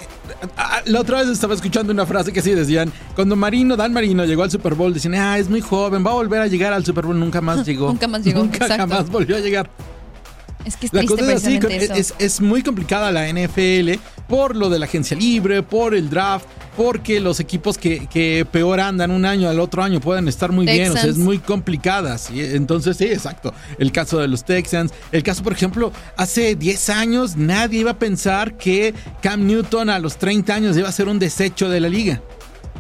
la 0.87 1.01
otra 1.01 1.19
vez 1.21 1.29
estaba 1.29 1.55
escuchando 1.55 1.93
una 1.93 2.07
frase 2.07 2.33
que 2.33 2.43
sí 2.43 2.53
decían, 2.53 2.93
cuando 3.15 3.35
Marino, 3.37 3.77
Dan 3.77 3.93
Marino 3.93 4.25
llegó 4.25 4.43
al 4.45 4.51
Super 4.51 4.75
Bowl, 4.75 4.95
decían, 4.95 5.15
ah, 5.15 5.39
es 5.39 5.49
muy 5.49 5.61
joven, 5.61 6.05
va 6.07 6.11
a 6.11 6.15
volver 6.15 6.41
a 6.43 6.47
llegar 6.47 6.73
al 6.73 6.85
Super 6.85 7.05
Bowl, 7.07 7.19
nunca 7.19 7.41
más 7.41 7.65
llegó. 7.67 7.89
Nunca 7.89 8.07
más 8.09 8.23
llegó, 8.25 8.41
Nunca 8.41 8.57
exacto. 8.65 8.77
jamás 8.77 9.11
volvió 9.11 9.37
a 9.37 9.41
llegar. 9.41 9.71
Es 10.69 10.77
que 10.77 10.87
es 10.87 10.93
La 10.93 11.01
triste 11.01 11.17
cosa 11.17 11.33
es 11.33 11.45
así, 11.45 11.59
eso. 11.71 11.95
es, 11.95 12.15
es 12.19 12.41
muy 12.41 12.63
complicada 12.63 13.11
la 13.11 13.27
NFL 13.33 13.99
por 14.29 14.55
lo 14.55 14.69
de 14.69 14.79
la 14.79 14.85
agencia 14.85 15.17
libre, 15.17 15.63
por 15.63 15.95
el 15.95 16.11
draft, 16.11 16.47
porque 16.77 17.19
los 17.19 17.41
equipos 17.41 17.79
que, 17.79 18.07
que 18.07 18.47
peor 18.51 18.79
andan 18.79 19.11
un 19.11 19.25
año 19.25 19.49
al 19.49 19.59
otro 19.59 19.83
año 19.83 20.01
pueden 20.01 20.29
estar 20.29 20.53
muy 20.53 20.67
bien, 20.67 20.93
o 20.93 20.95
sea, 20.95 21.07
es 21.07 21.17
muy 21.17 21.39
complicada. 21.39 22.19
¿sí? 22.19 22.41
Entonces, 22.41 22.99
sí, 22.99 23.07
exacto. 23.07 23.55
El 23.79 23.91
caso 23.91 24.19
de 24.19 24.29
los 24.29 24.45
Texans, 24.45 24.93
el 25.11 25.23
caso, 25.23 25.43
por 25.43 25.55
ejemplo, 25.55 25.91
hace 26.17 26.55
10 26.55 26.91
años 26.91 27.37
nadie 27.37 27.81
iba 27.81 27.93
a 27.93 27.99
pensar 27.99 28.59
que 28.59 28.93
Cam 29.23 29.47
Newton 29.47 29.89
a 29.89 29.99
los 29.99 30.19
30 30.19 30.55
años 30.55 30.77
iba 30.77 30.89
a 30.89 30.93
ser 30.93 31.09
un 31.09 31.19
desecho 31.19 31.71
de 31.71 31.81
la 31.81 31.89
liga. 31.89 32.21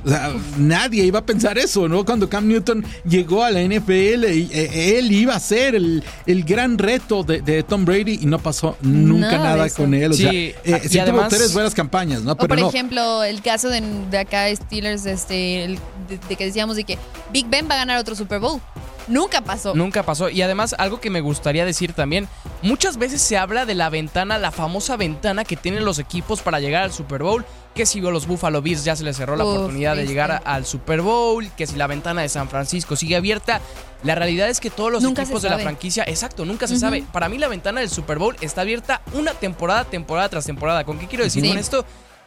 O 0.05 0.09
sea, 0.09 0.33
nadie 0.57 1.05
iba 1.05 1.19
a 1.21 1.25
pensar 1.27 1.59
eso, 1.59 1.89
¿no? 1.89 2.05
Cuando 2.05 2.29
Cam 2.29 2.47
Newton 2.49 2.85
llegó 3.05 3.43
a 3.45 3.51
la 3.51 3.61
NFL, 3.63 4.25
y, 4.33 4.49
eh, 4.53 4.99
él 4.99 5.11
iba 5.13 5.35
a 5.35 5.41
ser 5.41 5.75
el, 5.75 6.03
el 6.27 6.45
gran 6.45 6.79
reto 6.79 7.23
de, 7.25 7.41
de 7.41 7.63
Tom 7.63 7.85
Brady 7.85 8.19
y 8.23 8.27
no 8.27 8.39
pasó 8.39 8.77
nunca 8.81 9.39
Nada 9.39 9.69
con 9.71 9.95
él. 9.95 10.13
O 10.13 10.15
Sí, 10.15 10.25
y 10.25 10.73
eh, 10.73 10.81
sí 10.85 10.89
tuvo 10.99 11.03
además- 11.03 11.29
tres 11.31 11.53
buenas 11.53 11.75
campañas, 11.75 12.23
¿no? 12.23 12.33
O 12.33 12.37
por 12.37 12.59
no. 12.59 12.69
ejemplo, 12.69 13.23
el 13.25 13.43
caso 13.43 13.69
de, 13.69 13.83
de 14.11 14.19
acá 14.19 14.55
Steelers, 14.55 15.07
este, 15.07 15.65
el- 15.65 15.79
de, 16.09 16.19
de 16.29 16.37
que 16.37 16.45
decíamos 16.47 16.77
de 16.77 16.85
que 16.85 16.99
Big 17.33 17.47
Ben 17.49 17.69
va 17.69 17.75
a 17.75 17.79
ganar 17.79 17.99
otro 17.99 18.15
Super 18.15 18.41
Bowl. 18.41 18.61
Nunca 19.09 19.41
pasó. 19.43 19.75
Nunca 19.75 20.03
pasó. 20.03 20.29
Y 20.29 20.43
además, 20.43 20.75
algo 20.79 21.01
que 21.01 21.11
me 21.11 21.21
gustaría 21.21 21.65
decir 21.65 21.93
también, 21.93 22.29
muchas 22.63 22.97
veces 22.99 23.21
se 23.23 23.37
habla 23.39 23.67
de 23.67 23.75
la 23.75 23.89
ventana, 23.91 24.39
la 24.39 24.51
famosa 24.53 24.97
ventana 24.97 25.45
que 25.45 25.57
tienen 25.57 25.85
los 25.85 25.99
equipos 25.99 26.41
para 26.43 26.61
llegar 26.61 26.83
al 26.83 26.93
Super 26.93 27.23
Bowl, 27.23 27.45
que 27.75 27.87
si 27.87 28.01
a 28.01 28.11
los 28.11 28.27
Buffalo 28.27 28.61
Bills 28.63 28.85
ya 28.85 28.97
se 28.97 29.05
les 29.05 29.17
cerró 29.17 29.37
la 29.37 29.45
Uf, 29.45 29.55
oportunidad 29.57 29.97
de 29.97 30.07
llegar 30.07 30.31
a- 30.33 30.37
al 30.39 30.67
Super 30.67 31.01
Bowl, 31.01 31.49
que 31.57 31.67
si 31.67 31.77
la 31.77 31.87
ventana 31.87 32.23
de 32.23 32.29
San 32.29 32.49
Francisco 32.49 32.97
sigue 32.97 33.17
abierta. 33.17 33.61
La 34.05 34.15
realidad 34.15 34.49
es 34.49 34.61
que 34.61 34.71
todos 34.71 34.93
los 34.93 35.03
Nunca 35.03 35.23
equipos 35.23 35.43
de 35.43 35.51
la 35.51 35.59
franquicia, 35.59 36.05
exacto, 36.07 36.45
nunca 36.45 36.67
se 36.69 36.79
sabe. 36.79 37.05
Para 37.13 37.29
mí 37.29 37.37
la 37.39 37.49
ventana 37.49 37.81
del 37.81 37.91
Super 37.91 38.19
Bowl 38.19 38.37
está 38.41 38.61
abierta 38.61 39.01
una 39.15 39.33
temporada, 39.35 39.85
temporada 39.85 40.29
tras 40.29 40.45
temporada. 40.47 40.85
¿Con 40.85 40.99
qué 40.99 41.07
quiero 41.07 41.25
decir 41.25 41.43
Sí. 41.43 41.49
con 41.49 41.59
esto? 41.59 41.85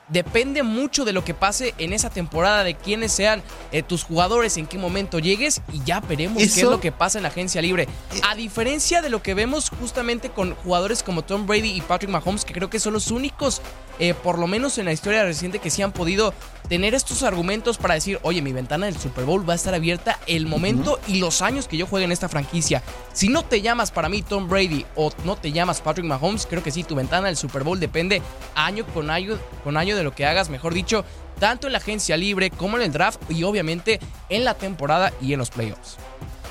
Depende 0.07 0.63
mucho 0.63 1.05
de 1.05 1.13
lo 1.13 1.23
que 1.23 1.33
pase 1.33 1.73
en 1.77 1.93
esa 1.93 2.09
temporada, 2.09 2.63
de 2.63 2.75
quiénes 2.75 3.11
sean 3.11 3.41
eh, 3.71 3.83
tus 3.83 4.03
jugadores, 4.03 4.57
en 4.57 4.67
qué 4.67 4.77
momento 4.77 5.19
llegues 5.19 5.61
y 5.71 5.83
ya 5.83 5.99
veremos 5.99 6.37
qué 6.37 6.43
es 6.43 6.63
lo 6.63 6.81
que 6.81 6.91
pasa 6.91 7.19
en 7.19 7.23
la 7.23 7.29
agencia 7.29 7.61
libre. 7.61 7.87
A 8.29 8.35
diferencia 8.35 9.01
de 9.01 9.09
lo 9.09 9.21
que 9.21 9.33
vemos 9.33 9.69
justamente 9.69 10.29
con 10.29 10.55
jugadores 10.55 11.03
como 11.03 11.23
Tom 11.23 11.47
Brady 11.47 11.71
y 11.71 11.81
Patrick 11.81 12.11
Mahomes, 12.11 12.45
que 12.45 12.53
creo 12.53 12.69
que 12.69 12.79
son 12.79 12.93
los 12.93 13.11
únicos, 13.11 13.61
eh, 13.99 14.13
por 14.13 14.37
lo 14.37 14.47
menos 14.47 14.77
en 14.77 14.85
la 14.85 14.93
historia 14.93 15.23
reciente, 15.23 15.59
que 15.59 15.69
sí 15.69 15.81
han 15.81 15.91
podido 15.91 16.33
tener 16.67 16.93
estos 16.93 17.23
argumentos 17.23 17.77
para 17.77 17.95
decir, 17.95 18.19
oye, 18.23 18.41
mi 18.41 18.53
ventana 18.53 18.85
del 18.85 18.97
Super 18.97 19.25
Bowl 19.25 19.47
va 19.47 19.53
a 19.53 19.55
estar 19.55 19.73
abierta 19.73 20.19
el 20.27 20.45
momento 20.45 20.99
y 21.07 21.19
los 21.19 21.41
años 21.41 21.67
que 21.67 21.77
yo 21.77 21.85
juegue 21.85 22.05
en 22.05 22.11
esta 22.11 22.29
franquicia. 22.29 22.81
Si 23.13 23.27
no 23.27 23.43
te 23.43 23.61
llamas 23.61 23.91
para 23.91 24.09
mí 24.09 24.21
Tom 24.21 24.47
Brady 24.47 24.85
o 24.95 25.11
no 25.25 25.35
te 25.35 25.51
llamas 25.51 25.81
Patrick 25.81 26.05
Mahomes, 26.05 26.45
creo 26.45 26.63
que 26.63 26.71
sí, 26.71 26.83
tu 26.83 26.95
ventana 26.95 27.27
del 27.27 27.37
Super 27.37 27.63
Bowl 27.63 27.79
depende 27.79 28.21
año 28.55 28.85
con 28.93 29.09
año, 29.09 29.37
con 29.63 29.75
año 29.77 29.97
de 29.97 30.00
lo 30.03 30.13
que 30.15 30.25
hagas, 30.25 30.49
mejor 30.49 30.73
dicho, 30.73 31.05
tanto 31.39 31.67
en 31.67 31.73
la 31.73 31.79
agencia 31.79 32.17
libre 32.17 32.49
como 32.49 32.77
en 32.77 32.83
el 32.83 32.91
draft 32.91 33.19
y 33.29 33.43
obviamente 33.43 33.99
en 34.29 34.43
la 34.45 34.53
temporada 34.53 35.11
y 35.21 35.33
en 35.33 35.39
los 35.39 35.49
playoffs. 35.49 35.97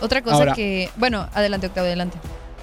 Otra 0.01 0.23
cosa 0.23 0.37
Ahora- 0.37 0.55
que. 0.55 0.89
Bueno, 0.97 1.29
adelante, 1.35 1.67
Octavio, 1.67 1.89
adelante. 1.89 2.19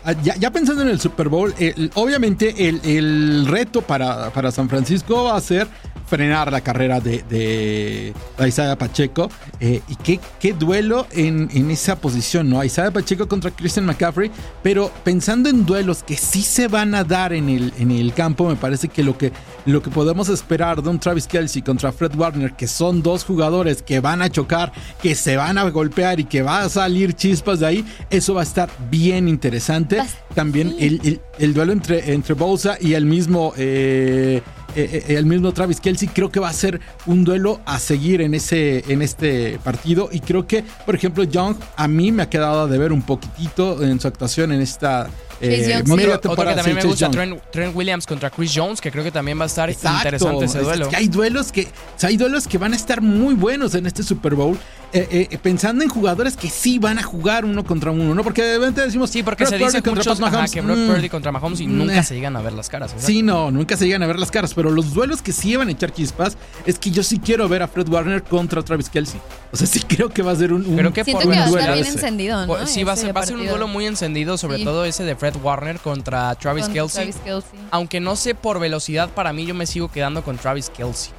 Ah, 0.08 0.14
Ya, 0.24 0.52
pensando 0.52 0.84
en 0.84 0.88
el 0.88 1.02
Super 1.02 1.28
Bowl, 1.28 1.54
obviamente 1.96 2.70
el, 2.70 2.80
el 2.86 3.46
reto 3.46 3.82
para, 3.82 4.30
para 4.32 4.52
San 4.52 4.70
Francisco 4.70 5.26
va 5.26 5.36
a 5.36 5.42
ser 5.42 5.68
frenar 6.08 6.50
la 6.54 6.62
carrera 6.62 7.02
de, 7.02 7.22
de 7.30 8.14
Isaiah 8.48 8.78
Pacheco. 8.78 9.30
eh, 9.60 9.82
y 9.90 9.96
qué, 9.98 10.22
qué 10.40 10.54
duelo 10.54 11.06
en, 11.12 11.50
en 11.54 11.70
esa 11.70 11.98
posición, 11.98 12.50
¿no? 12.50 12.64
Isaiah 12.64 12.92
Pacheco 12.92 13.28
contra 13.28 13.52
Christian 13.52 13.86
McCaffrey. 13.86 14.32
Pero 14.64 14.90
pensando 15.04 15.50
en 15.50 15.66
duelos 15.66 16.04
que 16.04 16.16
sí 16.16 16.42
se 16.44 16.70
van 16.70 16.96
a 16.96 17.04
dar 17.04 17.34
en 17.34 17.50
el, 17.50 17.74
en 17.78 17.92
el 17.92 18.14
campo, 18.14 18.48
me 18.48 18.56
parece 18.56 18.88
que 18.88 19.04
lo, 19.04 19.18
que 19.18 19.34
lo 19.66 19.82
que 19.82 19.90
podemos 19.90 20.30
esperar 20.30 20.82
de 20.82 20.88
un 20.88 20.98
Travis 21.00 21.28
Kelsey 21.28 21.62
contra 21.62 21.92
Fred 21.92 22.16
Warner, 22.16 22.54
que 22.54 22.68
son 22.68 23.04
dos 23.04 23.26
jugadores 23.26 23.82
que 23.82 24.00
van 24.00 24.22
a 24.22 24.30
chocar, 24.30 24.72
que 25.02 25.14
se 25.14 25.36
van 25.36 25.58
a 25.58 25.70
golpear 25.70 26.22
y 26.22 26.24
que 26.24 26.42
va 26.42 26.62
a 26.62 26.70
salir 26.70 27.16
chispas 27.16 27.60
de 27.60 27.66
ahí, 27.66 27.86
eso 28.10 28.34
va 28.34 28.40
a 28.40 28.46
estar 28.46 28.70
bien 28.90 29.28
interesante. 29.28 29.97
También 30.34 30.76
el, 30.80 31.00
el- 31.04 31.22
el 31.40 31.54
duelo 31.54 31.74
entre, 31.74 32.14
entre 32.14 32.34
Bosa 32.34 32.78
y 32.80 32.94
el 32.94 33.06
mismo, 33.06 33.54
eh, 33.58 34.42
eh, 34.76 35.04
eh, 35.08 35.16
el 35.16 35.26
mismo 35.26 35.52
Travis 35.52 35.80
Kelsey, 35.80 36.08
creo 36.10 36.30
que 36.32 36.40
va 36.40 36.50
a 36.50 36.54
ser 36.54 36.80
un 37.06 37.24
duelo 37.24 37.60
a 37.66 37.80
seguir 37.80 38.22
en, 38.22 38.34
ese, 38.34 38.84
en 38.88 39.02
este 39.02 39.60
partido. 39.64 40.10
Y 40.12 40.20
creo 40.20 40.46
que, 40.48 40.64
por 40.86 40.96
ejemplo, 40.96 41.24
Young 41.24 41.56
a 41.76 41.88
mí 41.88 42.12
me 42.12 42.24
ha 42.24 42.30
quedado 42.30 42.68
de 42.68 42.78
ver 42.78 42.92
un 42.92 43.02
poquitito 43.02 43.84
en 43.84 44.00
su 44.00 44.08
actuación 44.08 44.52
en 44.52 44.62
esta 44.62 45.10
eh, 45.42 45.58
Chase 45.60 45.72
Young, 45.72 45.86
sí. 45.86 46.06
Otro, 46.08 46.32
otro 46.32 46.46
que 46.48 46.56
también 46.56 46.78
sí, 46.82 46.84
me 46.84 46.90
gusta. 46.90 47.12
Trent, 47.12 47.42
Trent 47.52 47.76
Williams 47.76 48.06
contra 48.08 48.30
Chris 48.30 48.52
Jones, 48.56 48.82
que 48.82 48.92
creo 48.92 49.04
que 49.04 49.12
también 49.12 49.40
va 49.40 49.44
a 49.44 49.48
estar 49.48 49.70
Exacto. 49.70 49.98
interesante 49.98 50.46
ese 50.46 50.58
Es- 50.60 50.64
duelo. 50.64 50.84
Es 50.86 50.90
que 50.90 50.96
hay 50.96 51.08
duelos 51.08 51.52
que, 51.52 51.64
o 51.64 52.00
sea, 52.00 52.10
hay 52.10 52.18
duelos 52.18 52.48
que 52.48 52.58
van 52.58 52.74
a 52.74 52.76
estar 52.76 53.02
muy 53.02 53.34
buenos 53.36 53.76
en 53.76 53.86
este 53.86 54.04
Super 54.04 54.36
Bowl. 54.36 54.58
eh, 54.94 55.28
eh, 55.32 55.38
pensando 55.44 55.84
en 55.84 55.90
jugadores 55.90 56.38
que 56.38 56.50
sí 56.50 56.80
van 56.80 56.98
a 56.98 57.04
jugar 57.04 57.44
uno 57.44 57.66
contra 57.66 57.92
uno, 57.92 58.16
¿no? 58.16 58.24
Porque 58.24 58.42
de 58.42 58.58
repente 58.58 58.80
decimos. 58.80 59.10
Sí, 59.10 59.22
porque 59.22 59.44
Brock 59.44 59.54
se 59.58 59.58
dice 59.66 59.82
contra 59.82 59.96
muchos 59.96 60.18
Pat 60.18 60.28
ajá, 60.30 60.32
Mahomes, 60.38 60.52
que 60.54 60.62
Brock 60.62 60.78
mm, 60.78 60.88
Purdy 60.88 61.10
contra 61.10 61.32
Mahomes 61.34 61.60
y 61.60 61.68
nunca 61.68 62.00
eh. 62.00 62.04
se 62.04 62.16
llegan 62.16 62.38
a 62.38 62.42
ver 62.42 62.54
las 62.54 62.70
caras. 62.70 62.94
¿verdad? 62.94 63.06
Sí, 63.06 63.22
no, 63.22 63.52
nunca 63.52 63.76
se 63.76 63.86
llegan 63.86 64.02
a 64.04 64.08
ver 64.08 64.18
las 64.18 64.32
caras, 64.32 64.54
pero 64.54 64.72
los 64.72 64.94
duelos 64.94 65.22
que 65.22 65.34
sí 65.34 65.58
van 65.58 65.68
a 65.68 65.72
echar 65.72 65.92
chispas 65.94 66.38
es 66.66 66.80
que 66.80 66.90
yo 66.90 67.04
sí 67.04 67.20
quiero 67.20 67.50
ver 67.50 67.64
a 67.64 67.68
Fred 67.68 67.90
Warner 67.90 68.24
contra 68.24 68.62
Travis 68.64 68.90
Kelsey. 68.90 69.20
O 69.52 69.58
sea, 69.58 69.68
sí 69.68 69.82
creo 69.82 70.08
que 70.08 70.22
va 70.22 70.32
a 70.32 70.36
ser 70.38 70.54
un, 70.54 70.66
un 70.66 70.78
Creo 70.78 70.94
que 70.94 71.04
Siento 71.04 71.24
por 71.24 71.34
que 71.34 71.38
va 71.40 71.46
a 71.46 71.50
duelo 71.50 71.60
estar 71.64 71.76
bien 71.76 71.88
encendido, 71.88 72.46
¿no? 72.48 72.66
Sí, 72.66 72.86
va 72.86 72.94
a, 72.94 72.96
ser, 72.96 73.16
va 73.16 73.22
a 73.22 73.26
ser 73.26 73.36
un 73.36 73.46
duelo 73.46 73.68
muy 73.68 73.86
encendido, 73.86 74.38
sobre 74.38 74.60
Sí. 74.60 74.64
todo 74.64 74.86
ese 74.86 75.04
de 75.04 75.18
Fred 75.18 75.27
Warner 75.36 75.80
contra 75.80 76.34
Travis 76.36 76.66
Con 76.66 76.74
Kelsey. 76.74 77.12
Travis. 77.12 77.46
Aunque 77.72 78.00
no 78.00 78.16
sé 78.16 78.34
por 78.36 78.60
velocidad, 78.60 79.10
para 79.10 79.34
mí 79.34 79.46
yo 79.46 79.54
me 79.54 79.66
sigo 79.66 79.90
quedando 79.92 80.24
con 80.24 80.38
Travis 80.38 80.70
Kelsey. 80.70 81.12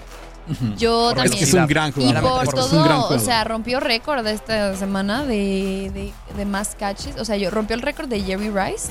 Yo 0.79 1.09
Por 1.11 1.16
también. 1.16 1.33
Es 1.35 1.38
que 1.38 1.44
es 1.44 1.53
un 1.55 1.66
gran 1.66 1.90
Y 1.90 1.92
jugador. 1.92 2.44
por 2.47 2.55
un 2.55 2.85
gran 2.85 3.01
todo, 3.03 3.14
o 3.16 3.18
sea, 3.18 3.44
rompió 3.44 3.81
récord 3.81 4.27
esta 4.27 4.75
semana 4.77 5.23
de, 5.25 5.90
de, 5.92 6.12
de 6.37 6.44
más 6.47 6.75
catches. 6.75 7.16
O 7.18 7.25
sea, 7.27 7.37
yo 7.37 7.51
rompió 7.51 7.77
el 7.77 7.83
récord 7.83 8.09
de 8.09 8.23
Jerry 8.23 8.49
Rice 8.49 8.88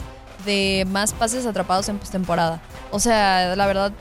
de 0.48 0.88
más 0.90 1.14
pases 1.14 1.46
atrapados 1.46 1.88
en 1.90 2.00
postemporada. 2.00 2.60
O 2.90 3.00
sea, 3.00 3.56
la 3.56 3.68
verdad, 3.68 3.92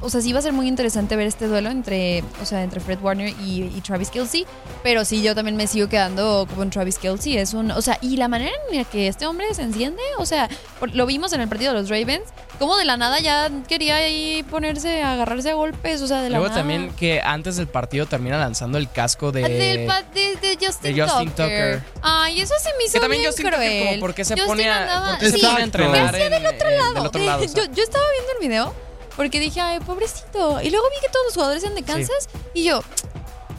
o 0.00 0.08
sea, 0.10 0.20
sí 0.20 0.32
va 0.32 0.38
a 0.38 0.42
ser 0.42 0.52
muy 0.52 0.68
interesante 0.68 1.16
ver 1.16 1.26
este 1.26 1.48
duelo 1.48 1.70
entre, 1.70 2.22
o 2.40 2.44
sea, 2.44 2.62
entre 2.62 2.78
Fred 2.80 3.00
Warner 3.02 3.30
y, 3.44 3.64
y 3.74 3.80
Travis 3.80 4.10
Kelsey. 4.10 4.46
Pero 4.84 5.04
sí, 5.04 5.22
yo 5.22 5.34
también 5.34 5.56
me 5.56 5.66
sigo 5.66 5.88
quedando 5.88 6.46
con 6.54 6.70
Travis 6.70 6.98
Kelsey. 6.98 7.36
Es 7.38 7.54
un, 7.54 7.70
o 7.72 7.82
sea, 7.82 7.98
y 8.00 8.16
la 8.16 8.28
manera 8.28 8.52
en 8.70 8.76
la 8.78 8.84
que 8.84 9.08
este 9.08 9.26
hombre 9.26 9.46
se 9.54 9.62
enciende, 9.62 10.00
o 10.18 10.26
sea, 10.26 10.48
por- 10.78 10.94
lo 10.94 11.06
vimos 11.06 11.32
en 11.32 11.40
el 11.40 11.48
partido 11.48 11.72
de 11.72 11.80
los 11.80 11.88
Ravens, 11.88 12.24
como 12.58 12.76
de 12.76 12.84
la 12.84 12.96
nada 12.96 13.18
ya 13.20 13.50
quería 13.68 13.96
ahí 13.96 14.42
ponerse, 14.50 15.02
a 15.02 15.12
agarrarse 15.12 15.50
a 15.50 15.54
golpes, 15.54 16.00
o 16.02 16.06
sea, 16.06 16.22
de 16.22 16.30
la 16.30 16.38
Luego 16.38 16.48
nada. 16.48 16.60
también 16.60 16.90
que 16.96 17.20
antes 17.22 17.56
del 17.56 17.66
partido 17.68 18.06
termina 18.06 18.38
lanzando 18.38 18.78
el 18.78 18.90
casco 18.90 19.32
de... 19.32 19.42
Del 19.42 19.86
pa- 19.86 20.02
de, 20.02 20.36
de 20.36 20.58
Justin, 20.60 20.94
de 20.94 21.02
Justin 21.02 21.30
Tucker. 21.30 21.78
Tucker. 21.80 21.82
Ay, 22.02 22.40
eso 22.40 22.54
se 22.62 22.70
me 22.78 22.84
hizo 22.84 22.92
Que 22.94 23.00
también 23.00 23.20
bien 23.22 23.30
Justin 23.32 23.46
Tucker 23.46 23.58
cruel. 23.58 23.86
como 23.88 24.00
por 24.00 24.14
qué 24.14 24.24
se 24.24 24.34
Justin 24.34 24.46
pone 24.48 24.68
a, 24.70 24.82
andaba- 24.82 25.10
por 25.10 25.18
qué 25.18 25.30
se 25.30 25.36
sí, 25.38 25.46
pone 25.46 25.60
a 25.60 25.64
entrenar 25.64 25.92
¿qué 25.94 26.00
hacía 26.08 26.26
en- 26.26 26.32
del 26.32 26.46
otro 26.46 26.68
en- 26.68 26.78
lado? 26.78 26.94
del 26.94 27.06
otro 27.06 27.22
lado, 27.24 27.44
o 27.44 27.48
sea. 27.48 27.64
yo, 27.66 27.72
yo 27.72 27.82
estaba 27.82 28.04
viendo 28.12 28.32
el 28.32 28.48
video 28.48 28.74
porque 29.16 29.40
dije, 29.40 29.60
ay, 29.60 29.80
pobrecito. 29.80 30.60
Y 30.60 30.70
luego 30.70 30.86
vi 30.90 31.00
que 31.00 31.10
todos 31.10 31.24
los 31.26 31.34
jugadores 31.34 31.62
eran 31.62 31.74
de 31.74 31.82
Kansas 31.82 32.28
y 32.52 32.64
yo, 32.64 32.82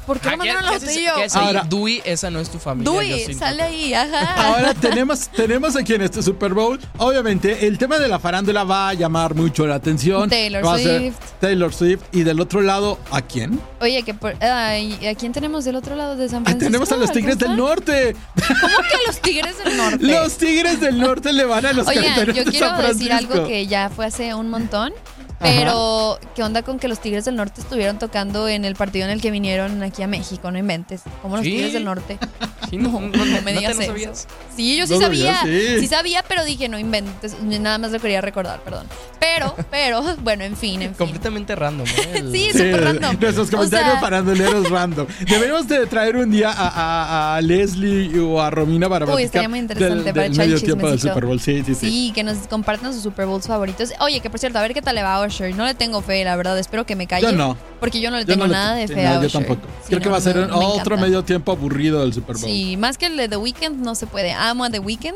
¿por 0.07 0.19
qué 0.19 0.29
Ah, 0.29 0.37
no 0.37 0.43
¿qué- 0.43 0.53
mandaron 0.53 0.73
yo, 0.79 0.79
qué 1.15 1.23
haces 1.25 1.35
ahí? 1.35 1.45
Ahora- 1.45 1.65
Dewey, 1.69 2.01
esa 2.05 2.31
no 2.31 2.39
es 2.39 2.49
tu 2.49 2.57
familia. 2.57 2.91
Dewey, 2.91 3.11
Justin 3.11 3.37
sale 3.37 3.57
Tucker. 3.63 3.75
ahí, 3.75 3.93
ajá. 3.93 4.47
Ahora 4.47 4.73
tenemos, 4.73 5.27
tenemos 5.29 5.75
aquí 5.75 5.93
en 5.93 6.01
este 6.01 6.23
Super 6.23 6.53
Bowl, 6.55 6.79
obviamente, 6.97 7.67
el 7.67 7.77
tema 7.77 7.99
de 7.99 8.07
la 8.07 8.17
farándula 8.17 8.63
va 8.63 8.89
a 8.89 8.93
llamar 8.95 9.35
mucho 9.35 9.67
la 9.67 9.75
atención. 9.75 10.29
Taylor 10.29 10.65
Va 10.65 10.75
a 10.75 10.77
ser 10.79 11.01
Swift. 11.01 11.17
Taylor 11.39 11.73
Swift. 11.73 12.01
Y 12.13 12.23
del 12.23 12.39
otro 12.39 12.61
lado, 12.61 12.97
¿a 13.11 13.21
quién? 13.21 13.59
Oye, 13.81 14.01
que 14.03 14.13
por, 14.13 14.33
ay, 14.43 14.97
¿a 15.07 15.13
quién 15.15 15.33
tenemos 15.33 15.65
del 15.65 15.75
otro 15.75 15.95
lado 15.95 16.15
de 16.15 16.29
San 16.29 16.41
Ah, 16.41 16.45
Francisco? 16.45 16.65
tenemos 16.71 16.91
a 16.91 16.95
los 16.97 17.11
Tigres 17.11 17.35
¿Cómo 17.37 17.47
del 17.49 17.57
Norte. 17.57 18.15
¿Cómo 18.61 18.77
que 18.77 18.97
los 19.05 19.19
Tigres 19.21 19.57
del 19.63 19.77
Norte? 19.77 19.97
Los 20.05 20.37
Tigres 20.37 20.79
del 20.79 20.97
Norte 20.99 21.33
le 21.33 21.43
van 21.45 21.65
a 21.65 21.73
los 21.73 21.85
Carteros 21.85 22.35
yo 22.35 22.43
de 22.45 22.51
quiero 22.51 22.67
San 22.69 22.87
decir 22.87 23.07
Francisco. 23.07 23.33
algo 23.33 23.47
que 23.47 23.67
ya 23.67 23.89
fue 23.89 24.05
hace 24.05 24.33
un 24.33 24.49
montón. 24.49 24.93
Pero, 25.39 26.19
¿qué 26.35 26.43
onda 26.43 26.63
con 26.63 26.79
que 26.79 26.87
los 26.87 26.99
Tigres 26.99 27.25
del 27.25 27.35
Norte 27.35 27.61
estuvieron 27.61 27.99
tocando 27.99 28.47
en 28.47 28.65
el 28.65 28.75
partido 28.75 29.05
en 29.05 29.11
el 29.11 29.21
que 29.21 29.31
vinieron 29.31 29.83
aquí 29.83 30.01
a 30.03 30.07
México? 30.07 30.49
No 30.51 30.57
inventes. 30.57 31.01
Como 31.21 31.35
los 31.37 31.43
Sí. 31.45 31.51
Tigres 31.51 31.73
del 31.73 31.85
Norte. 31.85 32.17
Sí, 32.69 32.77
no, 32.77 32.89
no, 32.89 32.99
no, 33.01 33.25
No 33.25 33.25
me 33.25 33.25
¿no 33.41 33.43
te 33.45 33.51
digas 33.53 33.77
eso. 33.79 33.85
sabías? 33.87 34.27
Sí, 34.55 34.77
yo 34.77 34.87
sí 34.87 34.93
No 34.95 35.01
sabía. 35.01 35.39
Sí. 35.43 35.79
sí. 35.79 35.87
sabía, 35.87 36.23
pero 36.27 36.43
dije, 36.43 36.67
no 36.69 36.77
inventes. 36.79 37.41
Nada 37.41 37.77
más 37.77 37.91
lo 37.91 37.99
quería 37.99 38.21
recordar, 38.21 38.59
perdón. 38.61 38.87
Pero, 39.19 39.55
pero, 39.71 40.03
bueno, 40.23 40.43
en 40.43 40.55
fin, 40.57 40.81
en 40.81 40.89
fin. 40.89 40.97
Completamente 40.97 41.55
random. 41.55 41.87
¿eh? 41.87 42.11
El- 42.15 42.31
Sí, 42.31 42.49
Sí, 42.51 42.57
súper 42.59 42.83
random. 42.83 43.17
Nuestros 43.19 43.47
O 43.47 43.51
comentarios 43.51 43.91
sea, 43.91 43.99
faranduleros 44.01 44.69
random. 44.69 45.07
Deberíamos 45.29 45.67
de 45.67 45.85
traer 45.87 46.15
un 46.17 46.31
día 46.31 46.51
a, 46.51 46.67
a- 46.67 47.35
a 47.37 47.41
Leslie 47.41 48.19
o 48.19 48.41
a 48.41 48.49
Romina 48.49 48.87
para 48.89 49.05
Uy, 49.05 49.23
estaría 49.23 49.49
muy 49.49 49.59
interesante 49.59 50.03
del, 50.03 50.13
para 50.13 50.23
del 50.23 50.31
echar 50.33 50.45
el 50.45 50.51
medio 50.51 50.63
tiempo 50.65 50.89
del. 50.89 50.99
Super 50.99 51.25
Bowl. 51.25 51.39
Sí, 51.39 51.63
sí, 51.65 51.75
sí. 51.75 51.89
Sí, 51.89 52.11
que 52.13 52.23
nos 52.23 52.37
compartan 52.47 52.93
sus 52.93 53.03
Super 53.03 53.25
Bowls 53.27 53.47
favoritos. 53.47 53.91
Oye, 53.99 54.19
que 54.19 54.29
por 54.29 54.39
cierto, 54.39 54.57
a 54.59 54.61
ver 54.61 54.73
qué 54.73 54.81
tal 54.81 54.95
le 54.95 55.03
va 55.03 55.15
a 55.15 55.25
Usher. 55.25 55.55
No 55.55 55.65
le 55.65 55.73
tengo 55.75 56.01
fe, 56.01 56.23
la 56.23 56.35
verdad. 56.35 56.57
Espero 56.59 56.85
que 56.85 56.95
me 56.95 57.07
calle. 57.07 57.23
Yo 57.23 57.31
no. 57.31 57.57
Porque 57.79 58.01
yo 58.01 58.09
no 58.11 58.17
le 58.17 58.23
Yo 58.23 58.33
tengo 58.33 58.45
no 58.47 58.47
le- 58.47 58.53
nada 58.53 58.75
de 58.75 58.87
sí, 58.87 58.93
fe 58.93 59.03
no, 59.03 59.09
a 59.09 59.13
Yo 59.13 59.19
Usher. 59.27 59.31
tampoco. 59.31 59.61
Sí, 59.81 59.87
Creo 59.87 59.99
no, 59.99 60.03
que 60.03 60.09
va 60.09 60.17
a 60.17 60.21
ser 60.21 60.37
otro 60.51 60.97
medio 60.97 61.23
tiempo 61.23 61.51
aburrido 61.51 62.01
del 62.01 62.13
Super 62.13 62.35
Bowl. 62.37 62.49
Sí, 62.57 62.75
más 62.75 62.97
que 62.97 63.05
el 63.05 63.17
de 63.17 63.29
The 63.29 63.37
Weeknd 63.37 63.85
no 63.85 63.93
se 63.93 64.07
puede. 64.07 64.31
Amo 64.33 64.63
a 64.63 64.71
The 64.71 64.79
Weeknd. 64.79 65.13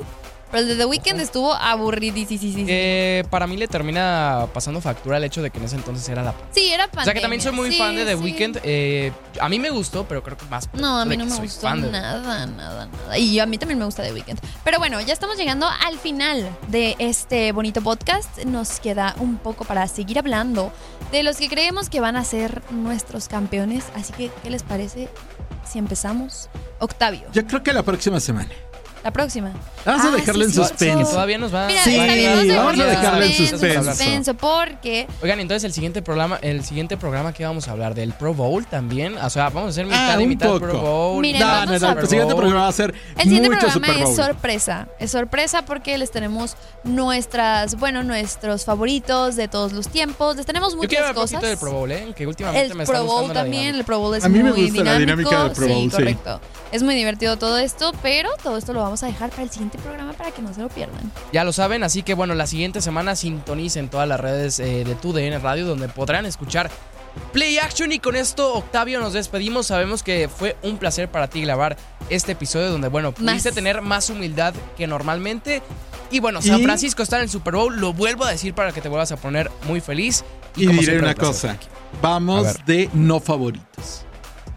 Pero 0.52 0.64
el 0.64 0.68
de 0.70 0.76
The 0.76 0.86
Weeknd 0.86 1.20
estuvo 1.22 1.54
aburridísimo. 1.54 2.66
Eh, 2.68 3.24
para 3.30 3.48
mí 3.48 3.56
le 3.58 3.68
termina 3.68 4.48
pasando 4.54 4.82
factura 4.82 5.18
el 5.18 5.24
hecho 5.24 5.42
de 5.42 5.50
que 5.50 5.60
en 5.60 5.66
ese 5.66 5.76
entonces 5.78 6.08
era 6.10 6.24
la 6.24 6.34
Sí, 6.52 6.72
era 6.72 6.86
pandemia. 6.88 7.02
O 7.02 7.06
sea 7.06 7.14
que 7.14 7.22
también 7.22 7.42
soy 7.42 7.52
muy 7.54 7.72
Sí, 7.72 7.78
fan 7.78 7.96
de 7.96 8.06
The 8.06 8.18
sí. 8.18 8.24
Weeknd. 8.24 8.60
eh, 8.64 9.12
a 9.40 9.48
mí 9.50 9.60
me 9.60 9.70
gustó, 9.70 10.06
pero 10.08 10.22
creo 10.24 10.38
que 10.38 10.46
más. 10.46 10.70
No, 10.74 11.00
a 11.00 11.06
mí 11.06 11.16
no 11.18 11.26
me 11.26 11.36
gustó 11.38 11.68
de- 11.74 11.90
nada, 11.92 12.46
nada, 12.46 12.86
nada. 12.88 13.18
Y 13.18 13.40
a 13.40 13.46
mí 13.46 13.58
también 13.58 13.80
me 13.80 13.86
gusta 13.86 14.04
The 14.04 14.14
Weeknd. 14.14 14.40
Pero 14.64 14.78
bueno, 14.80 15.00
ya 15.02 15.14
estamos 15.14 15.38
llegando 15.38 15.68
al 15.68 15.98
final 15.98 16.50
de 16.68 16.96
este 17.00 17.52
bonito 17.54 17.82
podcast. 17.82 18.44
Nos 18.46 18.80
queda 18.80 19.16
un 19.20 19.38
poco 19.38 19.64
para 19.66 19.88
seguir 19.88 20.20
hablando 20.20 20.72
de 21.12 21.24
los 21.24 21.38
que 21.38 21.48
creemos 21.50 21.90
que 21.90 22.00
van 22.02 22.16
a 22.16 22.24
ser 22.26 22.62
nuestros 22.72 23.28
campeones. 23.28 23.86
Así 23.96 24.14
que, 24.14 24.32
¿qué 24.44 24.50
les 24.50 24.64
parece 24.64 25.10
si 25.70 25.80
empezamos? 25.80 26.50
Octavio, 26.80 27.28
Yo 27.32 27.46
creo 27.46 27.62
que 27.64 27.74
la 27.74 27.84
próxima 27.84 28.20
semana. 28.20 28.50
La 29.04 29.12
próxima. 29.12 29.52
Vamos 29.86 30.06
a 30.06 30.10
Ah, 30.10 30.12
dejarle 30.12 30.46
sí, 30.46 30.52
en 30.52 30.56
suspenso. 30.56 30.98
Que 31.00 31.04
todavía 31.06 31.38
nos 31.40 31.54
va 31.54 31.66
Mira, 31.68 31.84
Sí, 31.84 31.96
está 31.96 32.14
bien, 32.14 32.32
vamos 32.32 32.52
a 32.52 32.56
vamos 32.58 32.72
a 32.80 32.86
dejarlo 32.86 33.20
dejarlo 33.20 33.26
en 33.26 33.84
suspenso, 33.86 34.34
porque 34.36 35.08
Oigan, 35.24 35.40
entonces 35.40 35.64
el 35.64 35.74
siguiente 35.74 36.02
programa, 36.02 36.38
el 36.42 36.64
siguiente 36.64 36.98
programa 36.98 37.34
que 37.34 37.44
vamos 37.44 37.68
a 37.68 37.72
hablar 37.72 37.96
del 37.96 38.14
Pro 38.14 38.34
Bowl 38.34 38.66
también, 38.68 39.18
o 39.18 39.30
sea, 39.30 39.46
vamos 39.50 39.68
a 39.68 39.70
hacer 39.70 39.86
mitad 39.86 40.16
Ah, 40.18 40.22
y 40.22 40.28
mitad 40.28 40.48
poco. 40.48 40.60
Pro 40.60 40.80
Bowl. 40.82 41.22
Miren, 41.22 41.42
No, 41.42 41.48
vamos 41.48 41.66
no, 41.70 41.76
a 41.76 41.80
no, 41.80 41.88
hablar- 41.88 42.04
el 42.04 42.10
siguiente 42.10 42.36
programa 42.36 42.62
va 42.64 42.68
a 42.68 42.72
ser 42.72 42.94
El 43.18 43.24
siguiente 43.24 43.50
mucho 43.50 43.60
programa 43.62 43.88
Super 43.88 44.08
es 44.08 44.16
sorpresa. 44.16 44.88
Es 45.00 45.12
sorpresa 45.12 45.66
porque 45.66 45.98
les 45.98 46.12
tenemos 46.12 46.56
nuestras, 46.84 47.76
bueno, 47.76 48.04
nuestros 48.04 48.66
favoritos 48.66 49.36
de 49.36 49.48
todos 49.48 49.72
los 49.74 49.88
tiempos. 49.88 50.36
Les 50.36 50.46
tenemos 50.46 50.72
Yo 50.74 50.78
muchas 50.78 50.90
quiero 50.90 51.08
hablar 51.08 51.18
un 51.18 51.22
cosas. 51.24 51.42
del 51.42 51.58
Pro 51.58 51.72
Bowl, 51.72 51.92
¿eh? 51.92 52.14
Que 52.16 52.28
últimamente 52.28 52.68
El 52.72 52.76
me 52.78 52.84
está 52.84 52.94
Pro 52.96 53.06
Bowl 53.06 53.28
la 53.30 53.34
también, 53.34 53.76
el 53.76 53.84
Pro 53.84 54.00
Bowl 54.00 54.16
es 54.16 54.24
A 54.24 54.30
mí 54.30 54.44
me 54.44 54.52
muy 54.52 54.68
gusta 54.70 54.84
la 54.84 54.98
dinámico. 55.00 55.30
dinámica 55.30 55.44
del 55.44 55.52
Pro 55.54 55.68
Bowl, 55.68 55.78
sí, 55.84 55.90
sí. 55.90 55.96
correcto. 55.96 56.42
Es 56.72 56.84
muy 56.84 56.96
divertido 56.96 57.38
todo 57.38 57.58
esto, 57.58 57.92
pero 58.02 58.30
todo 58.44 58.58
esto 58.58 58.72
lo 58.74 58.80
vamos 58.82 58.91
a 59.04 59.08
dejar 59.08 59.30
para 59.32 59.44
el 59.44 59.50
siguiente 59.50 59.78
programa 59.78 60.14
para 60.14 60.32
que 60.32 60.42
no 60.42 60.54
se 60.54 60.62
lo 60.62 60.70
pierdan. 60.70 61.12
Ya 61.34 61.44
lo 61.44 61.54
saben, 61.54 61.84
así 61.84 62.04
que 62.04 62.14
bueno, 62.14 62.36
la 62.36 62.48
siguiente 62.48 62.82
semana 62.82 63.16
sintonicen 63.16 63.90
todas 63.90 64.08
las 64.08 64.20
redes 64.20 64.60
eh, 64.60 64.84
de 64.84 64.96
TUDN 64.96 65.42
Radio 65.42 65.66
donde 65.66 65.88
podrán 65.88 66.26
escuchar 66.26 66.70
Play 67.34 67.58
Action 67.58 67.92
y 67.92 68.00
con 68.00 68.16
esto 68.16 68.54
Octavio 68.54 69.00
nos 69.00 69.14
despedimos. 69.14 69.68
Sabemos 69.68 70.04
que 70.04 70.30
fue 70.30 70.56
un 70.64 70.78
placer 70.78 71.10
para 71.10 71.28
ti 71.30 71.42
grabar 71.42 71.76
este 72.10 72.34
episodio 72.34 72.72
donde, 72.72 72.88
bueno, 72.88 73.12
pudiste 73.14 73.50
Más. 73.50 73.56
tener 73.56 73.82
más 73.82 74.10
humildad 74.10 74.54
que 74.78 74.88
normalmente. 74.88 75.62
Y 76.10 76.20
bueno, 76.20 76.42
San 76.42 76.60
Y- 76.60 76.64
Francisco 76.64 77.04
está 77.04 77.18
en 77.18 77.24
el 77.24 77.30
Super 77.30 77.56
Bowl, 77.56 77.80
lo 77.80 77.94
vuelvo 77.94 78.26
a 78.26 78.32
decir 78.32 78.54
para 78.54 78.72
que 78.74 78.82
te 78.82 78.90
vuelvas 78.90 79.12
a 79.14 79.18
poner 79.18 79.50
muy 79.68 79.80
feliz. 79.82 80.24
Y 80.56 80.66
como 80.68 80.82
diré 80.82 80.94
siempre, 80.94 81.06
una 81.08 81.16
cosa. 81.16 81.58
Vamos 82.02 82.48
de 82.66 82.90
no 82.94 83.20
favoritos. 83.20 84.06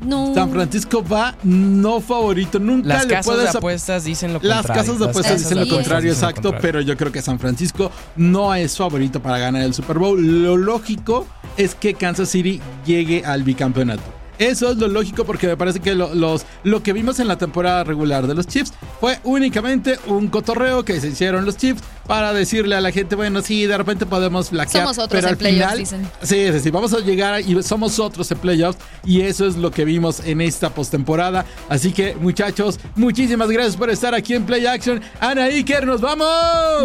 No. 0.01 0.35
San 0.35 0.51
Francisco 0.51 1.03
va 1.05 1.35
no 1.45 2.01
favorito. 2.01 2.59
Nunca 2.59 2.89
Las 2.89 3.05
le 3.07 3.11
casas 3.15 3.27
puedes 3.27 3.43
de 3.45 3.49
ap- 3.51 3.57
apuestas 3.57 4.05
dicen 4.05 4.33
lo 4.33 4.41
Las 4.43 4.59
contrario. 4.59 4.83
casas 4.83 4.99
de 4.99 5.07
Las 5.07 5.11
apuestas 5.11 5.33
casas 5.33 5.41
dicen 5.43 5.51
de 5.51 5.55
lo 5.55 5.61
apuestas 5.67 5.77
contrario, 5.85 6.11
dicen 6.11 6.23
lo 6.23 6.29
exacto, 6.29 6.43
contrario. 6.51 6.61
pero 6.63 6.81
yo 6.83 6.97
creo 6.97 7.13
que 7.13 7.23
San 7.23 7.39
Francisco 7.39 7.91
no 8.17 8.55
es 8.55 8.77
favorito 8.77 9.21
para 9.23 9.39
ganar 9.39 9.63
el 9.63 9.75
Super 9.75 9.99
Bowl. 9.99 10.43
Lo 10.43 10.57
lógico 10.57 11.27
es 11.57 11.75
que 11.75 11.95
Kansas 11.95 12.29
City 12.29 12.61
llegue 12.85 13.25
al 13.25 13.43
bicampeonato. 13.43 14.03
Eso 14.39 14.71
es 14.73 14.77
lo 14.79 14.89
lógico 14.89 15.25
porque 15.25 15.47
me 15.47 15.57
parece 15.57 15.81
que 15.81 15.95
lo, 15.95 16.15
los, 16.15 16.45
lo 16.65 16.83
que 16.83 16.93
vimos 16.93 17.21
en 17.21 17.29
la 17.29 17.39
temporada 17.39 17.85
regular 17.85 18.27
de 18.27 18.35
los 18.35 18.47
Chiefs 18.47 18.73
fue 19.01 19.19
únicamente 19.25 19.99
un 20.07 20.29
cotorreo 20.29 20.85
que 20.85 21.01
se 21.01 21.09
hicieron 21.09 21.45
los 21.45 21.57
Chiefs 21.57 21.83
para 22.07 22.33
decirle 22.33 22.75
a 22.77 22.81
la 22.81 22.93
gente, 22.93 23.15
bueno, 23.17 23.41
sí, 23.41 23.67
de 23.67 23.79
repente 23.79 24.05
podemos 24.07 24.51
flaquear. 24.51 24.85
Somos 24.85 24.99
otros 24.99 25.11
pero 25.11 25.29
en 25.29 25.33
al 25.33 25.37
playoffs, 25.39 25.73
final, 25.73 25.79
dicen. 25.79 26.11
Sí, 26.23 26.53
sí, 26.53 26.61
sí, 26.61 26.71
vamos 26.71 26.93
a 26.93 26.99
llegar 26.99 27.41
y 27.41 27.63
somos 27.63 27.99
otros 27.99 28.31
en 28.31 28.39
playoffs 28.39 28.79
y 29.05 29.23
eso 29.23 29.47
es 29.47 29.57
lo 29.57 29.71
que 29.71 29.85
vimos 29.85 30.21
en 30.25 30.41
esta 30.41 30.71
postemporada. 30.71 31.47
Así 31.69 31.93
que, 31.93 32.15
muchachos, 32.15 32.79
muchísimas 32.97 33.49
gracias 33.51 33.77
por 33.77 33.91
estar 33.91 34.15
aquí 34.15 34.35
en 34.35 34.45
Play 34.45 34.67
Action. 34.67 35.01
Ana 35.21 35.45
Iker, 35.45 35.87
nos 35.87 36.01
vamos. 36.01 36.29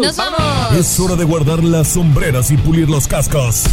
¡Nos 0.00 0.16
vamos! 0.16 0.78
Es 0.78 0.98
hora 0.98 1.16
de 1.16 1.24
guardar 1.24 1.62
las 1.62 1.88
sombreras 1.88 2.50
y 2.50 2.56
pulir 2.56 2.88
los 2.88 3.06
cascos. 3.06 3.64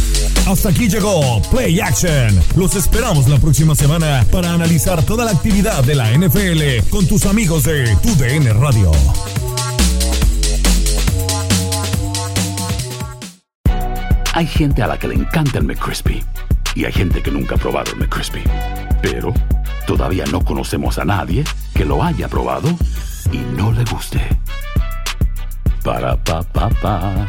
Hasta 0.46 0.68
aquí 0.68 0.88
llegó 0.88 1.40
Play 1.50 1.80
Action. 1.80 2.38
Los 2.56 2.74
esperamos 2.74 3.28
la 3.28 3.38
próxima 3.38 3.67
semana 3.74 4.24
para 4.30 4.52
analizar 4.52 5.02
toda 5.04 5.24
la 5.24 5.30
actividad 5.30 5.84
de 5.84 5.94
la 5.94 6.10
NFL 6.10 6.88
con 6.90 7.06
tus 7.06 7.26
amigos 7.26 7.64
de 7.64 7.96
Tu 7.96 8.14
DN 8.16 8.52
Radio. 8.54 8.92
Hay 14.32 14.46
gente 14.46 14.82
a 14.82 14.86
la 14.86 14.98
que 14.98 15.08
le 15.08 15.14
encanta 15.14 15.58
el 15.58 15.64
McCrispy 15.64 16.22
y 16.74 16.84
hay 16.84 16.92
gente 16.92 17.22
que 17.22 17.30
nunca 17.30 17.56
ha 17.56 17.58
probado 17.58 17.92
el 17.92 17.98
McCrispy. 17.98 18.42
Pero 19.02 19.34
todavía 19.86 20.24
no 20.26 20.44
conocemos 20.44 20.98
a 20.98 21.04
nadie 21.04 21.44
que 21.74 21.84
lo 21.84 22.02
haya 22.04 22.28
probado 22.28 22.68
y 23.32 23.38
no 23.56 23.72
le 23.72 23.84
guste. 23.84 24.20
Para 25.82 26.16
pa 26.22 26.42
pa 26.42 26.68
pa. 26.68 27.28